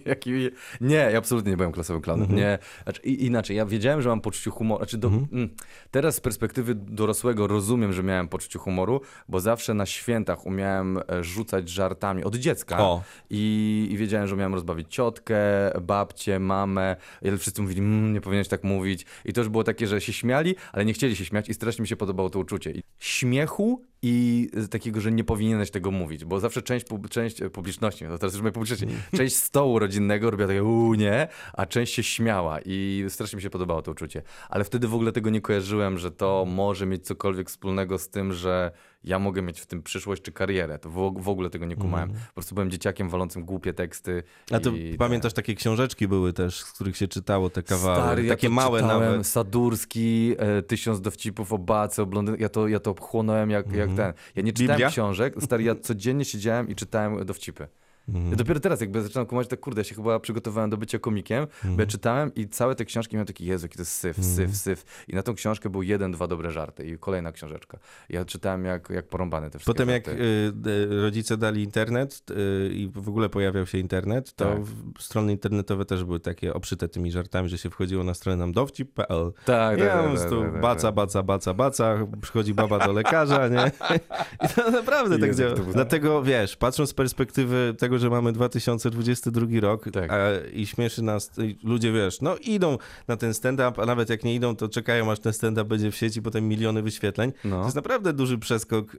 Nie, 0.82 0.96
ja 1.12 1.18
absolutnie 1.18 1.52
nie 1.52 1.58
byłem 1.58 1.72
klasowym 1.72 2.02
klaunem. 2.02 2.24
Mhm. 2.30 2.42
Nie. 2.42 2.58
Znaczy, 2.84 3.02
inaczej, 3.02 3.58
ja 3.58 3.66
wiedziałem, 3.66 4.02
że 4.02 4.10
mam 4.10 4.22
poczucie 4.22 4.50
humoru. 4.50 4.80
Znaczy, 4.80 4.98
do, 4.98 5.08
Mhm. 5.08 5.28
mm, 5.34 5.50
teraz 5.92 6.16
z 6.16 6.20
perspektywy 6.20 6.76
dorosłego 6.76 7.48
rozumiem, 7.48 7.94
że 7.94 8.04
miałem 8.04 8.28
poczucie 8.28 8.60
humoru, 8.60 9.02
bo 9.30 9.40
zawsze 9.40 9.74
na 9.74 9.86
świętach 9.86 10.46
umiałem 10.46 10.98
e, 10.98 11.24
rzucać 11.24 11.70
żartami 11.70 12.24
od 12.24 12.36
dziecka. 12.36 12.80
O. 12.80 13.02
I, 13.30 13.88
I 13.92 13.98
wiedziałem, 13.98 14.28
że 14.28 14.36
umiałem 14.36 14.54
rozbawić 14.54 14.94
ciotkę, 14.94 15.53
babcię, 15.82 16.40
mamę. 16.40 16.96
I 17.22 17.38
wszyscy 17.38 17.62
mówili, 17.62 17.82
mmm, 17.82 18.14
nie 18.14 18.22
powinieneś 18.22 18.48
tak 18.48 18.64
mówić. 18.64 19.06
I 19.26 19.34
to 19.34 19.42
już 19.42 19.50
było 19.50 19.64
takie, 19.64 19.88
że 19.88 20.02
się 20.02 20.14
śmiali, 20.14 20.56
ale 20.72 20.86
nie 20.86 20.94
chcieli 20.94 21.16
się 21.16 21.26
śmiać 21.26 21.50
i 21.50 21.54
strasznie 21.54 21.82
mi 21.82 21.88
się 21.88 21.96
podobało 21.96 22.30
to 22.30 22.40
uczucie. 22.40 22.72
I 22.72 22.84
śmiechu 23.00 23.86
i 24.06 24.50
takiego, 24.70 25.02
że 25.02 25.12
nie 25.12 25.24
powinieneś 25.24 25.72
tego 25.72 25.92
mówić, 25.92 26.26
bo 26.26 26.40
zawsze 26.40 26.62
część, 26.62 26.86
pub- 26.86 27.10
część 27.10 27.42
e, 27.42 27.50
publiczności, 27.50 28.06
no 28.06 28.18
teraz 28.18 28.34
już 28.34 28.42
mówię 28.42 28.52
publiczności, 28.52 28.88
część 29.18 29.36
stołu 29.36 29.80
rodzinnego 29.80 30.32
robiła 30.32 30.48
takie 30.48 30.64
uuu 30.64 30.94
nie, 30.94 31.28
a 31.54 31.66
część 31.66 31.94
się 31.94 32.04
śmiała 32.04 32.60
i 32.66 33.06
strasznie 33.10 33.38
mi 33.38 33.44
się 33.44 33.50
podobało 33.50 33.82
to 33.82 33.92
uczucie. 33.92 34.22
Ale 34.50 34.64
wtedy 34.64 34.88
w 34.88 34.96
ogóle 34.96 35.12
tego 35.12 35.30
nie 35.30 35.42
kojarzyłem, 35.42 35.98
że 35.98 36.12
to 36.12 36.46
może 36.48 36.86
mieć 36.86 37.06
cokolwiek 37.06 37.50
wspólnego 37.50 37.98
z 37.98 38.10
tym, 38.10 38.34
że 38.34 38.72
ja 39.04 39.20
mogę 39.20 39.42
mieć 39.42 39.60
w 39.60 39.66
tym 39.66 39.84
przyszłość 39.84 40.22
czy 40.22 40.32
karierę. 40.32 40.80
To 40.80 40.90
w, 40.90 41.30
ogóle 41.30 41.50
tego 41.50 41.66
nie 41.66 41.76
kumałem. 41.76 42.10
Po 42.10 42.34
prostu 42.34 42.56
byłem 42.56 42.72
dzieciakiem 42.72 43.10
walącym 43.10 43.46
głupie 43.46 43.74
teksty. 43.74 44.24
A 44.52 44.60
to 44.60 44.72
pamiętasz, 44.98 45.34
takie 45.34 45.56
książeczki 45.56 46.08
były 46.08 46.34
też, 46.34 46.60
z 46.60 46.72
których 46.72 46.98
się 46.98 47.08
czytało 47.08 47.50
te 47.50 47.64
kawały, 47.64 48.04
Stary, 48.04 48.28
takie 48.28 48.48
ja 48.48 48.54
małe 48.54 48.82
czytałem, 48.82 49.12
nawet. 49.12 49.28
Sadurski, 49.28 50.36
e, 50.38 50.62
Tysiąc 50.62 51.02
dowcipów 51.02 51.54
o 51.54 51.58
Bace, 51.58 52.04
o 52.04 52.06
blondyn... 52.06 52.36
ja, 52.40 52.50
to, 52.50 52.68
ja 52.68 52.80
to 52.80 52.96
chłonąłem 53.00 53.50
jak, 53.50 53.74
jak 53.74 53.93
ten. 53.98 54.14
Ja 54.36 54.44
nie 54.44 54.54
czytałem 54.54 54.72
Biblia? 54.78 54.90
książek, 54.90 55.34
stary, 55.44 55.64
ja 55.64 55.76
codziennie 55.76 56.26
siedziałem 56.26 56.70
i 56.70 56.76
czytałem 56.76 57.26
dowcipy. 57.26 57.68
Ja 58.08 58.36
dopiero 58.36 58.60
teraz 58.60 58.82
jakby 58.82 59.02
zaczynam 59.02 59.26
kumać, 59.26 59.48
tak 59.48 59.60
kurde, 59.60 59.82
ja 59.82 59.84
się 59.86 59.96
chyba 59.96 60.20
przygotowałem 60.20 60.70
do 60.70 60.78
bycia 60.78 61.00
komikiem, 61.00 61.48
bo 61.64 61.82
ja 61.82 61.88
czytałem 61.88 62.34
i 62.36 62.48
całe 62.48 62.76
te 62.76 62.86
książki 62.86 63.16
miałem 63.16 63.28
taki, 63.28 63.46
Jezu, 63.46 63.66
jaki 63.66 63.76
to 63.76 63.82
jest 63.82 63.92
syf, 63.92 64.18
syf, 64.26 64.56
syf. 64.56 64.86
I 65.08 65.16
na 65.16 65.24
tą 65.24 65.34
książkę 65.36 65.70
był 65.70 65.84
jeden, 65.84 66.12
dwa 66.12 66.28
dobre 66.28 66.52
żarty 66.52 66.88
i 66.88 66.98
kolejna 66.98 67.32
książeczka. 67.32 67.78
Ja 68.10 68.26
czytałem 68.26 68.66
jak, 68.66 68.90
jak 68.90 69.08
porąbane 69.08 69.50
te 69.50 69.60
wszystkie 69.60 69.74
Potem 69.74 69.90
jak 69.90 70.06
żarty. 70.06 70.22
y, 70.22 70.70
y, 70.70 71.02
rodzice 71.02 71.38
dali 71.38 71.64
internet 71.64 72.22
y, 72.32 72.74
i 72.74 72.88
w 72.96 73.10
ogóle 73.10 73.30
pojawiał 73.30 73.66
się 73.66 73.78
internet, 73.78 74.34
to 74.34 74.46
Tak. 74.46 74.58
strony 75.00 75.32
internetowe 75.32 75.86
też 75.86 76.04
były 76.04 76.20
takie 76.20 76.54
obszyte 76.54 76.88
tymi 76.88 77.12
żartami, 77.12 77.50
że 77.50 77.58
się 77.58 77.70
wchodziło 77.70 78.04
na 78.04 78.14
stronę 78.14 78.38
nam 78.38 78.52
dowcip.pl. 78.52 79.32
Tak, 79.46 79.80
tak, 79.80 79.92
po 79.98 80.04
tak, 80.04 80.12
prostu 80.12 80.42
tak, 80.42 80.52
tak, 80.52 80.62
baca, 80.62 80.82
tak. 80.88 80.96
baca, 80.96 81.24
baca, 81.24 81.54
baca, 81.54 81.98
przychodzi 82.22 82.54
baba 82.54 82.80
do 82.88 82.94
lekarza, 82.94 83.48
nie? 83.48 83.72
I 84.46 84.48
to 84.56 84.72
naprawdę 84.72 85.20
tak 85.20 85.28
Jezu, 85.28 85.40
działa. 85.42 85.56
Dlatego 85.74 86.24
wiesz, 86.24 86.56
patrząc 86.56 86.90
z 86.90 86.94
perspektywy 86.94 87.76
tego, 87.78 87.93
że 88.00 88.10
mamy 88.10 88.32
2022 88.32 89.46
rok 89.62 89.86
Tak. 89.94 90.12
a, 90.12 90.18
i 90.54 90.66
śmieszy 90.66 91.02
nas, 91.02 91.32
ludzie 91.64 91.92
wiesz, 91.92 92.22
no 92.22 92.36
idą 92.38 92.78
na 93.08 93.18
ten 93.18 93.34
stand-up, 93.34 93.82
a 93.82 93.86
nawet 93.86 94.10
jak 94.10 94.24
nie 94.24 94.36
idą, 94.36 94.56
to 94.56 94.70
czekają 94.70 95.12
aż 95.12 95.20
ten 95.20 95.34
stand-up 95.34 95.66
będzie 95.66 95.92
w 95.92 95.96
sieci, 95.96 96.22
potem 96.22 96.48
miliony 96.48 96.82
wyświetleń. 96.82 97.32
To 97.32 97.38
No. 97.48 97.64
jest 97.64 97.76
naprawdę 97.76 98.14
duży 98.14 98.38
przeskok 98.38 98.98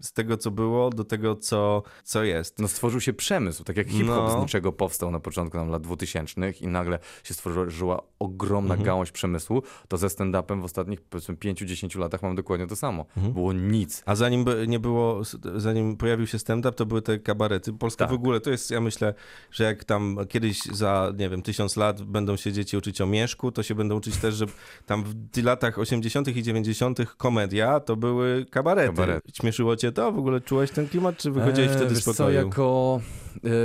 z 0.00 0.12
tego, 0.12 0.36
co 0.36 0.50
było, 0.50 0.90
do 0.90 1.04
tego, 1.04 1.36
co, 1.36 1.82
co 2.04 2.24
jest. 2.24 2.58
No 2.58 2.68
stworzył 2.68 3.00
się 3.00 3.12
przemysł, 3.12 3.64
tak 3.64 3.76
jak 3.76 3.88
hip-hop 3.88 4.16
No. 4.32 4.38
z 4.38 4.42
niczego 4.42 4.72
powstał 4.72 5.10
na 5.10 5.20
początku 5.20 5.56
nam 5.58 5.68
lat 5.68 5.82
2000 5.82 6.50
i 6.60 6.66
nagle 6.66 6.98
się 7.24 7.34
stworzyła 7.34 8.02
ogromna 8.18 8.74
Mhm. 8.74 8.86
gałąź 8.86 9.12
przemysłu, 9.12 9.62
to 9.88 9.96
ze 9.96 10.06
stand-upem 10.06 10.60
w 10.60 10.64
ostatnich 10.64 11.00
powiedzmy 11.00 11.34
5-10 11.36 11.98
latach 11.98 12.22
mamy 12.22 12.34
dokładnie 12.34 12.66
to 12.66 12.76
samo. 12.76 13.06
Mhm. 13.16 13.34
Było 13.34 13.52
nic. 13.52 14.02
A 14.06 14.14
zanim 14.14 14.44
nie 14.66 14.78
było, 14.78 15.20
zanim 15.56 15.96
pojawił 15.96 16.26
się 16.26 16.38
stand-up, 16.38 16.72
to 16.72 16.86
były 16.86 17.02
te 17.02 17.18
kabarety. 17.18 17.72
Polska 17.72 18.04
Tak. 18.04 18.10
w 18.12 18.14
ogóle, 18.14 18.25
to 18.40 18.50
jest, 18.50 18.70
ja 18.70 18.80
myślę, 18.80 19.14
że 19.50 19.64
jak 19.64 19.84
tam 19.84 20.18
kiedyś 20.28 20.62
za, 20.62 21.12
nie 21.18 21.28
wiem, 21.28 21.42
tysiąc 21.42 21.76
lat 21.76 22.02
będą 22.02 22.36
się 22.36 22.52
dzieci 22.52 22.76
uczyć 22.76 23.00
o 23.00 23.06
Mieszku, 23.06 23.52
to 23.52 23.62
się 23.62 23.74
będą 23.74 23.96
uczyć 23.96 24.16
też, 24.16 24.34
że 24.34 24.46
tam 24.86 25.04
w 25.34 25.44
latach 25.44 25.78
80. 25.78 26.28
i 26.36 26.42
90. 26.42 26.98
komedia 27.16 27.80
to 27.80 27.96
były 27.96 28.46
kabarety. 28.50 28.88
Kabarety. 28.96 29.32
Śmieszyło 29.40 29.76
cię 29.76 29.92
to? 29.92 30.12
W 30.12 30.18
ogóle 30.18 30.40
czułeś 30.40 30.70
ten 30.70 30.88
klimat, 30.88 31.16
czy 31.16 31.30
wychodziłeś 31.30 31.70
Eee, 31.70 31.76
wtedy 31.76 31.94
z 31.94 31.98
wiesz 31.98 32.04
co, 32.04 32.12
pokoju? 32.12 32.36
jako 32.36 33.00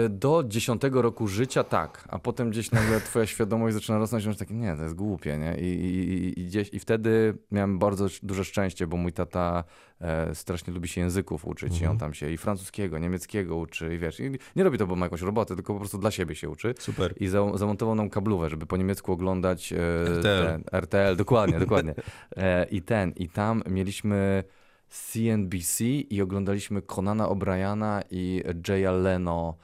do 0.09 0.43
10 0.47 0.81
roku 0.91 1.27
życia 1.27 1.63
tak, 1.63 2.05
a 2.09 2.19
potem 2.19 2.49
gdzieś 2.49 2.71
nagle 2.71 3.01
twoja 3.01 3.25
świadomość 3.25 3.73
zaczyna 3.73 3.97
rosnąć 3.97 4.25
i 4.25 4.27
masz 4.27 4.37
takie, 4.37 4.53
nie, 4.53 4.75
to 4.75 4.83
jest 4.83 4.95
głupie, 4.95 5.37
nie? 5.37 5.57
I, 5.57 5.65
i, 5.65 6.39
i- 6.39 6.45
gdzieś, 6.45 6.69
I 6.73 6.79
wtedy 6.79 7.37
miałem 7.51 7.79
bardzo 7.79 8.07
duże 8.23 8.45
szczęście, 8.45 8.87
bo 8.87 8.97
mój 8.97 9.13
tata 9.13 9.63
e, 10.01 10.35
strasznie 10.35 10.73
lubi 10.73 10.87
się 10.87 11.01
języków 11.01 11.45
uczyć 11.45 11.71
Mhm. 11.73 11.83
i 11.83 11.91
on 11.91 11.97
tam 11.97 12.13
się 12.13 12.29
i 12.31 12.37
francuskiego, 12.37 12.97
niemieckiego 12.99 13.55
uczy 13.57 13.95
i 13.95 13.97
wiesz, 13.97 14.19
i 14.19 14.31
nie 14.55 14.63
robi 14.63 14.77
to, 14.77 14.87
bo 14.87 14.95
ma 14.95 15.05
jakąś 15.05 15.21
robotę, 15.21 15.55
tylko 15.55 15.73
po 15.73 15.79
prostu 15.79 15.97
dla 15.97 16.11
siebie 16.11 16.35
się 16.35 16.49
uczy. 16.49 16.73
Super. 16.79 17.13
I 17.19 17.27
za, 17.27 17.57
zamontował 17.57 17.95
nam 17.95 18.09
kablówę, 18.09 18.49
żeby 18.49 18.65
po 18.65 18.77
niemiecku 18.77 19.11
oglądać 19.11 19.73
e, 19.73 19.77
RTL. 20.07 20.45
Ten, 20.47 20.63
RTL, 20.71 21.15
dokładnie, 21.15 21.59
dokładnie. 21.59 21.93
E, 22.37 22.65
I 22.65 22.81
ten, 22.81 23.11
i 23.15 23.29
tam 23.29 23.63
mieliśmy 23.69 24.43
CNBC 24.91 25.83
i 25.85 26.21
oglądaliśmy 26.21 26.81
Conana 26.81 27.29
O'Briana 27.29 28.01
i 28.11 28.43
Jaya 28.67 28.91
Leno, 28.91 29.57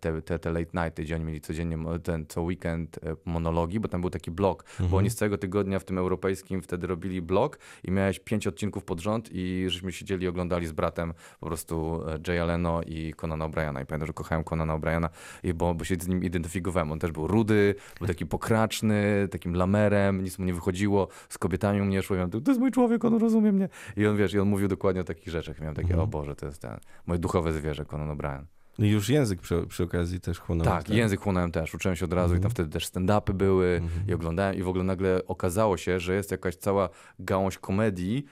te, 0.00 0.22
te, 0.22 0.38
te 0.38 0.52
late 0.52 0.84
nighty, 0.84 1.02
gdzie 1.02 1.14
oni 1.14 1.24
mieli 1.24 1.40
codziennie, 1.40 1.78
ten, 2.02 2.26
co 2.28 2.42
weekend 2.42 2.98
e, 2.98 3.16
monologi, 3.24 3.80
bo 3.80 3.88
tam 3.88 4.00
był 4.00 4.10
taki 4.10 4.30
blok, 4.30 4.64
bo 4.90 4.96
oni 4.96 5.10
z 5.10 5.14
całego 5.14 5.38
tygodnia 5.38 5.78
w 5.78 5.84
tym 5.84 5.98
europejskim 5.98 6.62
wtedy 6.62 6.86
robili 6.86 7.22
blok 7.22 7.58
i 7.84 7.90
miałeś 7.90 8.18
pięć 8.18 8.46
odcinków 8.46 8.84
pod 8.84 9.00
rząd 9.00 9.28
i 9.32 9.64
żeśmy 9.68 9.92
siedzieli 9.92 10.24
i 10.24 10.28
oglądali 10.28 10.66
z 10.66 10.72
bratem 10.72 11.14
po 11.40 11.46
prostu 11.46 12.02
e, 12.08 12.32
Jaya 12.32 12.46
Leno 12.46 12.82
i 12.86 13.14
Conana 13.22 13.48
O'Briana 13.48 13.82
i 13.82 13.86
pamiętam, 13.86 14.06
że 14.06 14.12
kochałem 14.12 14.44
Conana 14.44 14.78
O'Briana, 14.78 15.08
i 15.42 15.54
bo, 15.54 15.74
bo 15.74 15.84
się 15.84 15.96
z 16.00 16.08
nim 16.08 16.24
identyfikowałem. 16.24 16.92
On 16.92 16.98
też 16.98 17.12
był 17.12 17.26
rudy, 17.26 17.74
był 17.98 18.08
taki 18.08 18.26
pokraczny, 18.26 19.28
takim 19.30 19.54
lamerem, 19.54 20.24
nic 20.24 20.38
mu 20.38 20.44
nie 20.44 20.54
wychodziło, 20.54 21.08
z 21.28 21.38
kobietami 21.38 21.80
u 21.80 21.84
mnie 21.84 22.02
szło, 22.02 22.16
ja 22.16 22.26
mówię, 22.26 22.40
to 22.40 22.50
jest 22.50 22.60
mój 22.60 22.70
człowiek, 22.70 23.04
on 23.04 23.18
rozumie 23.18 23.52
mnie. 23.52 23.68
I 23.96 24.06
on, 24.06 24.16
wiesz, 24.16 24.34
i 24.34 24.38
on 24.38 24.48
mówił 24.48 24.68
dokładnie 24.68 25.00
o 25.00 25.04
takich 25.04 25.28
rzeczach. 25.28 25.60
Miałem 25.60 25.74
takie, 25.74 25.98
o 25.98 26.06
Boże, 26.06 26.36
to 26.36 26.46
jest 26.46 26.62
ten, 26.62 26.78
moje 27.06 27.18
duchowe 27.18 27.52
zwierzę, 27.52 27.84
Conan 27.84 28.16
O'Brien. 28.16 28.44
No 28.78 28.86
już 28.86 29.08
język 29.08 29.40
przy, 29.40 29.66
przy 29.68 29.82
okazji 29.82 30.20
też 30.20 30.38
chłonąłeś. 30.38 30.84
Tak, 30.84 30.88
język 30.88 31.20
chłonąłem 31.20 31.52
też, 31.52 31.74
uczyłem 31.74 31.96
się 31.96 32.04
od 32.04 32.12
razu 32.12 32.36
i 32.36 32.40
tam 32.40 32.50
wtedy 32.50 32.70
też 32.70 32.86
stand-upy 32.86 33.32
były 33.32 33.82
i 34.08 34.14
oglądałem 34.14 34.54
i 34.56 34.62
w 34.62 34.68
ogóle 34.68 34.84
nagle 34.84 35.20
okazało 35.26 35.76
się, 35.76 36.00
że 36.00 36.14
jest 36.14 36.30
jakaś 36.30 36.56
cała 36.56 36.88
gałąź 37.18 37.58
komedii, 37.58 38.24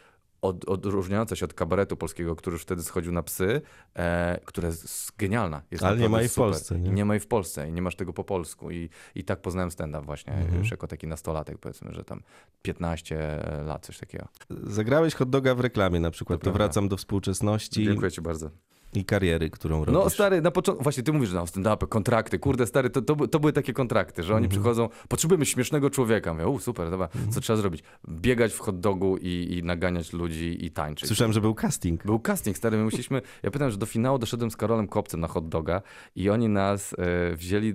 od, 0.42 0.64
odróżniająca 0.64 1.36
się 1.36 1.44
od 1.44 1.54
kabaretu 1.54 1.96
polskiego, 1.96 2.36
który 2.36 2.54
już 2.54 2.62
wtedy 2.62 2.82
schodził 2.82 3.12
na 3.12 3.22
psy, 3.22 3.62
e, 3.94 4.40
która 4.44 4.68
jest 4.68 5.16
genialna. 5.18 5.62
Jest 5.70 5.84
Ale 5.84 5.96
nie 5.96 6.08
ma 6.08 6.20
jej 6.20 6.28
w. 6.28 6.34
Polsce, 6.34 6.78
nie? 6.78 6.90
Nie 6.90 7.04
ma 7.04 7.14
jej 7.14 7.20
w 7.20 7.26
Polsce 7.26 7.68
i 7.68 7.72
nie 7.72 7.82
masz 7.82 7.96
tego 7.96 8.12
po 8.12 8.24
polsku. 8.24 8.70
I, 8.70 8.88
i 9.14 9.24
tak 9.24 9.42
poznałem 9.42 9.70
stand-up 9.70 10.06
właśnie, 10.06 10.32
Mhm. 10.32 10.58
już 10.58 10.70
jako 10.70 10.86
taki 10.86 11.06
nastolatek 11.06 11.58
powiedzmy, 11.58 11.92
że 11.92 12.04
tam 12.04 12.22
15 12.62 13.42
lat, 13.66 13.86
coś 13.86 13.98
takiego. 13.98 14.28
Zagrałeś 14.50 15.14
hot 15.14 15.30
doga 15.30 15.54
w 15.54 15.60
reklamie 15.60 16.00
na 16.00 16.10
przykład. 16.10 16.42
To 16.42 16.52
wracam 16.52 16.88
do 16.88 16.96
współczesności 16.96 17.84
Dziękuję 17.84 18.10
ci 18.10 18.20
bardzo. 18.20 18.50
I 18.94 19.04
kariery, 19.04 19.50
którą 19.50 19.84
robisz. 19.84 19.94
No 20.04 20.10
stary, 20.10 20.40
na 20.42 20.50
początku, 20.50 20.82
właśnie 20.82 21.02
ty 21.02 21.12
mówisz, 21.12 21.28
że 21.28 21.36
no, 21.36 21.44
stand-upy, 21.44 21.88
kontrakty, 21.88 22.38
kurde 22.38 22.66
stary, 22.66 22.90
to, 22.90 23.02
to, 23.02 23.28
to 23.28 23.40
były 23.40 23.52
takie 23.52 23.72
kontrakty, 23.72 24.22
że 24.22 24.34
oni 24.34 24.44
Mhm. 24.46 24.50
przychodzą, 24.50 24.88
potrzebujemy 25.08 25.46
śmiesznego 25.46 25.90
człowieka, 25.90 26.32
mówię, 26.34 26.46
u 26.48 26.58
super, 26.58 26.90
dobra, 26.90 27.08
co 27.30 27.40
trzeba 27.40 27.56
zrobić? 27.56 27.82
Biegać 28.08 28.52
w 28.52 28.58
hot 28.58 28.80
dogu 28.80 29.16
i, 29.16 29.58
i 29.58 29.62
naganiać 29.62 30.12
ludzi 30.12 30.64
i 30.64 30.70
tańczyć. 30.70 31.06
Słyszałem, 31.08 31.32
że 31.32 31.40
był 31.40 31.54
casting. 31.54 32.04
Był 32.04 32.20
casting, 32.20 32.56
stary, 32.56 32.76
my 32.76 32.84
musieliśmy, 32.84 33.22
ja 33.42 33.50
pamiętam, 33.50 33.70
że 33.70 33.76
do 33.78 33.86
finału 33.86 34.18
doszedłem 34.18 34.50
z 34.50 34.56
Karolem 34.56 34.88
Kopcem 34.88 35.20
na 35.20 35.28
hot 35.28 35.48
doga 35.48 35.82
i 36.16 36.30
oni 36.30 36.48
nas 36.48 36.92
e, 36.98 37.36
wzięli 37.36 37.68
e, 37.70 37.74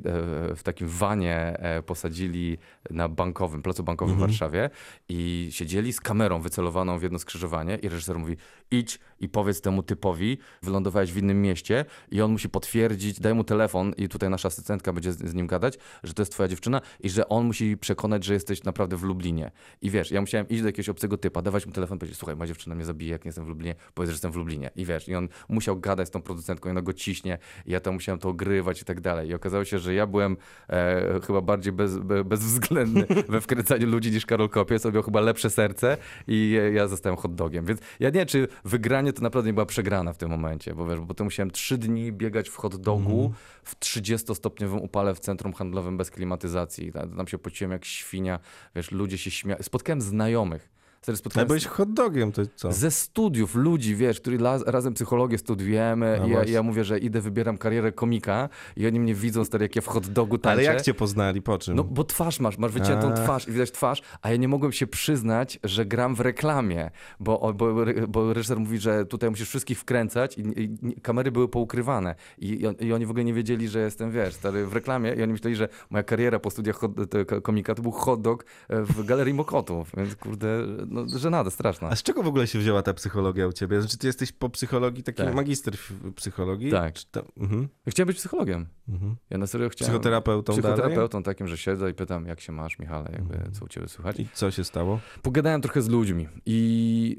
w 0.55 0.63
takim 0.63 0.87
wanie, 0.87 1.37
e, 1.59 1.83
posadzili 1.83 2.57
na 2.89 3.09
bankowym, 3.09 3.61
placu 3.61 3.83
bankowym 3.83 4.15
w 4.15 4.19
Warszawie 4.19 4.69
i 5.09 5.47
siedzieli 5.51 5.93
z 5.93 5.99
kamerą 6.01 6.41
wycelowaną 6.41 6.99
w 6.99 7.03
jedno 7.03 7.19
skrzyżowanie 7.19 7.75
i 7.75 7.89
reżyser 7.89 8.19
mówi, 8.19 8.37
idź 8.71 8.99
i 9.19 9.29
powiedz 9.29 9.61
temu 9.61 9.83
typowi, 9.83 10.37
wylądowałeś 10.63 11.04
w 11.11 11.17
innym 11.17 11.41
mieście 11.41 11.85
i 12.11 12.21
on 12.21 12.31
musi 12.31 12.49
potwierdzić, 12.49 13.19
daj 13.19 13.33
mu 13.33 13.43
telefon 13.43 13.93
i 13.97 14.09
tutaj 14.09 14.29
nasza 14.29 14.47
asystentka 14.47 14.93
będzie 14.93 15.13
z, 15.13 15.17
z 15.17 15.33
nim 15.33 15.47
gadać, 15.47 15.77
że 16.03 16.13
to 16.13 16.21
jest 16.21 16.31
twoja 16.31 16.49
dziewczyna 16.49 16.81
i 16.99 17.09
że 17.09 17.29
on 17.29 17.45
musi 17.45 17.77
przekonać, 17.77 18.23
że 18.23 18.33
jesteś 18.33 18.63
naprawdę 18.63 18.97
w 18.97 19.03
Lublinie. 19.03 19.51
I 19.81 19.89
wiesz, 19.89 20.11
ja 20.11 20.21
musiałem 20.21 20.49
iść 20.49 20.61
do 20.61 20.67
jakiegoś 20.67 20.89
obcego 20.89 21.17
typa, 21.17 21.41
dawać 21.41 21.65
mu 21.65 21.71
telefon, 21.71 21.99
powiedzieć, 21.99 22.19
słuchaj, 22.19 22.35
moja 22.35 22.47
dziewczyna 22.47 22.75
mnie 22.75 22.85
zabije, 22.85 23.11
jak 23.11 23.25
nie 23.25 23.29
jestem 23.29 23.45
w 23.45 23.47
Lublinie, 23.47 23.75
powiedz, 23.93 24.09
że 24.09 24.13
jestem 24.13 24.31
w 24.31 24.35
Lublinie. 24.35 24.69
I 24.75 24.85
wiesz, 24.85 25.07
i 25.09 25.15
on 25.15 25.29
musiał 25.49 25.79
gadać 25.79 26.07
z 26.07 26.11
tą 26.11 26.21
producentką 26.21 26.69
i 26.69 26.71
ona 26.71 26.81
go 26.81 26.93
ciśnie 26.93 27.37
i 27.65 27.71
ja 27.71 27.79
tam 27.79 27.93
musiałem 27.93 28.19
to 28.19 28.29
ogrywać 28.29 28.81
i 28.81 28.85
tak 28.85 29.01
dalej. 29.01 29.29
I 29.29 29.33
okazało 29.33 29.65
się, 29.65 29.79
że 29.79 29.93
ja 29.93 30.07
byłem 30.07 30.37
e, 30.69 31.19
chyba 31.27 31.41
bardziej 31.41 31.73
bez, 31.73 31.97
be, 31.97 32.23
bezwzględny 32.23 33.05
we 33.29 33.41
wkręcaniu 33.41 33.87
ludzi 33.87 34.11
niż 34.11 34.25
Karol 34.25 34.49
Kopiec, 34.49 34.85
on 34.85 34.93
miał 34.93 35.03
chyba 35.03 35.21
lepsze 35.21 35.49
serce 35.49 35.97
i 36.27 36.59
ja 36.73 36.87
zostałem 36.87 37.17
hot 37.17 37.35
dogiem. 37.35 37.65
Więc 37.65 37.79
ja 37.99 38.09
nie 38.09 38.19
wiem, 38.19 38.27
czy 38.27 38.47
wygranie 38.65 39.13
to 39.13 39.21
naprawdę 39.21 39.49
nie 39.49 39.53
była 39.53 39.65
przegrana 39.65 40.13
w 40.13 40.17
tym 40.17 40.29
momencie, 40.29 40.75
bo 40.75 40.85
wiesz, 40.95 41.01
bo 41.01 41.07
potem 41.07 41.25
musiałem 41.25 41.51
trzy 41.51 41.77
dni 41.77 42.11
biegać 42.11 42.49
w 42.49 42.55
hot 42.55 42.75
dogu 42.75 43.33
w 43.63 43.79
30-stopniowym 43.79 44.81
upale 44.81 45.15
w 45.15 45.19
centrum 45.19 45.53
handlowym 45.53 45.97
bez 45.97 46.11
klimatyzacji. 46.11 46.91
Tam 46.91 47.15
tam 47.17 47.27
się 47.27 47.37
pociłem 47.37 47.71
jak 47.71 47.85
świnia, 47.85 48.39
wiesz, 48.75 48.91
ludzie 48.91 49.17
się 49.17 49.31
śmiali. 49.31 49.63
Spotkałem 49.63 50.01
znajomych, 50.01 50.69
Ale 51.11 51.17
spotkałem 51.17 51.47
byłeś 51.47 51.65
hot 51.65 51.93
dogiem, 51.93 52.31
to 52.31 52.41
co? 52.55 52.71
ze 52.71 52.91
studiów 52.91 53.55
ludzi, 53.55 53.95
wiesz, 53.95 54.19
którzy 54.21 54.37
razem 54.65 54.93
psychologię 54.93 55.37
studiujemy 55.37 56.17
No 56.19 56.27
i 56.27 56.31
ja, 56.31 56.43
ja 56.43 56.63
mówię, 56.63 56.83
że 56.83 56.99
idę, 56.99 57.21
wybieram 57.21 57.57
karierę 57.57 57.91
komika 57.91 58.49
i 58.77 58.87
oni 58.87 58.99
mnie 58.99 59.15
widzą, 59.15 59.45
stary, 59.45 59.65
jak 59.65 59.75
ja 59.75 59.81
w 59.81 59.87
hot 59.87 60.07
dogu 60.07 60.37
tańczę. 60.37 60.51
Ale 60.53 60.63
jak 60.63 60.81
cię 60.81 60.93
poznali, 60.93 61.41
po 61.41 61.57
czym? 61.57 61.75
No 61.75 61.83
bo 61.83 62.03
twarz 62.03 62.39
masz, 62.39 62.57
masz 62.57 62.71
wyciętą 62.71 63.07
A. 63.07 63.13
twarz 63.13 63.47
i 63.47 63.51
widać 63.51 63.71
twarz, 63.71 64.01
a 64.21 64.31
ja 64.31 64.37
nie 64.37 64.47
mogłem 64.47 64.71
się 64.71 64.87
przyznać, 64.87 65.59
że 65.63 65.85
gram 65.85 66.15
w 66.15 66.19
reklamie, 66.19 66.91
bo, 67.19 67.53
bo, 67.55 67.75
bo 68.07 68.33
reżyser 68.33 68.59
mówi, 68.59 68.77
że 68.77 69.05
tutaj 69.05 69.29
musisz 69.29 69.49
wszystkich 69.49 69.79
wkręcać 69.79 70.37
i, 70.37 70.41
i, 70.41 70.77
i 70.89 71.01
kamery 71.01 71.31
były 71.31 71.47
poukrywane 71.47 72.15
I, 72.37 72.61
i, 72.61 72.67
on- 72.67 72.75
i 72.79 72.93
oni 72.93 73.05
w 73.05 73.09
ogóle 73.09 73.25
nie 73.25 73.33
wiedzieli, 73.33 73.67
że 73.67 73.79
jestem, 73.79 74.11
wiesz, 74.11 74.33
stary, 74.33 74.65
w 74.65 74.73
reklamie 74.73 75.13
i 75.13 75.23
oni 75.23 75.31
myśleli, 75.31 75.55
że 75.55 75.69
moja 75.89 76.03
kariera 76.03 76.39
po 76.39 76.49
studiach 76.49 76.75
hot, 76.75 76.91
ko- 77.27 77.41
komika 77.41 77.75
to 77.75 77.81
był 77.81 77.91
hot 77.91 78.21
dog 78.21 78.45
e, 78.69 78.81
w 78.83 79.05
Galerii 79.05 79.33
Mokotów, 79.33 79.91
więc 79.97 80.15
kurde, 80.15 80.47
no, 80.95 81.19
żenada 81.19 81.49
straszna. 81.49 81.89
A 81.89 81.95
z 81.95 82.03
czego 82.03 82.23
w 82.23 82.27
ogóle 82.27 82.47
się 82.47 82.59
wzięła 82.59 82.81
ta 82.81 82.93
psychologia 82.93 83.47
u 83.47 83.53
ciebie? 83.53 83.81
Znaczy 83.81 83.97
ty 83.97 84.07
jesteś 84.07 84.31
po 84.31 84.49
psychologii, 84.49 85.03
taki 85.03 85.17
Tak. 85.23 85.35
magister 85.35 85.77
w 85.77 86.13
psychologii? 86.13 86.71
Tak. 86.71 86.93
Czy 86.93 87.05
mhm, 87.37 87.67
Chciałem 87.87 88.07
być 88.07 88.17
psychologiem. 88.17 88.65
mhm. 88.89 89.15
Ja 89.29 89.37
na 89.37 89.47
serio 89.47 89.69
chciałem... 89.69 89.89
Psychoterapeutą, 89.91 90.53
dalej? 90.53 90.63
Psychoterapeutą 90.73 91.23
takim, 91.23 91.47
że 91.47 91.57
siedzę 91.57 91.89
i 91.89 91.93
pytam, 91.93 92.25
jak 92.25 92.41
się 92.41 92.51
masz, 92.51 92.79
Michale, 92.79 93.09
jakby, 93.11 93.51
co 93.51 93.65
u 93.65 93.67
ciebie 93.67 93.87
słychać. 93.87 94.19
I 94.19 94.27
co 94.33 94.51
się 94.51 94.63
stało? 94.63 94.99
Pogadałem 95.21 95.61
trochę 95.61 95.81
z 95.81 95.89
ludźmi 95.89 96.27
i 96.45 97.17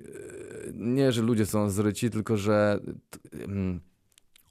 e, 0.68 0.72
nie, 0.74 1.12
że 1.12 1.22
ludzie 1.22 1.46
są 1.46 1.70
zryci, 1.70 2.10
tylko 2.10 2.36
że 2.36 2.80
mm, 3.32 3.80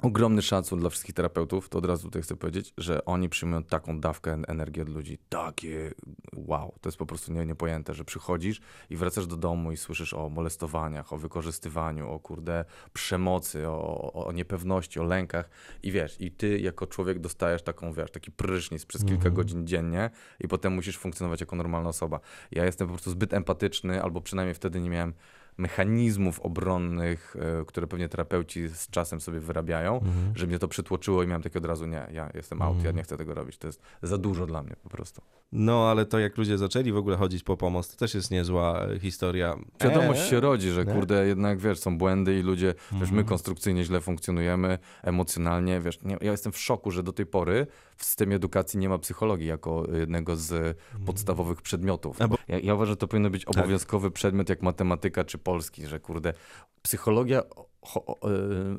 ogromny 0.02 0.42
szacun 0.42 0.80
dla 0.80 0.90
wszystkich 0.90 1.16
terapeutów, 1.16 1.70
to 1.70 1.78
od 1.78 1.86
razu 1.86 2.04
tutaj 2.04 2.22
chcę 2.22 2.36
powiedzieć, 2.36 2.74
że 2.78 3.06
oni 3.06 3.30
przyjmują 3.30 3.64
taką 3.64 4.00
dawkę 4.00 4.34
en- 4.34 4.46
energii 4.48 4.82
od 4.82 4.90
ludzi, 4.90 5.18
takie 5.30 5.92
wow, 6.34 6.76
to 6.82 6.90
jest 6.90 6.98
po 6.98 7.06
prostu 7.06 7.34
nie, 7.34 7.46
niepojęte, 7.46 7.94
że 7.94 8.06
przychodzisz 8.06 8.62
i 8.90 8.98
wracasz 8.98 9.28
do 9.28 9.38
domu 9.38 9.72
i 9.72 9.78
słyszysz 9.78 10.14
o 10.14 10.30
molestowaniach, 10.30 11.14
o 11.14 11.18
wykorzystywaniu, 11.18 12.10
o 12.10 12.20
kurde 12.20 12.66
przemocy, 12.94 13.68
o, 13.68 14.14
o, 14.26 14.32
niepewności, 14.32 15.00
o 15.00 15.04
lękach. 15.04 15.50
I 15.84 15.92
wiesz, 15.92 16.22
i 16.22 16.32
ty 16.32 16.60
jako 16.60 16.88
człowiek 16.88 17.20
dostajesz 17.20 17.62
taką, 17.62 17.94
wiesz, 17.94 18.12
taki 18.12 18.32
prysznic 18.32 18.86
przez 18.86 19.06
kilka 19.06 19.30
godzin 19.30 19.68
dziennie 19.68 20.10
i 20.40 20.48
potem 20.48 20.74
musisz 20.74 20.98
funkcjonować 20.98 21.40
jako 21.40 21.56
normalna 21.56 21.90
osoba. 21.90 22.20
Ja 22.52 22.66
jestem 22.66 22.88
po 22.88 22.94
prostu 22.94 23.12
zbyt 23.12 23.34
empatyczny, 23.34 24.04
albo 24.04 24.22
przynajmniej 24.22 24.56
wtedy 24.56 24.82
nie 24.82 24.90
miałem 24.90 25.14
mechanizmów 25.58 26.40
obronnych, 26.40 27.36
e, 27.62 27.66
które 27.66 27.88
pewnie 27.88 28.10
terapeuci 28.10 28.68
z 28.70 28.90
czasem 28.90 29.22
sobie 29.22 29.40
wyrabiają, 29.40 30.02
że 30.36 30.48
mnie 30.48 30.60
to 30.60 30.68
przytłoczyło 30.68 31.24
i 31.24 31.28
miałem 31.28 31.42
takie 31.42 31.60
od 31.60 31.66
razu, 31.66 31.86
nie, 31.86 32.08
ja 32.12 32.30
jestem 32.34 32.62
out, 32.62 32.84
ja 32.84 32.92
nie 32.92 33.04
chcę 33.04 33.18
tego 33.18 33.34
robić, 33.34 33.58
to 33.58 33.68
jest 33.68 33.82
za 34.02 34.18
dużo 34.18 34.46
dla 34.46 34.64
mnie 34.64 34.76
po 34.84 34.90
prostu. 34.90 35.22
No, 35.52 35.90
ale 35.90 36.06
to 36.06 36.20
jak 36.20 36.38
ludzie 36.38 36.58
zaczęli 36.58 36.92
w 36.92 36.98
ogóle 36.98 37.18
chodzić 37.18 37.44
po 37.44 37.58
pomoc, 37.58 37.90
to 37.92 37.98
też 37.98 38.14
jest 38.16 38.32
niezła 38.32 38.82
e, 38.86 39.00
historia. 39.00 39.56
Świadomość 39.82 40.22
Eee, 40.22 40.30
się 40.30 40.40
rodzi, 40.40 40.70
że 40.72 40.86
kurde, 40.86 41.28
jednak 41.28 41.60
wiesz, 41.60 41.80
są 41.80 41.98
błędy 41.98 42.40
i 42.40 42.42
ludzie, 42.42 42.68
wiesz, 42.92 42.92
Mhm. 43.02 43.16
my 43.16 43.24
konstrukcyjnie 43.24 43.84
źle 43.84 44.02
funkcjonujemy, 44.02 44.80
emocjonalnie, 45.04 45.80
wiesz, 45.80 46.02
nie, 46.02 46.18
ja 46.22 46.32
jestem 46.32 46.52
w 46.52 46.58
szoku, 46.58 46.92
że 46.92 47.04
do 47.04 47.14
tej 47.14 47.26
pory 47.26 47.68
w 47.98 48.06
systemie 48.06 48.36
edukacji 48.36 48.80
nie 48.80 48.90
ma 48.90 48.98
psychologii 48.98 49.48
jako 49.48 49.84
jednego 49.94 50.36
z 50.36 50.78
podstawowych 51.06 51.62
przedmiotów. 51.62 52.18
Bo- 52.30 52.38
Ja, 52.48 52.60
ja 52.60 52.74
uważam, 52.76 52.92
że 52.94 52.98
to 52.98 53.08
powinno 53.08 53.30
być 53.30 53.46
obowiązkowy 53.46 54.12
przedmiot 54.12 54.50
jak 54.50 54.62
matematyka 54.62 55.24
czy 55.24 55.38
polski, 55.46 55.88
że 55.88 56.00
kurde, 56.00 56.34
psychologia 56.82 57.40
e, 57.40 57.44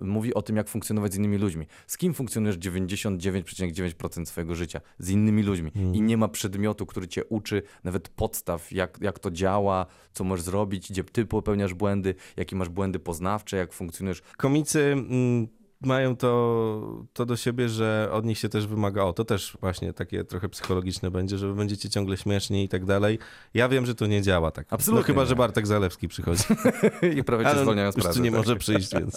mówi 0.00 0.34
o 0.34 0.42
tym, 0.42 0.56
jak 0.56 0.68
funkcjonować 0.68 1.12
z 1.12 1.16
innymi 1.16 1.38
ludźmi. 1.38 1.66
Z 1.86 1.96
kim 1.96 2.14
funkcjonujesz 2.14 2.58
99,9% 2.58 4.26
swojego 4.26 4.54
życia? 4.54 4.80
Z 4.98 5.10
innymi 5.10 5.42
ludźmi. 5.42 5.70
I 5.92 6.02
nie 6.02 6.16
ma 6.16 6.28
przedmiotu, 6.28 6.86
który 6.86 7.08
cię 7.08 7.24
uczy 7.24 7.62
nawet 7.84 8.08
podstaw, 8.08 8.72
jak, 8.72 8.98
jak 9.00 9.18
to 9.18 9.30
działa, 9.30 9.86
co 10.12 10.24
możesz 10.24 10.44
zrobić, 10.44 10.90
gdzie 10.90 11.04
ty 11.04 11.26
popełniasz 11.26 11.74
błędy, 11.74 12.14
jakie 12.36 12.56
masz 12.56 12.68
błędy 12.68 12.98
poznawcze, 12.98 13.56
jak 13.56 13.72
funkcjonujesz. 13.72 14.22
Komicy 14.36 14.80
mm, 14.80 15.48
mają 15.80 16.16
to, 16.16 17.04
to 17.12 17.26
do 17.26 17.36
siebie, 17.36 17.68
że 17.68 18.08
od 18.12 18.24
nich 18.24 18.38
się 18.38 18.48
też 18.48 18.66
wymaga, 18.66 19.02
o 19.02 19.12
to 19.12 19.24
też 19.24 19.56
właśnie 19.60 19.92
takie 19.92 20.24
trochę 20.24 20.48
psychologiczne 20.48 21.10
będzie, 21.10 21.38
że 21.38 21.48
wy 21.48 21.54
będziecie 21.54 21.90
ciągle 21.90 22.16
śmieszni 22.16 22.64
i 22.64 22.68
tak 22.68 22.84
dalej. 22.84 23.18
Ja 23.54 23.68
wiem, 23.68 23.86
że 23.86 23.94
to 23.94 24.06
nie 24.06 24.22
działa 24.22 24.50
tak. 24.50 24.66
Absolutnie 24.70 25.00
No 25.00 25.06
chyba, 25.06 25.24
że 25.24 25.36
Bartek 25.36 25.66
Zalewski 25.66 26.08
przychodzi. 26.08 26.42
I 27.18 27.24
prawie 27.24 27.44
cię 27.44 27.58
zwolniają 27.58 27.92
z 27.92 27.94
pracy. 27.94 28.20
nie 28.20 28.30
tak? 28.30 28.38
może 28.38 28.56
przyjść, 28.56 28.94
więc... 28.94 29.16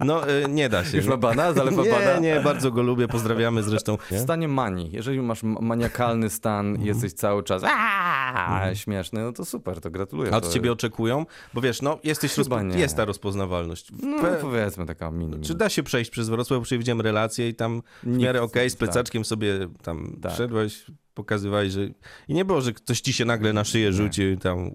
No, 0.00 0.30
y, 0.30 0.48
nie 0.48 0.68
da 0.68 0.84
się. 0.84 0.96
Już 0.98 1.06
ma 1.06 1.16
bana? 1.16 1.52
Zalewa 1.52 1.82
nie, 1.82 1.90
bana? 1.90 2.18
nie, 2.18 2.40
bardzo 2.40 2.70
go 2.70 2.82
lubię, 2.82 3.08
pozdrawiamy 3.08 3.62
zresztą. 3.62 3.96
W 4.10 4.18
stanie 4.18 4.48
manii. 4.48 4.90
Jeżeli 4.92 5.20
masz 5.22 5.42
ma- 5.42 5.60
maniakalny 5.60 6.30
stan 6.30 6.66
Mhm. 6.66 6.84
i 6.84 6.88
jesteś 6.88 7.12
cały 7.12 7.42
czas 7.42 7.62
"Aaa", 7.64 8.74
śmieszny, 8.74 9.22
no 9.22 9.32
to 9.32 9.44
super, 9.44 9.80
to 9.80 9.90
gratuluję. 9.90 10.34
A 10.34 10.36
od 10.36 10.48
ciebie 10.52 10.72
oczekują? 10.72 11.26
Bo 11.54 11.60
wiesz, 11.60 11.82
no 11.82 11.98
jesteś 12.04 12.36
jest 12.76 12.96
ta 12.96 13.04
rozpoznawalność. 13.04 13.88
No 14.02 14.18
powiedzmy 14.40 14.86
taka 14.86 15.10
mini. 15.10 15.40
Czy 15.40 15.54
da 15.54 15.68
się 15.68 15.82
przejść 15.86 16.10
przez 16.10 16.28
Wrocław, 16.28 16.68
widziałem 16.70 17.00
relacje 17.00 17.48
i 17.48 17.54
tam 17.54 17.82
w 18.02 18.06
Nikt- 18.06 18.22
miarę 18.22 18.42
okej, 18.42 18.70
z 18.70 18.72
tak. 18.72 18.78
plecaczkiem 18.78 19.24
sobie 19.24 19.68
tam 19.82 20.16
Tak. 20.22 20.32
szedłeś, 20.32 20.86
pokazywałeś, 21.14 21.72
że... 21.72 21.80
I 22.28 22.34
nie 22.34 22.44
było, 22.44 22.60
że 22.60 22.72
ktoś 22.72 23.00
ci 23.00 23.12
się 23.12 23.24
nagle 23.24 23.52
na 23.52 23.64
szyję 23.64 23.92
rzucił 23.92 24.30
i 24.32 24.38
tam... 24.38 24.70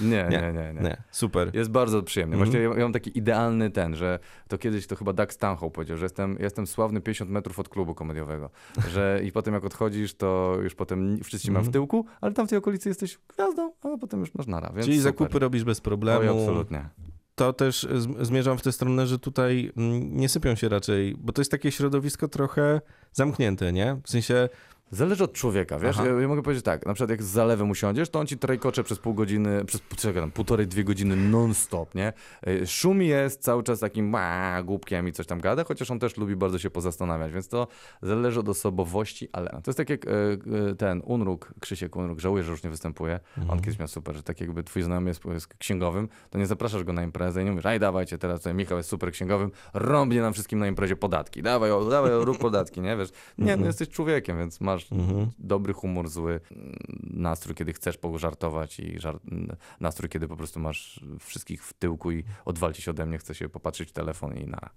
Nie, 0.00 0.28
Nie, 0.30 0.52
nie, 0.52 0.82
nie, 0.82 1.02
super. 1.10 1.50
Jest 1.54 1.70
bardzo 1.70 2.02
przyjemnie. 2.02 2.34
Mhm. 2.34 2.50
Właściwie 2.50 2.74
ja, 2.78 2.84
mam 2.84 2.92
taki 2.92 3.18
idealny 3.18 3.70
ten, 3.70 3.96
że 3.96 4.18
to 4.48 4.58
kiedyś 4.58 4.86
to 4.86 4.96
chyba 4.96 5.12
Doug 5.12 5.32
Stanhope 5.32 5.74
powiedział, 5.74 5.96
że 5.96 6.04
jestem, 6.04 6.36
jestem 6.40 6.66
sławny 6.66 7.00
50 7.00 7.30
metrów 7.30 7.58
od 7.58 7.68
klubu 7.68 7.94
komediowego. 7.94 8.50
Że 8.94 9.20
i 9.24 9.32
potem 9.32 9.54
jak 9.54 9.64
odchodzisz, 9.64 10.14
to 10.14 10.56
już 10.62 10.74
potem 10.74 11.18
wszyscy 11.24 11.50
mają 11.50 11.64
w 11.64 11.70
tyłku, 11.70 12.06
ale 12.20 12.32
tam 12.32 12.46
w 12.46 12.50
tej 12.50 12.58
okolicy 12.58 12.88
jesteś 12.88 13.18
gwiazdą, 13.28 13.72
a 13.82 13.98
potem 14.00 14.20
już 14.20 14.34
masz 14.34 14.46
nara. 14.46 14.72
Czyli 14.82 15.00
zakupy 15.00 15.38
robisz 15.38 15.64
bez 15.64 15.80
problemu. 15.80 16.40
absolutnie. 16.40 16.88
To 17.40 17.52
też 17.52 17.86
zmierzam 18.20 18.58
w 18.58 18.62
tę 18.62 18.72
stronę, 18.72 19.06
że 19.06 19.18
tutaj 19.18 19.72
mm, 19.76 20.16
nie 20.16 20.28
sypią 20.28 20.54
się 20.54 20.68
raczej, 20.68 21.16
bo 21.18 21.32
to 21.32 21.40
jest 21.40 21.50
takie 21.50 21.72
środowisko 21.72 22.28
trochę 22.28 22.80
zamknięte, 23.12 23.72
nie? 23.72 23.96
W 24.04 24.10
sensie, 24.10 24.48
Zależy 24.92 25.24
od 25.24 25.32
człowieka, 25.32 25.78
wiesz? 25.78 25.96
Ja, 25.96 26.04
ja 26.20 26.28
mogę 26.28 26.42
powiedzieć 26.42 26.64
tak, 26.64 26.86
na 26.86 26.94
przykład 26.94 27.10
jak 27.10 27.22
z 27.22 27.26
zalewem 27.26 27.70
usiądziesz, 27.70 28.08
to 28.10 28.20
on 28.20 28.26
ci 28.26 28.38
trajkocze 28.38 28.84
przez 28.84 28.98
pół 28.98 29.14
godziny, 29.14 29.64
przez 29.64 29.82
czekaj, 29.96 30.22
tam, 30.22 30.30
półtorej, 30.30 30.66
dwie 30.66 30.84
godziny 30.84 31.16
non-stop, 31.16 31.94
nie? 31.94 32.12
Y, 32.48 32.66
Szum 32.66 33.02
jest 33.02 33.42
cały 33.42 33.62
czas 33.62 33.80
takim 33.80 34.14
"Ła", 34.14 34.62
głupkiem 34.62 35.08
i 35.08 35.12
coś 35.12 35.26
tam 35.26 35.40
gada, 35.40 35.64
chociaż 35.64 35.90
on 35.90 35.98
też 35.98 36.16
lubi 36.16 36.36
bardzo 36.36 36.58
się 36.58 36.70
pozastanawiać, 36.70 37.32
więc 37.32 37.48
to 37.48 37.66
zależy 38.02 38.40
od 38.40 38.48
osobowości, 38.48 39.28
ale 39.32 39.50
to 39.50 39.62
jest 39.66 39.76
tak 39.76 39.90
jak 39.90 40.06
e, 40.06 40.10
e, 40.10 40.74
ten 40.74 41.02
Unruk, 41.04 41.54
Krzysiek 41.60 41.96
Unruk, 41.96 42.20
żałuję, 42.20 42.42
że 42.44 42.50
już 42.50 42.62
nie 42.62 42.70
występuje, 42.70 43.20
on 43.48 43.60
kiedyś 43.60 43.78
miał 43.78 43.88
super, 43.88 44.16
że 44.16 44.22
tak 44.22 44.40
jakby 44.40 44.62
twój 44.62 44.82
znajomy 44.82 45.10
jest, 45.10 45.24
jest 45.24 45.54
księgowym, 45.58 46.08
to 46.30 46.38
nie 46.38 46.46
zapraszasz 46.46 46.84
go 46.84 46.92
na 46.92 47.02
imprezę 47.02 47.42
i 47.42 47.44
nie 47.44 47.50
mówisz, 47.50 47.66
aj 47.66 47.80
dawajcie, 47.80 48.18
teraz 48.18 48.40
tutaj 48.40 48.54
Michał 48.54 48.76
jest 48.78 48.88
super 48.90 49.12
księgowym, 49.12 49.50
rąbnie 49.74 50.20
nam 50.20 50.32
wszystkim 50.32 50.58
na 50.58 50.66
imprezie 50.66 50.96
podatki, 50.96 51.42
dawaj, 51.42 51.70
o, 51.70 51.84
dawaj, 51.84 52.12
o, 52.12 52.24
rób 52.24 52.38
podatki, 52.38 52.80
nie? 52.80 52.96
Wiesz, 52.96 53.10
nie, 53.38 53.56
no 53.56 53.66
jesteś 53.66 53.88
człowiekiem, 53.88 54.38
więc 54.38 54.60
masz 54.60 54.79
dobry 55.38 55.72
humor, 55.72 56.08
zły 56.08 56.40
mm, 56.52 56.76
nastrój, 57.02 57.54
kiedy 57.54 57.72
chcesz 57.72 57.96
pożartować 57.96 58.80
i 58.80 58.98
żart, 58.98 59.22
nastrój, 59.80 60.08
kiedy 60.08 60.28
po 60.28 60.36
prostu 60.36 60.60
masz 60.60 61.00
wszystkich 61.20 61.64
w 61.64 61.72
tyłku 61.72 62.10
i 62.12 62.24
odwalcie 62.44 62.82
się 62.82 62.90
ode 62.90 63.06
mnie, 63.06 63.18
chce 63.18 63.34
się 63.34 63.48
popatrzeć 63.48 63.88
w 63.88 63.92
telefon 63.92 64.36
i 64.36 64.46
na. 64.46 64.70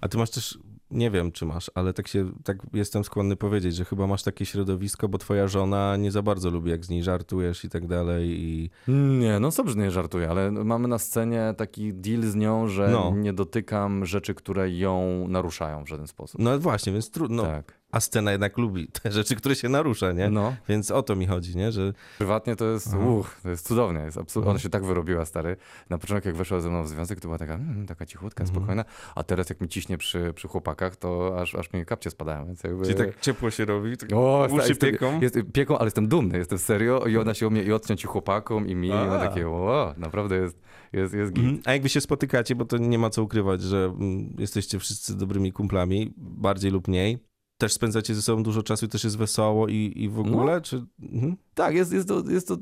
a 0.00 0.08
ty 0.08 0.18
masz 0.18 0.30
też, 0.30 0.58
nie 0.90 1.10
wiem 1.10 1.32
czy 1.32 1.46
masz, 1.46 1.70
ale 1.74 1.92
tak 1.92 2.08
się, 2.08 2.32
tak 2.44 2.58
jestem 2.72 3.04
skłonny 3.04 3.36
powiedzieć, 3.36 3.74
że 3.76 3.84
chyba 3.84 4.06
masz 4.06 4.22
takie 4.22 4.46
środowisko, 4.46 5.08
bo 5.08 5.18
twoja 5.18 5.48
żona 5.48 5.96
nie 5.96 6.10
za 6.10 6.22
bardzo 6.22 6.50
lubi, 6.50 6.70
jak 6.70 6.84
z 6.84 6.88
niej 6.88 7.02
żartujesz 7.02 7.64
i 7.64 7.68
tak 7.68 7.86
dalej 7.86 8.28
i... 8.30 8.70
Nie, 9.18 9.40
no 9.40 9.50
dobrze, 9.50 9.78
nie 9.78 9.90
żartuję, 9.90 10.30
ale 10.30 10.50
mamy 10.50 10.88
na 10.88 10.98
scenie 10.98 11.54
taki 11.56 11.94
deal 11.94 12.22
z 12.22 12.34
nią, 12.34 12.68
że 12.68 12.88
No. 12.92 13.12
nie 13.16 13.32
dotykam 13.32 14.06
rzeczy, 14.06 14.34
które 14.34 14.70
ją 14.70 15.28
naruszają 15.28 15.84
w 15.84 15.88
żaden 15.88 16.06
sposób. 16.06 16.40
No 16.40 16.58
właśnie, 16.58 16.92
więc 16.92 17.10
trudno, 17.10 17.42
Tak. 17.42 17.79
A 17.92 18.00
scena 18.00 18.32
jednak 18.32 18.58
lubi 18.58 18.88
te 19.02 19.12
rzeczy, 19.12 19.36
które 19.36 19.54
się 19.54 19.68
narusza, 19.68 20.12
nie? 20.12 20.30
No, 20.30 20.56
Więc 20.68 20.90
o 20.90 21.02
to 21.02 21.16
mi 21.16 21.26
chodzi, 21.26 21.56
nie? 21.56 21.72
Że 21.72 21.92
prywatnie 22.18 22.56
to 22.56 22.64
jest, 22.64 22.94
uch, 22.94 23.36
to 23.42 23.50
jest 23.50 23.66
cudownie, 23.66 24.00
jest 24.00 24.18
absolutnie, 24.18 24.50
ona 24.50 24.58
się 24.58 24.68
tak 24.68 24.84
wyrobiła, 24.84 25.24
stary. 25.24 25.56
Na 25.90 25.98
początku 25.98 26.28
jak 26.28 26.36
weszła 26.36 26.60
ze 26.60 26.68
mną 26.68 26.82
w 26.82 26.88
związek, 26.88 27.20
to 27.20 27.28
była 27.28 27.38
taka, 27.38 27.54
mm, 27.54 27.86
taka 27.86 28.06
cichutka, 28.06 28.46
spokojna, 28.46 28.84
a 29.14 29.22
teraz 29.22 29.50
jak 29.50 29.60
mi 29.60 29.68
ciśnie 29.68 29.98
przy, 29.98 30.32
przy 30.34 30.48
chłopakach, 30.48 30.96
to 30.96 31.40
aż, 31.40 31.54
aż 31.54 31.72
mi 31.72 31.86
kapcie 31.86 32.10
spadają, 32.10 32.46
więc 32.46 32.64
jakby... 32.64 32.84
Czyli 32.84 32.94
tak 32.94 33.20
ciepło 33.20 33.50
się 33.50 33.64
robi, 33.64 33.96
tak 33.96 34.12
O, 34.12 34.48
uszy 34.50 34.68
jestem, 34.68 34.90
pieką. 34.90 35.20
Jest, 35.20 35.38
pieką, 35.52 35.78
ale 35.78 35.86
jestem 35.86 36.08
dumny, 36.08 36.38
jestem 36.38 36.58
serio 36.58 37.06
i 37.06 37.16
ona 37.16 37.34
się 37.34 37.46
o 37.46 37.50
mnie 37.50 37.62
i 37.62 37.72
odciąć 37.72 38.04
i 38.04 38.06
chłopakom 38.06 38.68
i 38.68 38.74
mi, 38.74 38.88
i 38.88 38.92
ona 38.92 39.18
takie, 39.18 39.48
o, 39.48 39.94
naprawdę 39.96 40.36
jest, 40.36 40.60
jest, 40.92 41.14
jest 41.14 41.32
git. 41.32 41.44
Mhm. 41.44 41.62
A 41.64 41.72
jak 41.72 41.82
wy 41.82 41.88
się 41.88 42.00
spotykacie, 42.00 42.54
bo 42.54 42.64
to 42.64 42.78
nie 42.78 42.98
ma 42.98 43.10
co 43.10 43.22
ukrywać, 43.22 43.62
że 43.62 43.84
mm, 43.84 44.34
jesteście 44.38 44.78
wszyscy 44.78 45.16
dobrymi 45.16 45.52
kumplami, 45.52 46.14
bardziej 46.16 46.70
lub 46.70 46.88
mniej. 46.88 47.29
Też 47.60 47.72
spędzacie 47.72 48.14
ze 48.14 48.22
sobą 48.22 48.42
dużo 48.42 48.62
czasu 48.62 48.86
i 48.86 48.88
też 48.88 49.04
jest 49.04 49.18
wesoło 49.18 49.68
i, 49.68 49.92
i 49.96 50.08
w 50.08 50.14
No. 50.14 50.20
ogóle? 50.20 50.60
Czy... 50.60 50.84
Mhm. 51.12 51.36
Tak, 51.54 51.74
jest, 51.74 51.92
jest 51.92 52.08
to, 52.08 52.22
jest 52.28 52.48
to 52.48 52.54
e, 52.54 52.56
e, 52.56 52.60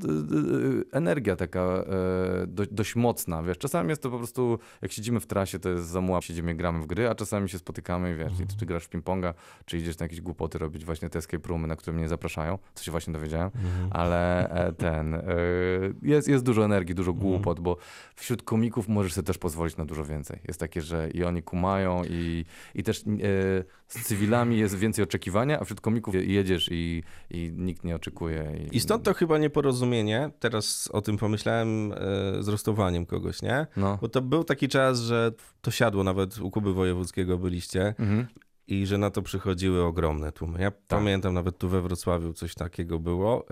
energia 0.91 1.35
taka 1.35 1.59
e, 2.43 2.47
do, 2.47 2.63
dość 2.71 2.95
mocna, 2.95 3.43
wiesz. 3.43 3.57
Czasami 3.57 3.89
jest 3.89 4.01
to 4.01 4.09
po 4.09 4.17
prostu, 4.17 4.59
jak 4.81 4.91
siedzimy 4.91 5.19
w 5.19 5.25
trasie, 5.25 5.59
to 5.59 5.69
jest 5.69 5.87
zamuła, 5.87 6.21
siedzimy, 6.21 6.55
gramy 6.55 6.79
w 6.79 6.85
gry, 6.87 7.09
a 7.09 7.15
czasami 7.15 7.49
się 7.49 7.57
spotykamy 7.59 8.11
i 8.13 8.15
wiesz, 8.15 8.33
i 8.39 8.57
czy 8.59 8.65
grasz 8.65 8.83
w 8.85 8.89
ping-ponga, 8.89 9.33
czy 9.65 9.77
idziesz 9.77 9.99
na 9.99 10.03
jakieś 10.03 10.21
głupoty 10.21 10.57
robić 10.57 10.85
właśnie 10.85 11.09
te 11.09 11.19
escape 11.19 11.49
roomy, 11.49 11.67
na 11.67 11.75
które 11.75 11.93
mnie 11.93 12.03
nie 12.03 12.09
zapraszają, 12.09 12.57
co 12.73 12.83
się 12.83 12.91
właśnie 12.91 13.13
dowiedziałem, 13.13 13.51
ale 13.91 14.49
e, 14.49 14.73
ten, 14.73 15.15
e, 15.15 15.21
jest, 16.01 16.27
jest 16.27 16.43
dużo 16.45 16.65
energii, 16.65 16.95
dużo 16.95 17.13
głupot, 17.13 17.59
bo 17.59 17.77
wśród 18.15 18.43
komików 18.43 18.87
możesz 18.87 19.13
sobie 19.13 19.25
też 19.25 19.37
pozwolić 19.37 19.77
na 19.77 19.85
dużo 19.85 20.05
więcej. 20.05 20.39
Jest 20.47 20.59
takie, 20.59 20.81
że 20.81 21.09
i 21.09 21.23
oni 21.23 21.43
kumają 21.43 22.01
i, 22.09 22.45
i 22.75 22.83
też 22.83 23.03
z 23.89 24.03
cywilami 24.05 24.57
jest 24.57 24.75
więcej 24.75 25.03
oczekiwania, 25.03 25.59
a 25.59 25.63
wśród 25.63 25.81
komików 25.81 26.15
jedziesz 26.15 26.69
i, 26.71 27.03
i 27.29 27.51
nikt 27.55 27.83
nie 27.83 27.95
oczekuje. 27.95 28.51
I 28.71 28.79
stąd 28.79 29.03
to 29.03 29.13
chyba 29.13 29.37
nieporozumienie, 29.37 30.29
teraz 30.39 30.89
o 30.93 31.01
tym 31.01 31.17
pomyślałem, 31.17 31.91
e, 31.93 31.95
z 32.43 32.47
rostowaniem 32.47 33.05
kogoś, 33.05 33.41
nie? 33.41 33.67
No. 33.77 33.97
Bo 34.01 34.09
to 34.09 34.21
był 34.21 34.43
taki 34.43 34.67
czas, 34.67 34.99
że 34.99 35.31
to 35.61 35.71
siadło, 35.71 36.03
nawet 36.03 36.37
u 36.37 36.51
Kuby 36.51 36.73
Wojewódzkiego 36.73 37.37
byliście 37.37 37.95
Mhm. 37.99 38.27
i 38.67 38.85
że 38.85 38.97
na 38.97 39.09
to 39.09 39.21
przychodziły 39.21 39.83
ogromne 39.83 40.31
tłumy. 40.31 40.61
Ja 40.61 40.71
pamiętam 40.87 41.33
nawet 41.33 41.57
tu 41.57 41.69
we 41.69 41.81
Wrocławiu 41.81 42.33
coś 42.33 42.55
takiego 42.55 42.99
było. 42.99 43.45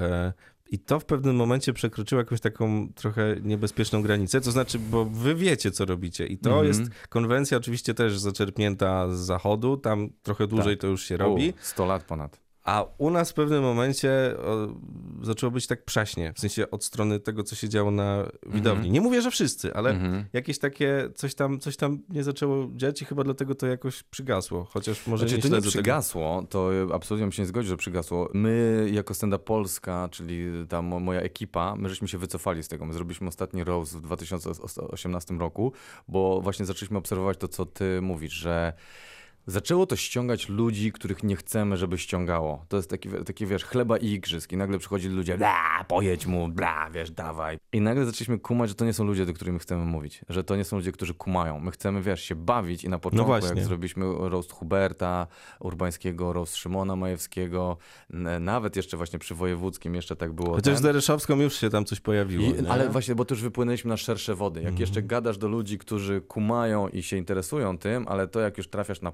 I 0.71 0.79
to 0.79 0.99
w 0.99 1.05
pewnym 1.05 1.35
momencie 1.35 1.73
przekroczyło 1.73 2.21
jakąś 2.21 2.39
taką 2.39 2.89
trochę 2.95 3.35
niebezpieczną 3.41 4.01
granicę. 4.01 4.41
To 4.41 4.51
znaczy, 4.51 4.79
bo 4.79 5.05
wy 5.05 5.35
wiecie, 5.35 5.71
co 5.71 5.85
robicie. 5.85 6.27
I 6.27 6.37
to 6.37 6.49
Mhm. 6.49 6.67
jest 6.67 6.81
konwencja 7.09 7.57
oczywiście 7.57 7.93
też 7.93 8.19
zaczerpnięta 8.19 9.11
z 9.11 9.19
zachodu. 9.19 9.77
Tam 9.77 10.09
trochę 10.23 10.47
dłużej 10.47 10.77
to 10.77 10.87
już 10.87 11.03
się 11.03 11.17
robi. 11.17 11.49
U, 11.49 11.53
100 11.61 11.85
lat 11.85 12.03
ponad. 12.03 12.46
A 12.67 12.85
u 12.97 13.09
nas 13.09 13.31
w 13.31 13.33
pewnym 13.33 13.63
momencie 13.63 14.35
zaczęło 15.21 15.51
być 15.51 15.67
tak 15.67 15.85
przaśnie, 15.85 16.33
w 16.33 16.39
sensie 16.39 16.71
od 16.71 16.83
strony 16.83 17.19
tego, 17.19 17.43
co 17.43 17.55
się 17.55 17.69
działo 17.69 17.91
na 17.91 18.25
widowni. 18.45 18.91
Nie 18.91 19.01
mówię, 19.01 19.21
że 19.21 19.31
wszyscy, 19.31 19.73
ale 19.73 19.89
Mhm. 19.89 20.25
jakieś 20.33 20.59
takie, 20.59 21.09
coś 21.15 21.35
tam, 21.35 21.59
coś 21.59 21.77
tam 21.77 21.99
nie 22.09 22.23
zaczęło 22.23 22.67
dziać 22.75 23.01
i 23.01 23.05
chyba 23.05 23.23
dlatego 23.23 23.55
to 23.55 23.67
jakoś 23.67 24.03
przygasło, 24.03 24.63
chociaż 24.63 25.07
może 25.07 25.21
Znaczy, 25.27 25.35
nie 25.35 25.41
to 25.41 25.47
nie 25.47 25.51
śledzę 25.51 25.61
tego. 25.71 25.71
przygasło, 25.71 26.43
to 26.49 26.69
absolutnie 26.93 27.23
bym 27.25 27.31
się 27.31 27.41
nie 27.41 27.47
zgodził, 27.47 27.69
że 27.69 27.77
przygasło. 27.77 28.29
My 28.33 28.87
jako 28.91 29.13
Stenda 29.13 29.37
Polska, 29.37 30.09
czyli 30.11 30.45
ta 30.69 30.81
mo- 30.81 30.99
moja 30.99 31.21
ekipa, 31.21 31.75
my 31.75 31.89
żeśmy 31.89 32.07
się 32.07 32.17
wycofali 32.17 32.63
z 32.63 32.67
tego. 32.67 32.85
My 32.85 32.93
zrobiliśmy 32.93 33.27
ostatni 33.27 33.63
roast 33.63 33.97
w 33.97 34.01
2018 34.01 35.33
roku, 35.39 35.73
bo 36.07 36.41
właśnie 36.41 36.65
zaczęliśmy 36.65 36.97
obserwować 36.97 37.37
to, 37.37 37.47
co 37.47 37.65
ty 37.65 38.01
mówisz, 38.01 38.33
że 38.33 38.73
Zaczęło 39.47 39.85
to 39.85 39.95
ściągać 39.95 40.49
ludzi, 40.49 40.91
których 40.91 41.23
nie 41.23 41.35
chcemy, 41.35 41.77
żeby 41.77 41.97
ściągało. 41.97 42.65
To 42.67 42.77
jest 42.77 42.89
taki, 42.89 43.09
taki 43.25 43.45
wiesz, 43.45 43.63
chleba 43.63 43.97
i 43.97 44.07
igrzysk. 44.07 44.51
I 44.51 44.57
nagle 44.57 44.79
przychodzi 44.79 45.09
ludzie, 45.09 45.37
bla, 45.37 45.85
pojedź 45.87 46.25
mu, 46.25 46.47
bla, 46.47 46.89
wiesz, 46.89 47.11
dawaj. 47.11 47.59
I 47.73 47.81
nagle 47.81 48.05
zaczęliśmy 48.05 48.39
kumać, 48.39 48.69
że 48.69 48.75
to 48.75 48.85
nie 48.85 48.93
są 48.93 49.03
ludzie, 49.03 49.25
do 49.25 49.33
których 49.33 49.53
my 49.53 49.59
chcemy 49.59 49.85
mówić. 49.85 50.21
Że 50.29 50.43
to 50.43 50.55
nie 50.55 50.63
są 50.63 50.77
ludzie, 50.77 50.91
którzy 50.91 51.13
kumają. 51.13 51.59
My 51.59 51.71
chcemy, 51.71 52.01
wiesz, 52.01 52.23
się 52.23 52.35
bawić 52.35 52.83
i 52.83 52.89
na 52.89 52.99
początku, 52.99 53.31
jak 53.31 53.41
właśnie. 53.41 53.63
zrobiliśmy 53.63 54.05
roast 54.29 54.51
Huberta 54.51 55.27
Urbańskiego, 55.59 56.33
roast 56.33 56.55
Szymona 56.55 56.95
Majewskiego, 56.95 57.77
nawet 58.39 58.75
jeszcze 58.75 58.97
właśnie 58.97 59.19
przy 59.19 59.35
Wojewódzkim 59.35 59.95
jeszcze 59.95 60.15
tak 60.15 60.33
było. 60.33 60.49
Chociaż 60.49 60.73
ten. 60.73 60.77
z 60.77 60.81
Dereszowską 60.81 61.39
już 61.39 61.55
się 61.55 61.69
tam 61.69 61.85
coś 61.85 61.99
pojawiło. 61.99 62.43
I, 62.43 62.67
ale 62.67 62.89
właśnie, 62.89 63.15
bo 63.15 63.25
to 63.25 63.35
już 63.35 63.41
wypłynęliśmy 63.41 63.89
na 63.89 63.97
szersze 63.97 64.35
wody. 64.35 64.61
Jak 64.61 64.79
jeszcze 64.79 65.03
gadasz 65.03 65.37
do 65.37 65.47
ludzi, 65.47 65.77
którzy 65.77 66.21
kumają 66.21 66.87
i 66.87 67.03
się 67.03 67.17
interesują 67.17 67.77
tym, 67.77 68.07
ale 68.07 68.27
to 68.27 68.39
jak 68.39 68.57
już 68.57 68.67
trafiasz 68.67 69.01
na 69.01 69.11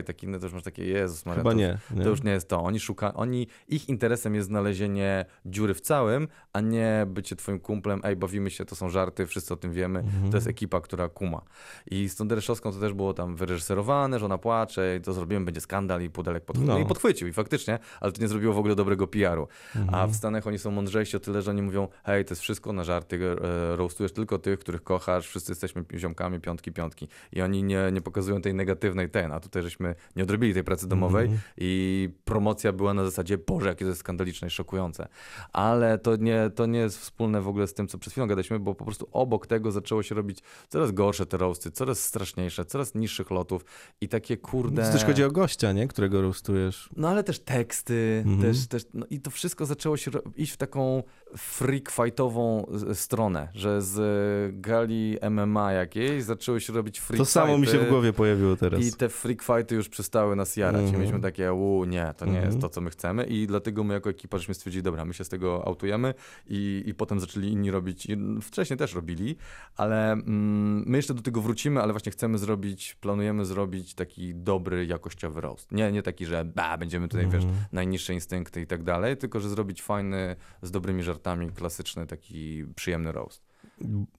i 0.00 0.04
takie 0.04 0.26
inne, 0.26 0.38
to 0.38 0.46
już 0.46 0.52
masz 0.52 0.62
takie, 0.62 0.84
Jezus 0.84 1.26
Maria, 1.26 1.40
Chyba 1.40 1.50
to, 1.50 1.56
nie, 1.56 1.78
nie. 1.90 2.02
to 2.02 2.08
już 2.08 2.22
nie 2.22 2.30
jest 2.30 2.48
to. 2.48 2.62
Oni 2.62 2.80
szuka, 2.80 3.14
oni, 3.14 3.46
ich 3.68 3.88
interesem 3.88 4.34
jest 4.34 4.48
znalezienie 4.48 5.24
dziury 5.46 5.74
w 5.74 5.80
całym, 5.80 6.28
a 6.52 6.60
nie 6.60 7.06
bycie 7.08 7.36
twoim 7.36 7.60
kumplem, 7.60 8.00
ej, 8.04 8.16
bawimy 8.16 8.50
się, 8.50 8.64
to 8.64 8.76
są 8.76 8.88
żarty, 8.88 9.26
wszyscy 9.26 9.54
o 9.54 9.56
tym 9.56 9.72
wiemy. 9.72 9.98
Mhm. 9.98 10.30
To 10.30 10.36
jest 10.36 10.46
ekipa, 10.46 10.80
która 10.80 11.08
kuma. 11.08 11.42
I 11.90 12.08
z 12.08 12.16
tą 12.16 12.28
Dereszowską 12.28 12.72
to 12.72 12.80
też 12.80 12.92
było 12.92 13.14
tam 13.14 13.36
wyreżyserowane, 13.36 14.18
że 14.18 14.24
ona 14.24 14.38
płacze 14.38 14.96
i 14.96 15.00
to 15.00 15.12
zrobimy, 15.12 15.44
będzie 15.44 15.60
skandal 15.60 16.02
i 16.02 16.10
pudelek 16.10 16.44
podchwycił. 16.44 16.74
No. 16.74 16.80
I 16.80 16.86
podchwycił 16.86 17.28
i 17.28 17.32
faktycznie, 17.32 17.78
ale 18.00 18.12
to 18.12 18.20
nie 18.20 18.28
zrobiło 18.28 18.54
w 18.54 18.58
ogóle 18.58 18.74
dobrego 18.74 19.06
PR-u. 19.06 19.48
Mhm. 19.76 19.94
A 19.94 20.06
w 20.06 20.14
Stanach 20.14 20.46
oni 20.46 20.58
są 20.58 20.70
mądrzejsi 20.70 21.16
o 21.16 21.20
tyle, 21.20 21.42
że 21.42 21.50
oni 21.50 21.62
mówią, 21.62 21.88
hej, 22.04 22.24
to 22.24 22.32
jest 22.32 22.42
wszystko 22.42 22.72
na 22.72 22.84
żarty, 22.84 23.18
e, 23.42 23.76
roastujesz 23.76 24.12
tylko 24.12 24.38
tych, 24.38 24.58
których 24.58 24.82
kochasz, 24.82 25.28
wszyscy 25.28 25.52
jesteśmy 25.52 25.84
ziomkami, 25.96 26.40
piątki, 26.40 26.72
piątki. 26.72 27.08
I 27.32 27.42
oni 27.42 27.62
nie, 27.62 27.92
nie 27.92 28.00
pokazują 28.00 28.40
tej 28.42 28.54
negatywnej 28.54 29.10
ten, 29.10 29.32
a 29.32 29.40
tutaj 29.52 29.62
żeśmy 29.62 29.94
nie 30.16 30.22
odrobili 30.22 30.54
tej 30.54 30.64
pracy 30.64 30.88
domowej 30.88 31.22
Mhm. 31.24 31.40
i 31.58 32.08
promocja 32.24 32.72
była 32.72 32.94
na 32.94 33.04
zasadzie, 33.04 33.38
Boże, 33.38 33.68
jakie 33.68 33.84
to 33.84 33.88
jest 33.88 34.00
skandaliczne 34.00 34.48
i 34.48 34.50
szokujące. 34.50 35.08
Ale 35.52 35.98
to 35.98 36.16
nie, 36.16 36.50
to 36.54 36.66
nie 36.66 36.78
jest 36.78 36.98
wspólne 36.98 37.40
w 37.40 37.48
ogóle 37.48 37.66
z 37.66 37.74
tym, 37.74 37.88
co 37.88 37.98
przed 37.98 38.12
chwilą 38.12 38.26
gadaliśmy, 38.26 38.58
bo 38.58 38.74
po 38.74 38.84
prostu 38.84 39.08
obok 39.12 39.46
tego 39.46 39.72
zaczęło 39.72 40.02
się 40.02 40.14
robić 40.14 40.38
coraz 40.68 40.92
gorsze 40.92 41.26
te 41.26 41.36
roasty, 41.36 41.70
coraz 41.70 41.98
straszniejsze, 42.04 42.64
coraz 42.64 42.94
niższych 42.94 43.30
lotów 43.30 43.64
i 44.00 44.08
takie 44.08 44.36
kurde... 44.36 44.82
To 44.86 44.92
też 44.92 45.04
chodzi 45.04 45.24
o 45.24 45.30
gościa, 45.30 45.72
nie? 45.72 45.88
Którego 45.88 46.22
roastujesz. 46.22 46.88
No 46.96 47.08
ale 47.08 47.24
też 47.24 47.38
teksty, 47.38 48.22
Mhm. 48.26 48.42
też, 48.52 48.66
też, 48.66 48.82
no 48.94 49.06
i 49.10 49.20
to 49.20 49.30
wszystko 49.30 49.66
zaczęło 49.66 49.96
się 49.96 50.10
iść 50.36 50.52
w 50.52 50.56
taką 50.56 51.02
freak 51.36 51.90
fightową 51.90 52.66
stronę, 52.94 53.48
że 53.54 53.82
z 53.82 53.98
e, 53.98 54.52
gali 54.60 55.18
MMA 55.30 55.72
jakiejś 55.72 56.22
zaczęły 56.24 56.60
się 56.60 56.72
robić 56.72 57.00
freak 57.00 57.18
To 57.18 57.24
samo 57.24 57.58
mi 57.58 57.66
się 57.66 57.72
fighty 57.72 57.86
w 57.86 57.90
głowie 57.90 58.12
pojawiło 58.12 58.56
teraz. 58.56 58.80
I 58.84 58.92
te 58.92 59.08
freak 59.08 59.41
fighty 59.42 59.74
już 59.74 59.88
przestały 59.88 60.36
nas 60.36 60.56
jarać 60.56 60.80
i 60.80 60.84
Mhm. 60.84 61.00
mieliśmy 61.00 61.20
takie, 61.20 61.52
u 61.52 61.84
nie, 61.84 62.14
to 62.16 62.24
nie 62.26 62.30
Mhm. 62.32 62.46
jest 62.46 62.60
to, 62.60 62.68
co 62.68 62.80
my 62.80 62.90
chcemy 62.90 63.24
i 63.24 63.46
dlatego 63.46 63.84
my 63.84 63.94
jako 63.94 64.10
ekipa 64.10 64.38
żeśmy 64.38 64.54
stwierdzili, 64.54 64.82
dobra, 64.82 65.04
my 65.04 65.14
się 65.14 65.24
z 65.24 65.28
tego 65.28 65.66
autujemy 65.66 66.14
i, 66.46 66.82
i 66.86 66.94
potem 66.94 67.20
zaczęli 67.20 67.48
inni 67.48 67.70
robić, 67.70 68.08
wcześniej 68.42 68.76
też 68.76 68.94
robili, 68.94 69.36
ale 69.76 70.12
mm, 70.12 70.84
my 70.86 70.96
jeszcze 70.98 71.14
do 71.14 71.22
tego 71.22 71.40
wrócimy, 71.40 71.82
ale 71.82 71.92
właśnie 71.92 72.12
chcemy 72.12 72.38
zrobić, 72.38 72.94
planujemy 73.00 73.44
zrobić 73.44 73.94
taki 73.94 74.34
dobry, 74.34 74.86
jakościowy 74.86 75.40
roast. 75.40 75.72
Nie, 75.72 75.92
nie 75.92 76.02
taki, 76.02 76.26
że 76.26 76.44
ba, 76.44 76.78
będziemy 76.78 77.08
tutaj, 77.08 77.26
wiesz, 77.28 77.44
Mhm. 77.44 77.64
najniższe 77.72 78.14
instynkty 78.14 78.60
i 78.60 78.66
tak 78.66 78.82
dalej, 78.82 79.16
tylko 79.16 79.40
że 79.40 79.48
zrobić 79.48 79.82
fajny, 79.82 80.36
z 80.62 80.70
dobrymi 80.70 81.02
żartami, 81.02 81.50
klasyczny, 81.50 82.06
taki 82.06 82.64
przyjemny 82.76 83.12
roast. 83.12 83.51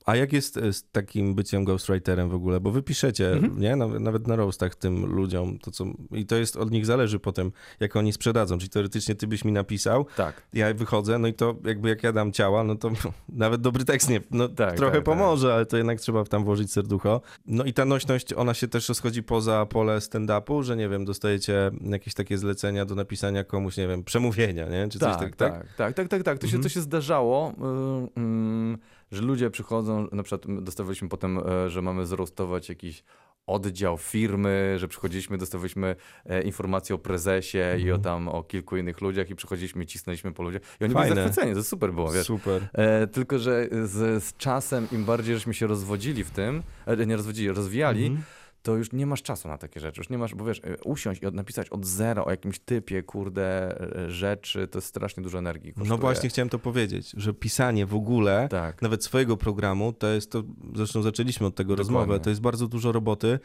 A 0.05 0.16
jak 0.16 0.34
jest 0.34 0.57
e, 0.57 0.74
z 0.74 0.84
takim 0.91 1.36
byciem 1.36 1.64
ghostwriterem 1.64 2.30
w 2.30 2.34
ogóle? 2.34 2.59
Bo 2.59 2.72
wy 2.72 2.84
piszecie, 2.84 3.32
Mhm. 3.32 3.59
nie? 3.59 3.76
Nawet, 3.76 4.01
nawet 4.01 4.28
na 4.28 4.36
roastach 4.36 4.76
tym 4.76 5.05
ludziom, 5.05 5.59
to 5.59 5.72
co... 5.72 5.86
I 6.11 6.26
to 6.26 6.36
jest, 6.36 6.57
od 6.57 6.72
nich 6.72 6.86
zależy 6.86 7.20
potem, 7.20 7.51
jak 7.80 7.95
oni 7.95 8.14
sprzedadzą. 8.14 8.57
Czyli 8.57 8.70
teoretycznie 8.70 9.16
ty 9.16 9.28
byś 9.28 9.45
mi 9.45 9.51
napisał, 9.51 10.05
Tak. 10.18 10.43
ja 10.53 10.74
wychodzę, 10.74 11.20
no 11.20 11.28
i 11.28 11.34
to 11.34 11.55
jakby 11.66 11.89
jak 11.89 12.03
ja 12.03 12.11
dam 12.11 12.32
ciała, 12.32 12.64
no 12.64 12.76
to 12.76 12.91
nawet 13.30 13.61
dobry 13.61 13.86
tekst 13.86 14.09
nie, 14.09 14.22
no 14.32 14.47
Tak, 14.49 14.76
trochę 14.78 14.91
tak, 14.97 15.05
tak. 15.05 15.18
pomoże, 15.18 15.53
ale 15.53 15.66
to 15.66 15.78
jednak 15.78 15.99
trzeba 16.01 16.24
tam 16.26 16.43
włożyć 16.43 16.72
serducho. 16.72 17.22
No 17.47 17.64
i 17.64 17.74
ta 17.74 17.86
nośność, 17.86 18.34
ona 18.34 18.53
się 18.53 18.68
też 18.68 18.89
rozchodzi 18.89 19.24
poza 19.24 19.66
pole 19.66 19.97
stand-upu, 19.97 20.64
że 20.64 20.76
nie 20.76 20.89
wiem, 20.89 21.05
dostajecie 21.05 21.72
jakieś 21.82 22.14
takie 22.14 22.38
zlecenia 22.38 22.86
do 22.86 22.95
napisania 22.95 23.43
komuś, 23.43 23.78
nie 23.78 23.88
wiem, 23.88 24.03
przemówienia, 24.03 24.70
nie? 24.70 24.88
Czy 24.89 24.99
coś 24.99 25.18
Tak, 25.18 25.36
tak, 25.36 25.36
tak, 25.36 25.74
tak, 25.78 25.93
tak, 25.95 26.07
tak, 26.07 26.24
tak. 26.24 26.39
To, 26.39 26.47
się, 26.47 26.51
Mhm. 26.55 26.64
to 26.64 26.70
się 26.70 26.82
zdarzało, 26.82 27.51
y, 28.16 28.20
mm, 28.20 28.78
że 29.14 29.22
ludzie 29.22 29.49
przychodzą, 29.49 30.07
na 30.11 30.24
przykład 30.24 30.45
my 30.45 30.61
dostawaliśmy 30.61 31.09
potem, 31.09 31.38
e, 31.38 31.70
że 31.70 31.82
mamy 31.82 32.05
zroastować 32.05 32.70
jakiś 32.70 33.03
oddział 33.47 33.97
firmy, 33.97 34.76
że 34.78 34.88
przychodziliśmy, 34.88 35.38
dostawaliśmy 35.38 35.95
e, 36.26 36.41
informacje 36.41 36.95
o 36.95 36.97
prezesie 36.97 37.57
i 37.57 37.82
Mhm. 37.82 37.99
o 37.99 38.03
tam 38.03 38.28
o 38.28 38.43
kilku 38.43 38.78
innych 38.78 39.01
ludziach 39.01 39.30
i 39.30 39.36
przychodziliśmy, 39.36 39.86
cisnęliśmy 39.86 40.32
po 40.32 40.43
ludziach 40.43 40.61
i 40.82 40.84
oni 40.84 40.93
Fajne. 40.93 41.16
byli 41.16 41.28
zachwyceni, 41.28 41.55
to 41.55 41.64
super 41.64 41.93
było, 41.93 42.11
wiesz. 42.11 42.28
Super. 42.28 42.68
E, 42.74 43.07
tylko, 43.07 43.39
że 43.39 43.68
z, 43.84 44.24
z 44.24 44.38
czasem, 44.38 44.88
im 44.91 45.05
bardziej 45.05 45.36
żeśmy 45.36 45.53
się 45.53 45.68
rozwodzili 45.68 46.24
w 46.24 46.32
tym, 46.32 46.64
e, 46.86 47.05
nie 47.05 47.16
rozwodzili, 47.16 47.49
rozwijali, 47.51 48.05
Mhm. 48.05 48.24
To 48.64 48.76
już 48.76 48.91
nie 48.91 49.05
masz 49.05 49.22
czasu 49.22 49.47
na 49.47 49.57
takie 49.57 49.80
rzeczy. 49.80 49.99
Już 50.01 50.09
nie 50.09 50.18
masz, 50.18 50.36
bo 50.36 50.45
wiesz, 50.45 50.61
e, 50.64 50.78
usiąść 50.84 51.22
i 51.22 51.26
od, 51.26 51.34
napisać 51.34 51.70
od 51.70 51.86
zera 51.86 52.26
o 52.26 52.30
jakimś 52.32 52.59
typie, 52.59 53.03
kurde, 53.03 53.78
e, 53.95 54.11
rzeczy, 54.11 54.68
to 54.68 54.78
jest 54.78 54.88
strasznie 54.88 55.24
dużo 55.24 55.38
energii. 55.38 55.74
No 55.76 55.80
kosztuje. 55.82 55.99
właśnie 55.99 56.30
chciałem 56.30 56.49
to 56.49 56.59
powiedzieć, 56.59 57.11
że 57.18 57.34
pisanie 57.34 57.86
w 57.86 57.95
ogóle, 57.95 58.47
Tak. 58.51 58.82
nawet 58.82 59.03
swojego 59.03 59.38
programu, 59.38 59.93
to 59.93 60.07
jest 60.07 60.32
to, 60.32 60.43
zresztą 60.76 61.01
zaczęliśmy 61.01 61.47
od 61.47 61.55
tego 61.55 61.76
Dokładnie. 61.76 61.97
rozmowę, 61.99 62.20
to 62.20 62.30
jest 62.30 62.41
bardzo 62.41 62.68
dużo 62.68 62.91
roboty 62.91 63.39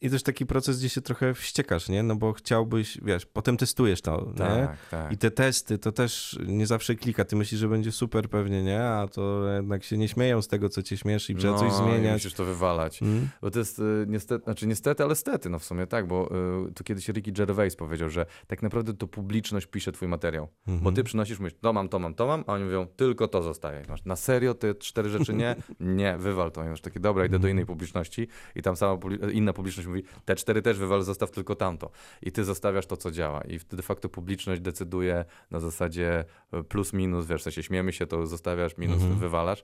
i 0.00 0.10
też 0.10 0.22
taki 0.22 0.46
proces, 0.46 0.78
gdzie 0.78 0.88
się 0.88 1.00
trochę 1.00 1.34
wściekasz, 1.34 1.88
nie? 1.88 2.02
No 2.02 2.16
bo 2.16 2.32
chciałbyś, 2.32 2.98
wiesz, 3.02 3.26
potem 3.26 3.56
testujesz 3.56 4.00
to, 4.02 4.26
nie? 4.30 4.34
Tak, 4.36 4.76
tak. 4.90 5.12
I 5.12 5.18
te 5.18 5.30
testy 5.30 5.78
to 5.78 5.92
też 5.92 6.38
nie 6.46 6.66
zawsze 6.66 6.94
klika. 6.94 7.24
Ty 7.24 7.36
myślisz, 7.36 7.60
że 7.60 7.68
będzie 7.68 7.92
super 7.92 8.28
pewnie, 8.30 8.62
nie? 8.62 8.84
A 8.84 9.08
to 9.08 9.48
jednak 9.56 9.84
się 9.84 9.96
nie 9.98 10.08
śmieją 10.08 10.42
z 10.42 10.48
tego, 10.48 10.68
co 10.68 10.82
cię 10.82 10.96
śmieszy 10.96 11.32
i 11.32 11.36
trzeba 11.36 11.58
coś 11.58 11.72
No, 11.72 11.74
i 11.86 11.90
zmieniać. 11.90 12.12
musisz 12.12 12.34
to 12.34 12.44
wywalać. 12.44 13.02
Mm. 13.02 13.28
Bo 13.42 13.50
to 13.50 13.58
jest 13.58 13.78
y, 13.78 13.82
niestety, 14.08 14.44
znaczy 14.44 14.66
niestety, 14.66 15.04
ale 15.04 15.14
stety, 15.14 15.50
no 15.50 15.58
w 15.58 15.64
sumie 15.64 15.86
tak, 15.86 16.06
bo 16.06 16.30
y, 16.68 16.72
tu 16.72 16.84
kiedyś 16.84 17.08
Ricky 17.08 17.32
Gervais 17.32 17.76
powiedział, 17.76 18.08
że 18.10 18.26
tak 18.46 18.62
naprawdę 18.62 18.94
to 18.94 19.06
publiczność 19.06 19.66
pisze 19.66 19.92
twój 19.92 20.08
materiał. 20.08 20.48
Mhm. 20.66 20.84
Bo 20.84 20.92
ty 20.92 21.04
przynosisz, 21.04 21.38
mówisz, 21.38 21.54
to 21.60 21.72
mam, 21.72 21.88
to 21.88 21.98
mam, 21.98 22.14
to 22.14 22.26
mam, 22.26 22.44
a 22.46 22.52
oni 22.52 22.64
mówią, 22.64 22.86
tylko 22.86 23.28
to 23.28 23.42
zostaje. 23.42 23.82
Masz, 23.88 24.04
na 24.04 24.16
serio 24.16 24.54
te 24.54 24.74
cztery 24.74 25.08
rzeczy 25.10 25.34
nie? 25.34 25.56
Nie, 25.80 26.16
wywal 26.18 26.52
to. 26.52 26.64
I 26.64 26.68
masz 26.68 26.80
takie, 26.80 27.00
dobra, 27.00 27.24
idę 27.24 27.32
do 27.32 27.36
Mhm. 27.36 27.50
innej 27.50 27.66
publiczności 27.66 28.28
i 28.54 28.62
tam 28.62 28.76
sama 28.76 28.94
publi- 28.94 29.17
publi- 29.17 29.17
inna 29.32 29.52
publiczność 29.52 29.86
mówi, 29.88 30.02
te 30.24 30.36
cztery 30.36 30.62
też 30.62 30.78
wywal, 30.78 31.02
zostaw 31.02 31.30
tylko 31.30 31.54
tamto. 31.54 31.90
I 32.22 32.32
ty 32.32 32.44
zostawiasz 32.44 32.86
to, 32.86 32.96
co 32.96 33.10
działa. 33.10 33.40
I 33.42 33.58
wtedy 33.58 33.76
de 33.76 33.82
facto 33.82 34.08
publiczność 34.08 34.60
decyduje 34.60 35.24
na 35.50 35.60
zasadzie 35.60 36.24
e, 36.52 36.62
plus 36.62 36.92
minus, 36.92 37.26
wiesz, 37.26 37.40
w 37.40 37.44
sensie 37.44 37.62
śmiemy 37.62 37.92
się, 37.92 38.06
to 38.06 38.26
zostawiasz, 38.26 38.76
minus 38.78 39.02
Mhm. 39.02 39.18
wywalasz, 39.20 39.62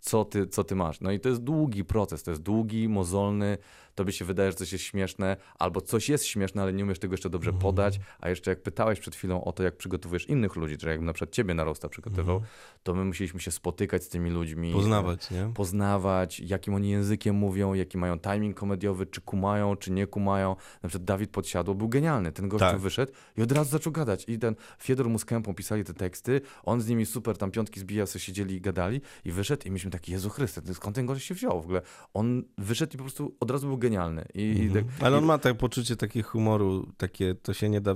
co 0.00 0.24
ty, 0.24 0.46
co 0.46 0.64
ty 0.64 0.74
masz. 0.74 1.00
No 1.00 1.12
i 1.12 1.20
to 1.20 1.28
jest 1.28 1.42
długi 1.42 1.84
proces, 1.84 2.22
to 2.22 2.30
jest 2.30 2.42
długi, 2.42 2.88
mozolny, 2.88 3.58
tobie 3.96 4.12
się 4.12 4.24
wydaje, 4.24 4.50
że 4.50 4.56
coś 4.56 4.72
jest 4.72 4.84
śmieszne, 4.84 5.36
albo 5.58 5.80
coś 5.80 6.08
jest 6.08 6.24
śmieszne, 6.24 6.62
ale 6.62 6.72
nie 6.72 6.84
umiesz 6.84 6.98
tego 6.98 7.14
jeszcze 7.14 7.30
dobrze 7.30 7.52
podać, 7.52 8.00
a 8.20 8.28
jeszcze 8.28 8.50
jak 8.50 8.62
pytałeś 8.62 9.00
przed 9.00 9.16
chwilą 9.16 9.44
o 9.44 9.52
to, 9.52 9.62
jak 9.62 9.76
przygotowujesz 9.76 10.28
innych 10.28 10.56
ludzi, 10.56 10.76
że 10.80 10.88
jakbym 10.90 11.06
na 11.06 11.12
przykład 11.12 11.34
ciebie 11.34 11.54
na 11.54 11.64
roasta 11.64 11.88
przygotował, 11.88 12.42
to 12.82 12.94
my 12.94 13.04
musieliśmy 13.04 13.40
się 13.40 13.50
spotykać 13.50 14.04
z 14.04 14.08
tymi 14.08 14.30
ludźmi. 14.30 14.72
Poznawać, 14.72 15.30
nie? 15.30 15.50
Poznawać, 15.54 16.40
jakim 16.40 16.74
oni 16.74 16.90
językiem 16.90 17.36
mówią, 17.36 17.74
jaki 17.74 17.98
mają 17.98 18.18
timing 18.18 18.56
komediowy, 18.56 19.06
czy 19.06 19.20
kumają, 19.20 19.76
czy 19.76 19.92
nie 19.92 20.06
kumają. 20.06 20.56
Na 20.82 20.88
przykład 20.88 21.04
Dawid 21.04 21.30
Podsiadło 21.30 21.74
był 21.74 21.88
genialny. 21.88 22.32
Ten 22.32 22.48
gościu 22.48 22.66
Tak. 22.66 22.78
wyszedł 22.78 23.12
i 23.36 23.42
od 23.42 23.52
razu 23.52 23.70
zaczął 23.70 23.92
gadać. 23.92 24.24
I 24.28 24.38
ten 24.38 24.54
Fiedor 24.78 25.08
mu 25.08 25.18
z 25.18 25.24
Kępą 25.24 25.54
pisali 25.54 25.84
te 25.84 25.94
teksty, 25.94 26.40
on 26.64 26.80
z 26.80 26.88
nimi 26.88 27.06
super 27.06 27.38
tam 27.38 27.50
piątki 27.50 27.80
zbijał, 27.80 28.06
sobie 28.06 28.20
siedzieli 28.20 28.54
i 28.54 28.60
gadali 28.60 29.00
i 29.24 29.32
wyszedł 29.32 29.68
i 29.68 29.70
myśmy 29.70 29.90
taki, 29.90 30.12
Jezu 30.12 30.30
Chryste, 30.30 30.74
skąd 30.74 30.96
ten 30.96 31.06
gość 31.06 31.26
się 31.26 31.34
wziął 31.34 31.60
w 31.60 31.64
ogóle? 31.64 31.82
On 32.14 32.42
wyszedł 32.58 32.94
i 32.94 32.96
po 32.96 33.04
prostu 33.04 33.36
od 33.40 33.50
razu 33.50 33.66
był 33.66 33.78
genialny. 33.86 34.24
I, 34.34 34.42
i 34.42 34.70
tak, 34.70 34.84
Ale 35.00 35.18
on 35.18 35.24
ma 35.24 35.38
tak 35.38 35.56
poczucie 35.56 35.96
takiego 35.96 36.28
humoru, 36.28 36.92
takie, 36.96 37.34
to 37.34 37.54
się 37.54 37.68
nie 37.68 37.80
da, 37.80 37.94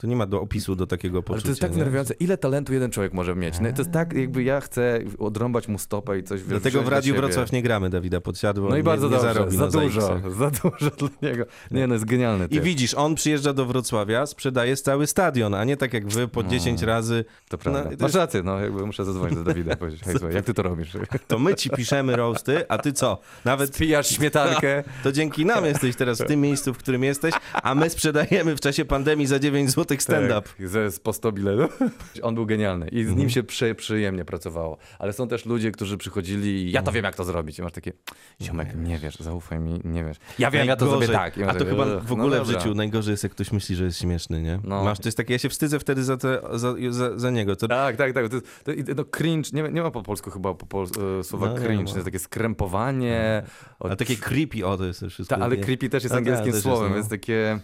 to 0.00 0.06
nie 0.06 0.16
ma 0.16 0.26
do 0.26 0.40
opisu 0.40 0.76
do 0.76 0.86
takiego 0.86 1.18
ale 1.18 1.22
poczucia. 1.22 1.42
to 1.42 1.48
jest 1.48 1.60
tak 1.60 1.72
nie? 1.72 1.78
nerwiące. 1.78 2.14
Ile 2.14 2.38
talentu 2.38 2.72
jeden 2.72 2.90
człowiek 2.90 3.12
może 3.12 3.36
mieć? 3.36 3.60
No, 3.60 3.72
to 3.72 3.78
jest 3.78 3.90
tak, 3.90 4.12
jakby 4.12 4.42
ja 4.42 4.60
chcę 4.60 5.00
odrąbać 5.18 5.68
mu 5.68 5.78
stopę 5.78 6.18
i 6.18 6.22
coś 6.22 6.42
Dlatego 6.42 6.82
w 6.82 6.88
Radiu. 6.88 7.14
Wrocław 7.14 7.52
nie 7.52 7.62
gramy 7.62 7.90
Dawida 7.90 8.20
Podsiadło. 8.20 8.68
No 8.68 8.76
i 8.76 8.78
nie, 8.78 8.82
bardzo 8.82 9.06
nie 9.06 9.12
dobrze, 9.12 9.34
zarobi 9.34 9.56
za 9.56 9.66
dużo, 9.68 10.20
za 10.38 10.50
dużo 10.50 10.90
dla 10.90 11.30
niego. 11.30 11.44
Nie, 11.70 11.86
no 11.86 11.94
jest 11.94 12.04
genialny 12.04 12.44
I 12.44 12.48
typ. 12.48 12.64
widzisz, 12.64 12.94
on 12.94 13.14
przyjeżdża 13.14 13.52
do 13.52 13.66
Wrocławia, 13.66 14.26
sprzedaje 14.26 14.76
cały 14.76 15.06
stadion, 15.06 15.54
a 15.54 15.64
nie 15.64 15.76
tak 15.76 15.94
jak 15.94 16.08
wy 16.08 16.28
po 16.28 16.42
10 16.42 16.82
razy. 16.82 17.24
To 17.48 17.58
prawda. 17.58 17.84
No 17.84 17.92
i 17.92 17.96
Masz 17.96 18.14
rację, 18.14 18.42
no 18.42 18.60
jakby 18.60 18.86
muszę 18.86 19.04
zadzwonić 19.04 19.34
do 19.34 19.44
Dawida 19.44 19.72
i 19.72 19.76
powiedzieć, 19.76 20.02
hej, 20.02 20.14
słuchaj, 20.18 20.34
jak 20.34 20.44
ty 20.44 20.54
to 20.54 20.62
robisz? 20.62 20.92
To 21.26 21.38
my 21.38 21.54
ci 21.54 21.70
piszemy 21.70 22.16
roasty, 22.16 22.68
a 22.68 22.78
ty 22.78 22.92
co? 22.92 23.18
Nawet 23.44 23.74
Spijasz 23.74 24.08
śmietankę. 24.08 24.84
to 25.04 25.12
dzięki 25.12 25.46
nam 25.46 25.64
jesteś 25.64 25.96
teraz 25.96 26.20
w 26.20 26.26
tym 26.26 26.40
miejscu, 26.40 26.74
w 26.74 26.78
którym 26.78 27.04
jesteś, 27.04 27.34
a 27.62 27.74
my 27.74 27.90
sprzedajemy 27.90 28.56
w 28.56 28.60
czasie 28.60 28.84
pandemii 28.84 29.26
za 29.26 29.38
9 29.38 29.70
zł 29.70 29.89
stand-up. 29.98 30.48
Tak, 30.58 30.68
ze, 30.68 30.90
z 30.90 31.00
po 31.00 31.12
100 31.12 31.32
biletów. 31.32 31.78
On 32.22 32.34
był 32.34 32.46
genialny 32.46 32.88
i 32.88 32.96
z 32.98 33.00
Mhm. 33.00 33.18
nim 33.18 33.30
się 33.30 33.42
przy, 33.42 33.74
przyjemnie 33.74 34.24
pracowało. 34.24 34.78
Ale 34.98 35.12
są 35.12 35.28
też 35.28 35.46
ludzie, 35.46 35.70
którzy 35.72 35.96
przychodzili 35.96 36.48
i 36.48 36.70
ja 36.72 36.82
to 36.82 36.92
wiem, 36.92 37.04
jak 37.04 37.14
to 37.16 37.24
zrobić. 37.24 37.58
I 37.58 37.62
masz 37.62 37.72
takie, 37.72 37.92
ziomek, 38.42 38.68
nie 38.76 38.98
wiesz, 38.98 39.16
zaufaj 39.16 39.58
mi, 39.58 39.80
nie 39.84 40.04
wiesz. 40.04 40.16
Ja 40.38 40.50
wiem, 40.50 40.66
ja 40.66 40.76
to 40.76 40.88
zrobię 40.90 41.08
tak. 41.08 41.38
A 41.48 41.54
to 41.54 41.64
chyba 41.64 41.84
"Ugh, 41.86 42.02
w 42.04 42.08
no 42.08 42.14
ogóle 42.24 42.40
w 42.40 42.46
dobra". 42.46 42.60
życiu 42.60 42.74
najgorzej 42.74 43.12
jest, 43.12 43.22
jak 43.22 43.32
ktoś 43.32 43.52
myśli, 43.52 43.76
że 43.76 43.84
jest 43.84 43.98
śmieszny, 44.00 44.42
nie? 44.42 44.60
No. 44.64 44.84
Masz, 44.84 44.98
to 44.98 45.08
jest 45.08 45.16
takie, 45.16 45.32
ja 45.32 45.38
się 45.38 45.48
wstydzę 45.48 45.78
wtedy 45.78 46.04
za, 46.04 46.16
te, 46.16 46.40
za, 46.52 46.74
za, 46.90 47.18
za 47.18 47.30
niego. 47.30 47.56
To, 47.56 47.68
Tak, 47.68 47.96
tak, 47.96 48.12
tak. 48.12 48.28
To, 48.28 48.34
jest- 48.36 48.86
to, 48.86 48.94
no 48.96 49.04
cringe, 49.04 49.50
nie, 49.52 49.62
ma- 49.62 49.68
nie 49.68 49.82
ma 49.82 49.90
po 49.90 50.02
polsku 50.02 50.30
chyba 50.30 50.54
po 50.54 50.66
pol, 50.66 50.86
e, 51.20 51.24
słowa 51.24 51.46
No, 51.46 51.54
cringe. 51.54 51.90
To 51.92 51.94
jest 51.98 52.04
takie 52.04 52.18
skrępowanie. 52.18 53.42
ale 53.80 53.96
takie 53.96 54.16
creepy, 54.16 54.66
o 54.66 54.76
to 54.76 54.84
jest 54.84 55.00
też 55.00 55.12
wszystko. 55.14 55.36
Ta, 55.36 55.44
ale 55.44 55.56
nie? 55.56 55.62
creepy 55.64 55.88
też 55.88 56.02
jest 56.02 56.14
A, 56.14 56.18
tak, 56.18 56.22
angielskim 56.26 56.48
jest, 56.52 56.62
słowem, 56.62 56.88
no. 56.88 56.94
więc 56.94 57.08
takie... 57.08 57.60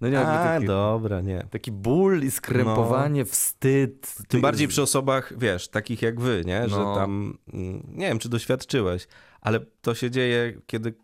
No 0.00 0.08
nie, 0.08 0.20
A, 0.20 0.44
taki, 0.44 0.66
dobra, 0.66 1.20
nie. 1.20 1.46
taki 1.50 1.72
ból 1.72 2.22
i 2.22 2.30
skrępowanie, 2.30 3.24
wstyd. 3.24 4.14
Tym 4.16 4.24
Ty- 4.28 4.40
bardziej 4.40 4.68
przy 4.68 4.82
osobach, 4.82 5.32
wiesz, 5.38 5.68
takich 5.68 6.02
jak 6.02 6.20
wy, 6.20 6.42
nie? 6.46 6.68
Że 6.68 6.76
No. 6.78 6.94
tam, 6.94 7.38
mm, 7.52 7.86
nie 7.94 8.06
wiem, 8.08 8.18
czy 8.18 8.28
doświadczyłeś, 8.28 9.08
ale 9.40 9.60
to 9.80 9.94
się 9.94 10.10
dzieje, 10.10 10.60
kiedy, 10.66 10.94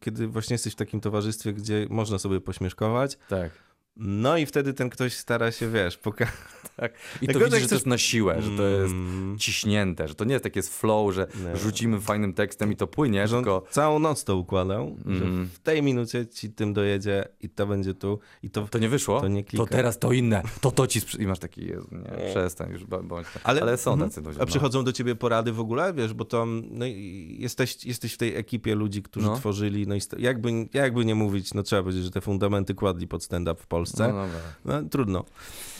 kiedy 0.00 0.28
właśnie 0.28 0.54
jesteś 0.54 0.72
w 0.72 0.76
takim 0.76 1.00
towarzystwie, 1.00 1.52
gdzie 1.52 1.86
można 1.90 2.18
sobie 2.18 2.40
pośmieszkować. 2.40 3.18
Tak. 3.28 3.50
No 3.96 4.36
i 4.36 4.46
wtedy 4.46 4.74
ten 4.74 4.90
ktoś 4.90 5.14
stara 5.14 5.52
się, 5.52 5.70
wiesz, 5.70 5.98
pokazać. 5.98 6.34
tak. 6.76 6.92
I 7.22 7.26
to 7.26 7.38
widzisz, 7.38 7.52
jak 7.52 7.62
że 7.62 7.68
to 7.68 7.74
jest 7.74 7.86
na 7.86 7.98
siłę, 7.98 8.42
że 8.42 8.56
to 8.56 8.62
jest 8.62 8.92
Mm, 8.92 9.38
ciśnięte, 9.38 10.08
że 10.08 10.14
to 10.14 10.24
nie 10.24 10.32
jest 10.32 10.44
takie 10.44 10.62
flow, 10.62 11.14
że 11.14 11.26
Nie. 11.44 11.56
rzucimy 11.56 12.00
fajnym 12.00 12.32
tekstem 12.32 12.72
i 12.72 12.76
to 12.76 12.86
płynie, 12.86 13.28
że 13.28 13.36
tylko... 13.36 13.62
całą 13.70 13.98
noc 13.98 14.24
to 14.24 14.36
układał, 14.36 14.96
że 15.06 15.24
Mm. 15.24 15.48
w 15.52 15.58
tej 15.58 15.82
minucie 15.82 16.26
ci 16.26 16.50
tym 16.50 16.72
dojedzie 16.72 17.28
i 17.40 17.48
to 17.48 17.66
będzie 17.66 17.94
tu 17.94 18.18
i 18.42 18.50
to... 18.50 18.68
To 18.68 18.78
nie 18.78 18.88
wyszło? 18.88 19.20
To 19.20 19.28
nie 19.28 19.44
klika. 19.44 19.66
teraz 19.66 19.98
to 19.98 20.12
inne, 20.12 20.42
to 20.60 20.70
to 20.70 20.86
ci... 20.86 21.00
I 21.18 21.26
masz 21.26 21.38
taki, 21.38 21.66
Jezu, 21.66 21.88
nie, 21.92 22.30
przestań 22.30 22.72
już, 22.72 22.84
bądź... 22.84 23.26
Ale, 23.44 23.76
są 23.76 23.92
mhm. 23.92 24.10
tacy 24.10 24.20
ludzie. 24.20 24.38
A 24.38 24.40
no. 24.40 24.46
przychodzą 24.46 24.84
do 24.84 24.92
ciebie 24.92 25.14
porady 25.14 25.52
w 25.52 25.60
ogóle, 25.60 25.94
wiesz, 25.94 26.14
bo 26.14 26.24
to 26.24 26.46
no, 26.46 26.84
jesteś, 27.28 27.84
jesteś 27.86 28.14
w 28.14 28.16
tej 28.16 28.36
ekipie 28.36 28.74
ludzi, 28.74 29.02
którzy 29.02 29.26
No. 29.26 29.36
tworzyli, 29.36 29.86
no 29.86 29.94
i 29.94 30.00
jakby, 30.18 30.68
jakby 30.74 31.04
nie 31.04 31.14
mówić, 31.14 31.54
no 31.54 31.62
trzeba 31.62 31.82
powiedzieć, 31.82 32.04
że 32.04 32.10
te 32.10 32.20
fundamenty 32.20 32.74
kładli 32.74 33.08
pod 33.08 33.24
stand-up 33.24 33.62
w 33.62 33.66
Polsce. 33.66 33.79
No, 33.80 33.86
No, 34.12 34.26
dobra. 34.26 34.88
trudno, 34.90 35.24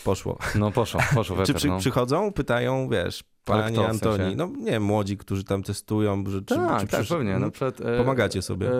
poszło. 0.05 0.39
no 0.55 0.71
poszło, 0.71 1.01
poszło 1.15 1.37
Czy 1.37 1.41
weter, 1.41 1.57
przy, 1.57 1.69
no. 1.69 1.79
przychodzą, 1.79 2.33
pytają, 2.33 2.89
wiesz, 2.89 3.25
panie 3.45 3.73
kto, 3.73 3.83
w 3.83 3.91
Antoni, 3.91 4.17
sensie? 4.17 4.37
no 4.37 4.51
nie 4.59 4.81
młodzi, 4.81 5.17
którzy 5.17 5.45
tam 5.45 5.63
testują, 5.63 6.25
że, 6.29 6.43
czy, 6.43 6.55
Tak, 6.55 6.81
czy 6.81 6.87
tak, 6.87 7.01
przysz- 7.01 7.09
pewnie. 7.17 7.39
Na 7.39 7.51
przykład, 7.51 7.81
e, 7.81 7.99
pomagacie 7.99 8.43
sobie. 8.43 8.69
E, 8.69 8.73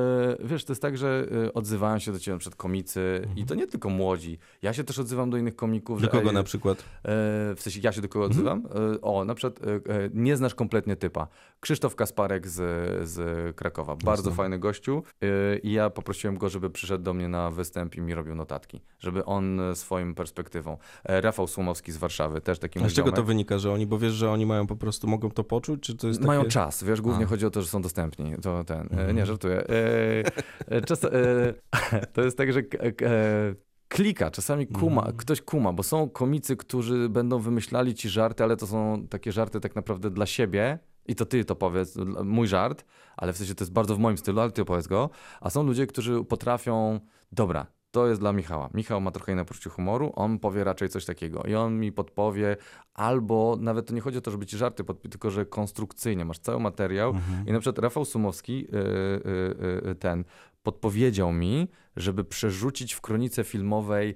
wiesz, 0.45 0.65
to 0.65 0.73
jest 0.73 0.83
tak, 0.83 0.99
że 0.99 1.27
e, 1.47 1.53
odzywają 1.53 1.99
się 1.99 2.13
do 2.13 2.19
ciebie 2.19 2.39
przed 2.39 2.57
komicy 2.57 3.29
i 3.37 3.45
to 3.45 3.55
nie 3.55 3.67
tylko 3.67 3.91
młodzi. 3.91 4.39
Ja 4.63 4.73
się 4.73 4.85
też 4.85 4.99
odzywam 4.99 5.31
do 5.31 5.37
innych 5.37 5.57
komików. 5.57 5.97
Mhm. 5.97 6.11
Do 6.11 6.17
że, 6.17 6.19
kogo 6.21 6.31
ej, 6.31 6.35
na 6.35 6.43
przykład? 6.43 6.79
E, 6.79 6.83
w 7.55 7.59
sensie 7.59 7.81
ja 7.83 7.93
się 7.93 8.01
do 8.01 8.09
kogo 8.09 8.25
odzywam? 8.25 8.59
Mhm. 8.67 8.95
E, 8.95 9.01
o, 9.01 9.25
na 9.25 9.35
przykład 9.35 9.67
e, 9.67 9.75
e, 9.75 10.11
nie 10.15 10.37
znasz 10.37 10.55
kompletnie 10.55 10.97
typa. 10.97 11.29
Krzysztof 11.61 11.95
Kasparek 11.97 12.49
z, 12.49 12.61
z 13.09 13.57
Krakowa. 13.57 13.97
Bardzo 13.97 14.31
fajny 14.31 14.59
gościu. 14.59 15.03
E, 15.23 15.59
I 15.59 15.73
ja 15.73 15.91
poprosiłem 15.91 16.39
go, 16.39 16.49
żeby 16.49 16.71
przyszedł 16.71 17.05
do 17.05 17.15
mnie 17.15 17.29
na 17.29 17.51
występ 17.51 17.97
i 17.97 18.01
mi 18.01 18.15
robił 18.15 18.35
notatki. 18.35 18.81
Żeby 18.99 19.25
on 19.25 19.61
e, 19.61 19.75
swoim 19.77 20.15
perspektywą. 20.15 20.79
E, 21.11 21.21
Rafał 21.21 21.47
Słomowski 21.47 21.93
z 21.93 21.97
Warszawy, 21.97 22.41
też 22.41 22.59
taki 22.59 22.79
A 22.79 22.83
mój 22.83 22.91
z 22.91 22.95
czego 22.95 23.13
to 23.13 23.23
wynika, 23.25 23.59
że 23.59 23.73
oni, 23.73 23.87
bo 23.87 23.99
wiesz, 23.99 24.13
że 24.13 24.31
oni 24.31 24.47
mają 24.47 24.67
po 24.67 24.77
prostu, 24.77 25.09
mogą 25.09 25.31
to 25.31 25.45
poczuć, 25.45 25.83
czy 25.83 25.97
to 25.97 26.09
jest 26.09 26.21
Mają 26.25 26.41
takie... 26.41 26.51
czas, 26.53 26.85
wiesz, 26.85 27.01
głównie 27.01 27.25
A. 27.25 27.29
chodzi 27.29 27.47
o 27.47 27.51
to, 27.51 27.63
że 27.63 27.69
są 27.69 27.83
dostępni. 27.83 28.35
To 28.43 28.65
ten, 28.65 28.81
Mhm. 28.81 29.17
nie, 29.17 29.27
żartuję. 29.27 29.65
E, 30.69 30.81
czas, 30.81 31.01
to 32.13 32.23
jest 32.23 32.37
tak, 32.39 32.53
że 32.53 32.63
klika, 33.89 34.31
czasami 34.31 34.67
kuma, 34.67 35.01
Mhm. 35.01 35.17
ktoś 35.17 35.41
kuma, 35.43 35.73
bo 35.73 35.83
są 35.83 36.09
komicy, 36.11 36.57
którzy 36.57 37.09
będą 37.09 37.39
wymyślali 37.39 37.95
ci 37.95 38.09
żarty, 38.09 38.45
ale 38.45 38.57
to 38.57 38.67
są 38.67 39.07
takie 39.11 39.33
żarty 39.33 39.61
tak 39.61 39.77
naprawdę 39.77 40.11
dla 40.11 40.27
siebie 40.27 40.79
i 41.07 41.15
to 41.15 41.27
ty 41.27 41.45
to 41.45 41.57
powiedz, 41.57 41.97
mój 42.25 42.47
żart, 42.49 42.85
ale 43.17 43.33
w 43.33 43.37
sensie 43.37 43.55
to 43.55 43.65
jest 43.65 43.73
bardzo 43.73 43.97
w 43.97 43.99
moim 43.99 44.19
stylu, 44.19 44.41
ale 44.41 44.51
ty 44.51 44.63
opowiedz 44.63 44.87
go, 44.87 45.11
a 45.41 45.51
są 45.51 45.63
ludzie, 45.63 45.87
którzy 45.87 46.25
potrafią, 46.25 47.01
dobra, 47.33 47.67
to 47.91 48.07
jest 48.07 48.21
dla 48.21 48.33
Michała. 48.33 48.71
Michał 48.75 49.01
ma 49.01 49.11
trochę 49.11 49.33
inne 49.33 49.45
poczucie 49.45 49.71
humoru, 49.71 50.13
on 50.17 50.39
powie 50.39 50.65
raczej 50.65 50.89
coś 50.89 51.05
takiego 51.05 51.43
i 51.43 51.55
on 51.55 51.79
mi 51.81 51.93
podpowie, 51.93 52.57
albo 52.95 53.57
nawet 53.61 53.87
to 53.87 53.95
nie 53.95 54.01
chodzi 54.01 54.19
o 54.19 54.21
to, 54.21 54.31
żeby 54.31 54.47
ci 54.47 54.57
żarty 54.57 54.85
podpowiedzieć, 54.85 55.13
tylko 55.13 55.31
że 55.31 55.47
konstrukcyjnie 55.47 56.25
masz 56.25 56.39
cały 56.39 56.61
materiał 56.61 57.11
Mhm. 57.11 57.47
i 57.47 57.53
na 57.53 57.61
przykład 57.61 57.79
Rafał 57.79 58.05
Sumowski, 58.05 58.55
yy, 58.59 58.67
yy, 59.25 59.81
yy, 59.85 59.95
ten, 59.95 60.25
podpowiedział 60.63 61.33
mi, 61.33 61.69
żeby 61.97 62.25
przerzucić 62.25 62.93
w 62.93 63.01
kronice 63.01 63.45
filmowej 63.45 64.15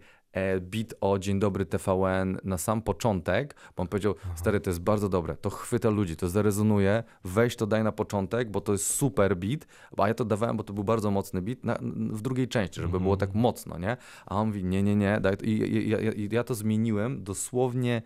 bit 0.60 0.94
o 1.00 1.18
Dzień 1.18 1.38
Dobry 1.40 1.66
TVN 1.66 2.38
na 2.44 2.58
sam 2.58 2.82
początek, 2.82 3.56
bo 3.76 3.82
on 3.82 3.88
powiedział, 3.88 4.14
stary, 4.34 4.60
to 4.60 4.70
jest 4.70 4.80
bardzo 4.80 5.08
dobre, 5.08 5.36
to 5.36 5.50
chwyta 5.50 5.90
ludzi, 5.90 6.16
to 6.16 6.28
zarezonuje, 6.28 7.02
weź 7.24 7.56
to 7.56 7.66
daj 7.66 7.84
na 7.84 7.92
początek, 7.92 8.50
bo 8.50 8.60
to 8.60 8.72
jest 8.72 8.86
super 8.86 9.36
bit, 9.36 9.66
a 9.98 10.08
ja 10.08 10.14
to 10.14 10.24
dawałem, 10.24 10.56
bo 10.56 10.64
to 10.64 10.72
był 10.72 10.84
bardzo 10.84 11.10
mocny 11.10 11.42
bit 11.42 11.64
na, 11.64 11.78
w 12.10 12.22
drugiej 12.22 12.48
części, 12.48 12.80
żeby 12.80 13.00
było 13.00 13.16
tak 13.16 13.34
mocno, 13.34 13.78
nie? 13.78 13.96
A 14.26 14.36
on 14.36 14.46
mówi, 14.46 14.64
nie, 14.64 14.82
nie, 14.82 14.96
nie, 14.96 15.20
daj 15.20 15.36
to. 15.36 15.44
I, 15.44 15.50
i, 15.50 15.92
i, 15.92 16.20
i 16.20 16.28
ja 16.34 16.44
to 16.44 16.54
zmieniłem 16.54 17.24
dosłownie 17.24 18.02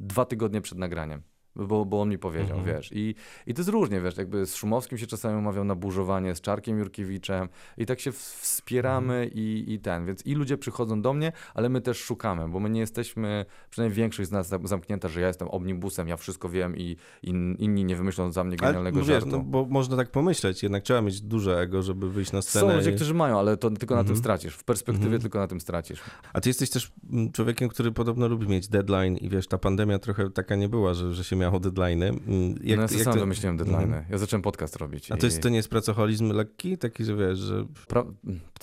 dwa 0.00 0.24
tygodnie 0.24 0.60
przed 0.60 0.78
nagraniem. 0.78 1.22
Bo, 1.56 1.84
bo 1.84 2.00
on 2.00 2.08
mi 2.08 2.18
powiedział, 2.18 2.58
Mhm. 2.58 2.76
wiesz. 2.76 2.90
I, 2.92 3.14
I 3.46 3.54
to 3.54 3.60
jest 3.60 3.68
różnie, 3.70 4.00
wiesz, 4.00 4.16
jakby 4.16 4.46
z 4.46 4.54
Szumowskim 4.56 4.98
się 4.98 5.06
czasami 5.06 5.38
umawiał 5.38 5.64
na 5.64 5.74
burzowanie, 5.74 6.34
z 6.34 6.40
Czarkiem 6.40 6.78
Jurkiewiczem 6.78 7.48
i 7.78 7.86
tak 7.86 8.00
się 8.00 8.12
wspieramy 8.12 9.14
Mhm. 9.14 9.30
i, 9.34 9.64
i 9.68 9.78
ten. 9.80 10.06
Więc 10.06 10.26
i 10.26 10.34
ludzie 10.34 10.58
przychodzą 10.58 11.02
do 11.02 11.12
mnie, 11.12 11.32
ale 11.54 11.68
my 11.68 11.80
też 11.80 11.98
szukamy, 11.98 12.48
bo 12.48 12.60
my 12.60 12.70
nie 12.70 12.80
jesteśmy, 12.80 13.44
przynajmniej 13.70 13.96
większość 13.96 14.28
z 14.28 14.32
nas 14.32 14.48
zam- 14.48 14.66
zamknięta, 14.66 15.08
że 15.08 15.20
ja 15.20 15.26
jestem 15.28 15.48
omnibusem, 15.50 16.08
ja 16.08 16.16
wszystko 16.16 16.48
wiem 16.48 16.76
i, 16.76 16.96
i 17.22 17.28
inni 17.58 17.84
nie 17.84 17.96
wymyślą 17.96 18.32
za 18.32 18.44
mnie 18.44 18.56
Ale, 18.60 18.68
genialnego 18.68 18.98
no 18.98 19.04
wiesz, 19.04 19.14
żartu. 19.22 19.28
no, 19.36 19.38
bo 19.44 19.64
można 19.64 19.96
tak 19.96 20.10
pomyśleć, 20.10 20.62
jednak 20.62 20.82
trzeba 20.82 21.02
mieć 21.02 21.20
duże 21.20 21.60
ego, 21.60 21.82
żeby 21.82 22.10
wyjść 22.10 22.32
na 22.32 22.42
scenę. 22.42 22.70
Są 22.72 22.76
ludzie, 22.76 22.90
i- 22.90 22.94
którzy 22.94 23.14
mają, 23.14 23.38
ale 23.38 23.56
to 23.56 23.70
tylko 23.70 23.94
na 23.94 24.00
tym 24.04 24.12
Mhm. 24.12 24.18
stracisz. 24.18 24.54
W 24.54 24.64
perspektywie 24.64 25.06
Mhm. 25.06 25.22
tylko 25.22 25.38
na 25.38 25.46
tym 25.46 25.60
stracisz. 25.60 26.00
A 26.32 26.40
ty 26.40 26.50
jesteś 26.50 26.70
też 26.70 26.92
mm, 27.12 27.32
człowiekiem, 27.32 27.68
który 27.68 27.92
podobno 27.92 28.28
lubi 28.28 28.48
mieć 28.48 28.68
deadline 28.68 29.16
i 29.16 29.28
wiesz, 29.28 29.46
ta 29.46 29.58
pandemia 29.58 29.98
trochę 29.98 30.30
taka 30.30 30.56
nie 30.56 30.68
była, 30.68 30.94
że, 30.94 31.14
że 31.14 31.24
się 31.24 31.36
miało 31.46 31.60
deadline'y. 31.60 32.08
Mm, 32.28 32.54
Jak, 32.62 32.76
no 32.76 32.82
ja 32.82 32.88
sobie 32.88 33.04
sam 33.04 33.12
to- 33.14 33.20
wymyśliłem 33.20 33.58
deadline'y. 33.58 33.82
Mhm. 33.82 34.04
Ja 34.10 34.18
zacząłem 34.18 34.42
podcast 34.42 34.76
robić. 34.76 35.12
A 35.12 35.16
to, 35.16 35.26
i- 35.26 35.28
jest, 35.28 35.42
to 35.42 35.48
nie 35.48 35.56
jest 35.56 35.68
pracoholizm 35.68 36.32
lekki? 36.32 36.78
Taki, 36.78 37.04
że 37.04 37.16
wiesz, 37.16 37.38
że... 37.38 37.66
Pra, 37.88 38.04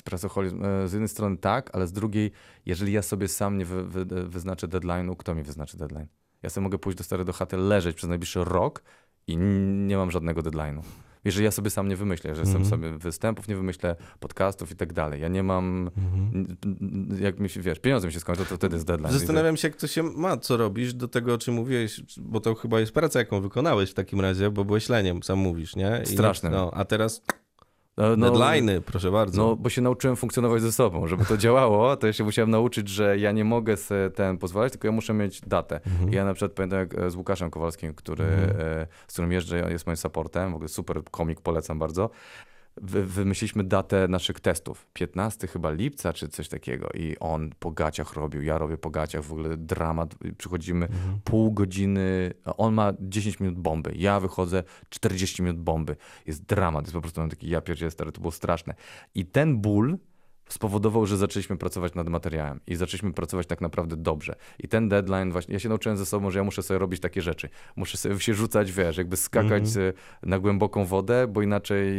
pracoholizm. 0.03 0.63
e, 0.65 0.87
Z 0.87 0.93
jednej 0.93 1.09
strony 1.09 1.37
tak, 1.37 1.69
ale 1.73 1.87
z 1.87 1.91
drugiej, 1.93 2.31
jeżeli 2.65 2.93
ja 2.93 3.01
sobie 3.01 3.27
sam 3.27 3.57
nie 3.57 3.65
wy, 3.65 3.83
wy, 3.83 4.05
wyznaczę 4.05 4.67
deadline'u, 4.67 5.15
kto 5.17 5.35
mi 5.35 5.43
wyznaczy 5.43 5.77
deadline? 5.77 6.07
Ja 6.43 6.49
sobie 6.49 6.63
mogę 6.63 6.77
pójść 6.77 6.97
do 6.97 7.03
stary 7.03 7.25
do 7.25 7.33
chaty, 7.33 7.57
leżeć 7.57 7.95
przez 7.95 8.09
najbliższy 8.09 8.43
rok 8.43 8.83
i 9.27 9.37
nie 9.87 9.97
mam 9.97 10.11
żadnego 10.11 10.41
deadline'u. 10.41 10.81
Jeżeli 11.25 11.45
ja 11.45 11.51
sobie 11.51 11.69
sam 11.69 11.87
nie 11.87 11.95
wymyślę, 11.95 12.35
że 12.35 12.41
Mhm. 12.41 12.59
sam 12.65 12.69
sobie 12.69 12.97
występów 12.97 13.47
nie 13.47 13.55
wymyślę, 13.55 13.95
podcastów 14.19 14.71
i 14.71 14.75
tak 14.75 14.93
dalej. 14.93 15.21
Ja 15.21 15.27
nie 15.27 15.43
mam, 15.43 15.89
n- 16.33 16.55
n- 16.65 17.17
jak 17.21 17.39
mi 17.39 17.49
się, 17.49 17.61
wiesz, 17.61 17.79
pieniądze 17.79 18.07
mi 18.07 18.13
się 18.13 18.19
skończą, 18.19 18.45
to 18.45 18.55
wtedy 18.55 18.75
jest 18.75 18.87
deadline. 18.87 19.11
Zastanawiam 19.13 19.57
się, 19.57 19.67
jak 19.67 19.77
to 19.77 19.87
się 19.87 20.03
ma, 20.03 20.37
co 20.37 20.57
robisz 20.57 20.93
do 20.93 21.07
tego, 21.07 21.33
o 21.33 21.37
czym 21.37 21.53
mówiłeś, 21.53 22.01
bo 22.17 22.39
to 22.39 22.55
chyba 22.55 22.79
jest 22.79 22.91
praca, 22.91 23.19
jaką 23.19 23.41
wykonałeś 23.41 23.91
w 23.91 23.93
takim 23.93 24.21
razie, 24.21 24.51
bo 24.51 24.65
byłeś 24.65 24.89
leniem, 24.89 25.23
sam 25.23 25.39
mówisz, 25.39 25.75
nie? 25.75 26.01
I 26.03 26.07
Strasznym. 26.07 26.51
No, 26.51 26.71
a 26.73 26.85
teraz 26.85 27.21
No, 27.97 28.17
no, 28.17 28.31
deadline'y, 28.31 28.81
proszę 28.81 29.11
bardzo. 29.11 29.41
No, 29.41 29.55
bo 29.55 29.69
się 29.69 29.81
nauczyłem 29.81 30.15
funkcjonować 30.15 30.61
ze 30.61 30.71
sobą. 30.71 31.07
Żeby 31.07 31.25
to 31.25 31.37
działało, 31.37 31.97
to 31.97 32.07
ja 32.07 32.13
się 32.13 32.23
musiałem 32.23 32.49
nauczyć, 32.51 32.87
że 32.89 33.17
ja 33.17 33.31
nie 33.31 33.43
mogę 33.45 33.77
sobie 33.77 34.09
ten 34.09 34.37
pozwalać, 34.37 34.71
tylko 34.71 34.87
ja 34.87 34.91
muszę 34.91 35.13
mieć 35.13 35.41
datę. 35.41 35.79
Mhm. 35.87 36.13
Ja 36.13 36.25
na 36.25 36.33
przykład 36.33 36.51
pamiętam 36.51 36.79
jak 36.79 36.97
e, 36.99 37.09
z 37.09 37.15
Łukaszem 37.15 37.49
Kowalskim, 37.51 37.93
który, 37.93 38.23
Mhm. 38.23 38.49
e, 38.61 38.87
z 39.07 39.13
którym 39.13 39.31
jeżdżę, 39.31 39.65
on 39.65 39.71
jest 39.71 39.85
moim 39.85 39.97
supportem, 39.97 40.51
w 40.51 40.55
ogóle 40.55 40.69
super 40.69 41.01
komik, 41.11 41.41
polecam 41.41 41.79
bardzo. 41.79 42.09
Wy, 42.81 43.05
wymyśliliśmy 43.05 43.63
datę 43.63 44.07
naszych 44.07 44.39
testów. 44.39 44.87
15 44.93 45.47
chyba 45.47 45.71
lipca, 45.71 46.13
czy 46.13 46.27
coś 46.27 46.47
takiego. 46.47 46.89
I 46.93 47.15
on 47.19 47.49
po 47.59 47.71
gaciach 47.71 48.13
robił, 48.13 48.41
ja 48.41 48.57
robię 48.57 48.77
po 48.77 48.89
gaciach, 48.89 49.23
w 49.23 49.31
ogóle 49.31 49.57
dramat. 49.57 50.15
Przychodzimy 50.37 50.85
Mhm. 50.85 51.19
pół 51.23 51.51
godziny, 51.51 52.33
on 52.57 52.73
ma 52.73 52.93
10 52.99 53.39
minut 53.39 53.59
bomby, 53.59 53.93
ja 53.95 54.19
wychodzę 54.19 54.63
40 54.89 55.43
minut 55.43 55.59
bomby. 55.59 55.95
Jest 56.25 56.45
dramat, 56.45 56.85
jest 56.85 56.93
po 56.93 57.01
prostu 57.01 57.29
taki, 57.29 57.49
ja 57.49 57.61
pierdzielę 57.61 57.91
stary, 57.91 58.11
to 58.11 58.21
było 58.21 58.31
straszne. 58.31 58.73
I 59.15 59.25
ten 59.25 59.61
ból 59.61 59.97
spowodował, 60.49 61.05
że 61.05 61.17
zaczęliśmy 61.17 61.57
pracować 61.57 61.93
nad 61.95 62.09
materiałem 62.09 62.59
i 62.67 62.75
zaczęliśmy 62.75 63.13
pracować 63.13 63.47
tak 63.47 63.61
naprawdę 63.61 63.95
dobrze. 63.97 64.35
I 64.59 64.67
ten 64.67 64.89
deadline 64.89 65.31
właśnie, 65.31 65.53
ja 65.53 65.59
się 65.59 65.69
nauczyłem 65.69 65.97
ze 65.97 66.05
sobą, 66.05 66.31
że 66.31 66.39
ja 66.39 66.43
muszę 66.43 66.63
sobie 66.63 66.77
robić 66.77 66.99
takie 67.01 67.21
rzeczy. 67.21 67.49
Muszę 67.75 67.97
sobie 67.97 68.19
się 68.27 68.33
rzucać, 68.33 68.71
wiesz, 68.71 68.97
jakby 68.97 69.17
skakać 69.17 69.63
Mhm. 69.63 69.87
y, 69.87 69.93
na 70.23 70.39
głęboką 70.39 70.85
wodę, 70.85 71.27
bo 71.27 71.41
inaczej 71.41 71.93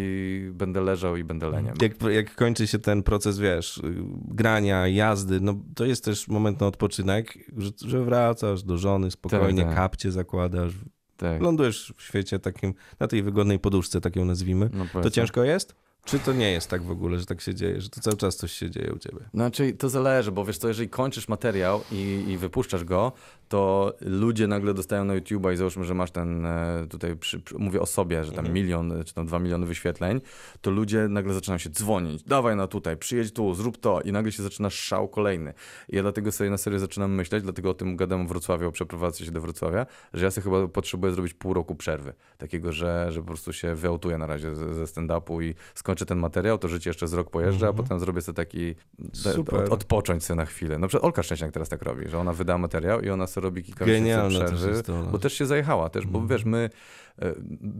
będę 0.52 0.80
leżał 0.80 1.16
i 1.16 1.24
będę 1.24 1.48
leniem. 1.50 1.74
Jak, 1.82 2.02
jak 2.02 2.34
kończy 2.34 2.66
się 2.66 2.78
ten 2.78 3.02
proces, 3.02 3.38
wiesz, 3.38 3.80
grania, 4.28 4.88
jazdy, 4.88 5.40
no 5.40 5.54
to 5.74 5.84
jest 5.84 6.04
też 6.04 6.28
moment 6.28 6.60
na 6.60 6.66
odpoczynek, 6.66 7.38
że, 7.56 7.70
że 7.86 8.04
wracasz 8.04 8.62
do 8.62 8.78
żony, 8.78 9.10
spokojnie, 9.10 9.58
Tak, 9.62 9.66
tak. 9.68 9.76
kapcie 9.76 10.12
zakładasz, 10.12 10.72
Tak. 11.16 11.42
lądujesz 11.42 11.94
w 11.96 12.02
świecie 12.02 12.38
takim, 12.38 12.74
na 13.00 13.08
tej 13.08 13.22
wygodnej 13.22 13.58
poduszce, 13.58 14.00
tak 14.00 14.16
ją 14.16 14.24
nazwijmy. 14.24 14.70
No, 14.72 15.02
To 15.02 15.10
ciężko 15.10 15.44
jest? 15.44 15.74
Czy 16.04 16.18
to 16.18 16.32
nie 16.32 16.50
jest 16.50 16.70
tak 16.70 16.82
w 16.82 16.90
ogóle, 16.90 17.18
że 17.18 17.26
tak 17.26 17.40
się 17.40 17.54
dzieje, 17.54 17.80
że 17.80 17.88
to 17.88 18.00
cały 18.00 18.16
czas 18.16 18.36
coś 18.36 18.52
się 18.52 18.70
dzieje 18.70 18.92
u 18.92 18.98
ciebie? 18.98 19.20
Znaczy, 19.34 19.72
to 19.72 19.88
zależy, 19.88 20.32
bo 20.32 20.44
wiesz 20.44 20.58
co, 20.58 20.68
jeżeli 20.68 20.88
kończysz 20.88 21.28
materiał 21.28 21.80
i, 21.92 22.24
i 22.28 22.38
wypuszczasz 22.38 22.84
go, 22.84 23.12
to 23.48 23.92
ludzie 24.00 24.46
nagle 24.46 24.74
dostają 24.74 25.04
na 25.04 25.14
YouTube'a 25.14 25.52
i 25.52 25.56
załóżmy, 25.56 25.84
że 25.84 25.94
masz 25.94 26.10
ten, 26.10 26.46
e, 26.46 26.86
tutaj 26.90 27.16
przy, 27.16 27.40
przy, 27.40 27.58
mówię 27.58 27.80
o 27.80 27.86
sobie, 27.86 28.24
że 28.24 28.30
tam 28.32 28.38
Mhm. 28.44 28.54
milion, 28.54 28.92
czy 29.04 29.14
tam 29.14 29.26
dwa 29.26 29.38
miliony 29.38 29.66
wyświetleń, 29.66 30.20
to 30.60 30.70
ludzie 30.70 31.08
nagle 31.08 31.34
zaczynają 31.34 31.58
się 31.58 31.70
dzwonić, 31.70 32.22
dawaj 32.22 32.56
na 32.56 32.66
tutaj, 32.66 32.96
przyjedź 32.96 33.32
tu, 33.32 33.54
zrób 33.54 33.76
to 33.78 34.00
i 34.00 34.12
nagle 34.12 34.32
się 34.32 34.42
zaczyna 34.42 34.70
szał 34.70 35.08
kolejny. 35.08 35.54
I 35.88 35.96
ja 35.96 36.02
dlatego 36.02 36.32
sobie 36.32 36.50
na 36.50 36.58
serio 36.58 36.78
zaczynam 36.78 37.14
myśleć, 37.14 37.42
dlatego 37.42 37.70
o 37.70 37.74
tym 37.74 37.96
gadam 37.96 38.26
w 38.26 38.28
Wrocławiu, 38.28 38.68
o 38.68 38.72
przeprowadzce 38.72 39.24
się 39.24 39.30
do 39.30 39.40
Wrocławia, 39.40 39.86
że 40.14 40.24
ja 40.24 40.30
sobie 40.30 40.44
chyba 40.44 40.68
potrzebuję 40.68 41.12
zrobić 41.12 41.34
pół 41.34 41.54
roku 41.54 41.74
przerwy. 41.74 42.12
Takiego, 42.38 42.72
że, 42.72 43.06
że 43.12 43.20
po 43.20 43.26
prostu 43.26 43.52
się 43.52 43.74
wyautuję 43.74 44.18
na 44.18 44.26
razie 44.26 44.54
ze, 44.54 44.74
ze 44.74 44.84
stand-upu 44.84 45.42
i 45.42 45.54
skończę 45.74 46.06
ten 46.06 46.18
materiał, 46.18 46.58
to 46.58 46.68
życie 46.68 46.90
jeszcze 46.90 47.08
z 47.08 47.12
rok 47.12 47.30
pojeżdża, 47.30 47.66
Mhm. 47.66 47.74
a 47.74 47.82
potem 47.82 48.00
zrobię 48.00 48.20
sobie 48.20 48.36
taki 48.36 48.74
Super. 49.12 49.60
Od, 49.64 49.68
odpocząć 49.72 50.24
sobie 50.24 50.36
na 50.36 50.46
chwilę. 50.46 50.78
Na 50.78 50.88
przykład 50.88 51.04
Olka 51.04 51.22
Szczęśniak 51.22 51.52
teraz 51.52 51.68
tak 51.68 51.82
robi, 51.82 52.08
że 52.08 52.18
ona 52.18 52.32
wyda 52.32 52.58
materiał 52.58 53.00
i 53.00 53.10
ona 53.10 53.26
sobie 53.34 53.44
robi 53.44 53.62
kilka 53.62 53.84
Genialne 53.84 54.44
przerwy, 54.44 54.68
jest 54.68 54.86
to. 54.86 55.02
bo 55.12 55.18
też 55.18 55.32
się 55.32 55.46
zajechała 55.46 55.88
też, 55.88 56.06
bo 56.06 56.18
Mhm. 56.18 56.28
wiesz, 56.28 56.44
my 56.44 56.70
e, 57.22 57.34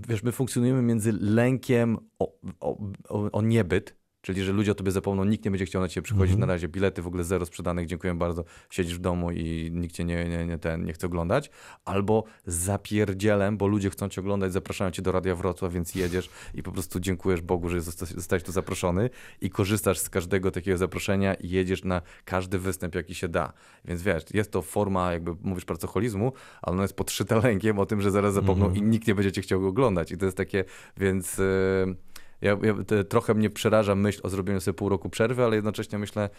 wiesz, 0.09 0.22
my 0.22 0.32
funkcjonujemy 0.32 0.82
między 0.82 1.12
lękiem 1.12 1.98
o, 2.18 2.32
o, 2.61 2.78
o, 3.09 3.30
o 3.32 3.42
niebyt, 3.42 3.96
czyli 4.25 4.43
że 4.45 4.53
ludzie 4.53 4.72
o 4.72 4.75
tobie 4.75 4.91
zapomną, 4.93 5.25
nikt 5.25 5.45
nie 5.45 5.51
będzie 5.51 5.66
chciał 5.66 5.83
na 5.83 5.89
ciebie 5.89 6.05
przychodzić, 6.05 6.33
Mhm. 6.33 6.41
na 6.49 6.55
razie 6.55 6.68
bilety 6.68 7.03
w 7.03 7.07
ogóle 7.07 7.25
zero 7.25 7.47
sprzedanych, 7.47 7.87
dziękuję 7.87 8.14
bardzo, 8.14 8.45
siedzisz 8.70 8.95
w 8.95 8.99
domu 9.01 9.31
i 9.31 9.70
nikt 9.72 9.95
cię 9.95 10.05
nie, 10.05 10.25
nie, 10.29 10.47
nie, 10.47 10.59
ten, 10.59 10.85
nie 10.85 10.93
chce 10.93 11.07
oglądać, 11.07 11.51
albo 11.85 12.25
zapierdzielem, 12.47 13.57
bo 13.57 13.66
ludzie 13.66 13.91
chcą 13.91 14.09
cię 14.09 14.20
oglądać, 14.20 14.53
zapraszają 14.53 14.91
cię 14.91 15.03
do 15.03 15.12
Radia 15.12 15.35
Wrocław, 15.35 15.72
więc 15.72 15.95
jedziesz 15.95 16.31
i 16.55 16.62
po 16.62 16.72
prostu 16.72 17.01
dziękujesz 17.01 17.41
Bogu, 17.41 17.68
że 17.68 17.79
zosta- 17.81 18.07
zostałeś 18.07 18.43
tu 18.43 18.53
zaproszony 18.53 19.11
i 19.41 19.51
korzystasz 19.51 19.99
z 19.99 20.11
każdego 20.11 20.51
takiego 20.51 20.77
zaproszenia 20.79 21.35
i 21.35 21.49
jedziesz 21.51 21.85
na 21.85 22.03
każdy 22.25 22.59
występ, 22.59 22.95
jaki 22.95 23.14
się 23.14 23.29
da. 23.29 23.53
Więc 23.85 24.03
wiesz, 24.03 24.22
jest 24.35 24.51
to 24.51 24.62
forma, 24.62 25.12
jakby 25.12 25.35
mówisz, 25.43 25.64
pracoholizmu, 25.64 26.33
ale 26.62 26.72
ona 26.75 26.83
jest 26.83 26.95
podszyta 26.97 27.37
lękiem 27.39 27.79
o 27.79 27.87
tym, 27.87 28.01
że 28.01 28.11
zaraz 28.11 28.35
zapomną 28.35 28.66
Mhm. 28.66 28.85
i 28.87 28.89
nikt 28.91 29.07
nie 29.09 29.14
będzie 29.14 29.33
cię 29.33 29.43
chciał 29.43 29.66
oglądać. 29.66 30.12
I 30.12 30.16
to 30.16 30.25
jest 30.25 30.37
takie, 30.37 30.64
więc... 30.97 31.39
Yy... 31.39 31.97
Ja, 32.45 32.51
ja, 32.62 32.74
te, 32.86 33.05
trochę 33.05 33.34
mnie 33.34 33.51
przeraża 33.51 33.95
myśl 33.95 34.20
o 34.22 34.28
zrobieniu 34.28 34.61
sobie 34.61 34.74
pół 34.74 34.88
roku 34.88 35.09
przerwy, 35.11 35.45
ale 35.45 35.55
jednocześnie 35.57 35.99
myślę, 35.99 36.30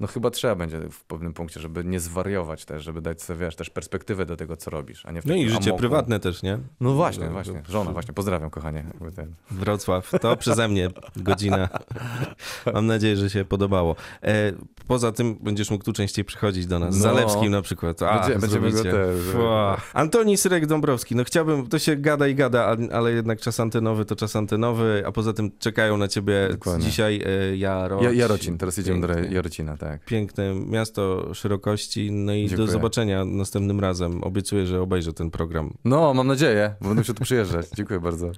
no 0.00 0.06
chyba 0.06 0.30
trzeba 0.30 0.54
będzie 0.54 0.80
w 0.90 1.04
pewnym 1.04 1.32
punkcie, 1.32 1.60
żeby 1.60 1.84
nie 1.84 2.00
zwariować 2.00 2.64
też, 2.64 2.84
żeby 2.84 3.00
dać 3.00 3.22
sobie, 3.22 3.40
wiesz, 3.40 3.56
też 3.56 3.70
perspektywę 3.70 4.26
do 4.26 4.36
tego, 4.36 4.56
co 4.56 4.70
robisz, 4.70 5.06
a 5.06 5.12
nie 5.12 5.22
w 5.22 5.26
No 5.26 5.34
i 5.34 5.48
życie 5.48 5.64
amoku. 5.64 5.78
prywatne 5.78 6.20
też, 6.20 6.42
nie? 6.42 6.58
No 6.80 6.92
właśnie, 6.92 7.26
No, 7.26 7.32
właśnie. 7.32 7.62
Żona, 7.68 7.92
właśnie. 7.92 8.14
Pozdrawiam, 8.14 8.50
kochanie. 8.50 8.84
Ten. 9.16 9.34
Wrocław, 9.50 10.10
to 10.20 10.36
przeze 10.36 10.68
mnie 10.68 10.88
godzina. 11.16 11.68
Mam 12.74 12.86
nadzieję, 12.86 13.16
że 13.16 13.30
się 13.30 13.44
podobało. 13.44 13.96
E, 14.22 14.52
poza 14.86 15.12
tym 15.12 15.34
będziesz 15.40 15.70
mógł 15.70 15.84
tu 15.84 15.92
częściej 15.92 16.24
przychodzić 16.24 16.66
do 16.66 16.78
nas. 16.78 16.96
No. 16.96 17.02
Zalewskim 17.02 17.50
na 17.50 17.62
przykład. 17.62 18.02
A, 18.02 18.18
Będzie- 18.20 18.38
będziemy 18.38 18.70
go 18.72 18.82
też. 18.82 19.16
Antoni 19.94 20.36
Syrek-Dąbrowski. 20.36 21.16
No 21.16 21.24
chciałbym, 21.24 21.66
to 21.66 21.78
się 21.78 21.96
gada 21.96 22.28
i 22.28 22.34
gada, 22.34 22.76
ale 22.92 23.12
jednak 23.12 23.40
czas 23.40 23.60
antenowy 23.60 24.04
to 24.04 24.16
czas 24.16 24.36
antenowy, 24.36 25.02
a 25.06 25.12
poza 25.12 25.32
tym 25.32 25.51
czekają 25.58 25.96
na 25.96 26.08
ciebie 26.08 26.48
Dokładnie. 26.50 26.84
dzisiaj 26.84 27.22
e, 27.26 27.56
Jarocin. 27.56 28.04
Ja, 28.08 28.12
Jarocin, 28.12 28.58
teraz 28.58 28.76
jedziemy 28.76 29.00
do 29.00 29.14
Pięknie. 29.14 29.34
Jarocina, 29.34 29.76
tak. 29.76 30.04
Piękne 30.04 30.54
miasto 30.54 31.34
szerokości, 31.34 32.12
no 32.12 32.34
i 32.34 32.48
Dziękuję. 32.48 32.66
do 32.66 32.72
zobaczenia 32.72 33.24
następnym 33.24 33.80
razem. 33.80 34.24
Obiecuję, 34.24 34.66
że 34.66 34.80
obejrzę 34.80 35.12
ten 35.12 35.30
program. 35.30 35.74
No, 35.84 36.14
mam 36.14 36.26
nadzieję, 36.26 36.74
bo 36.80 36.88
będę 36.88 37.04
się 37.04 37.14
tu 37.14 37.24
przyjeżdżać. 37.24 37.66
Dziękuję 37.76 38.00
bardzo. 38.00 38.30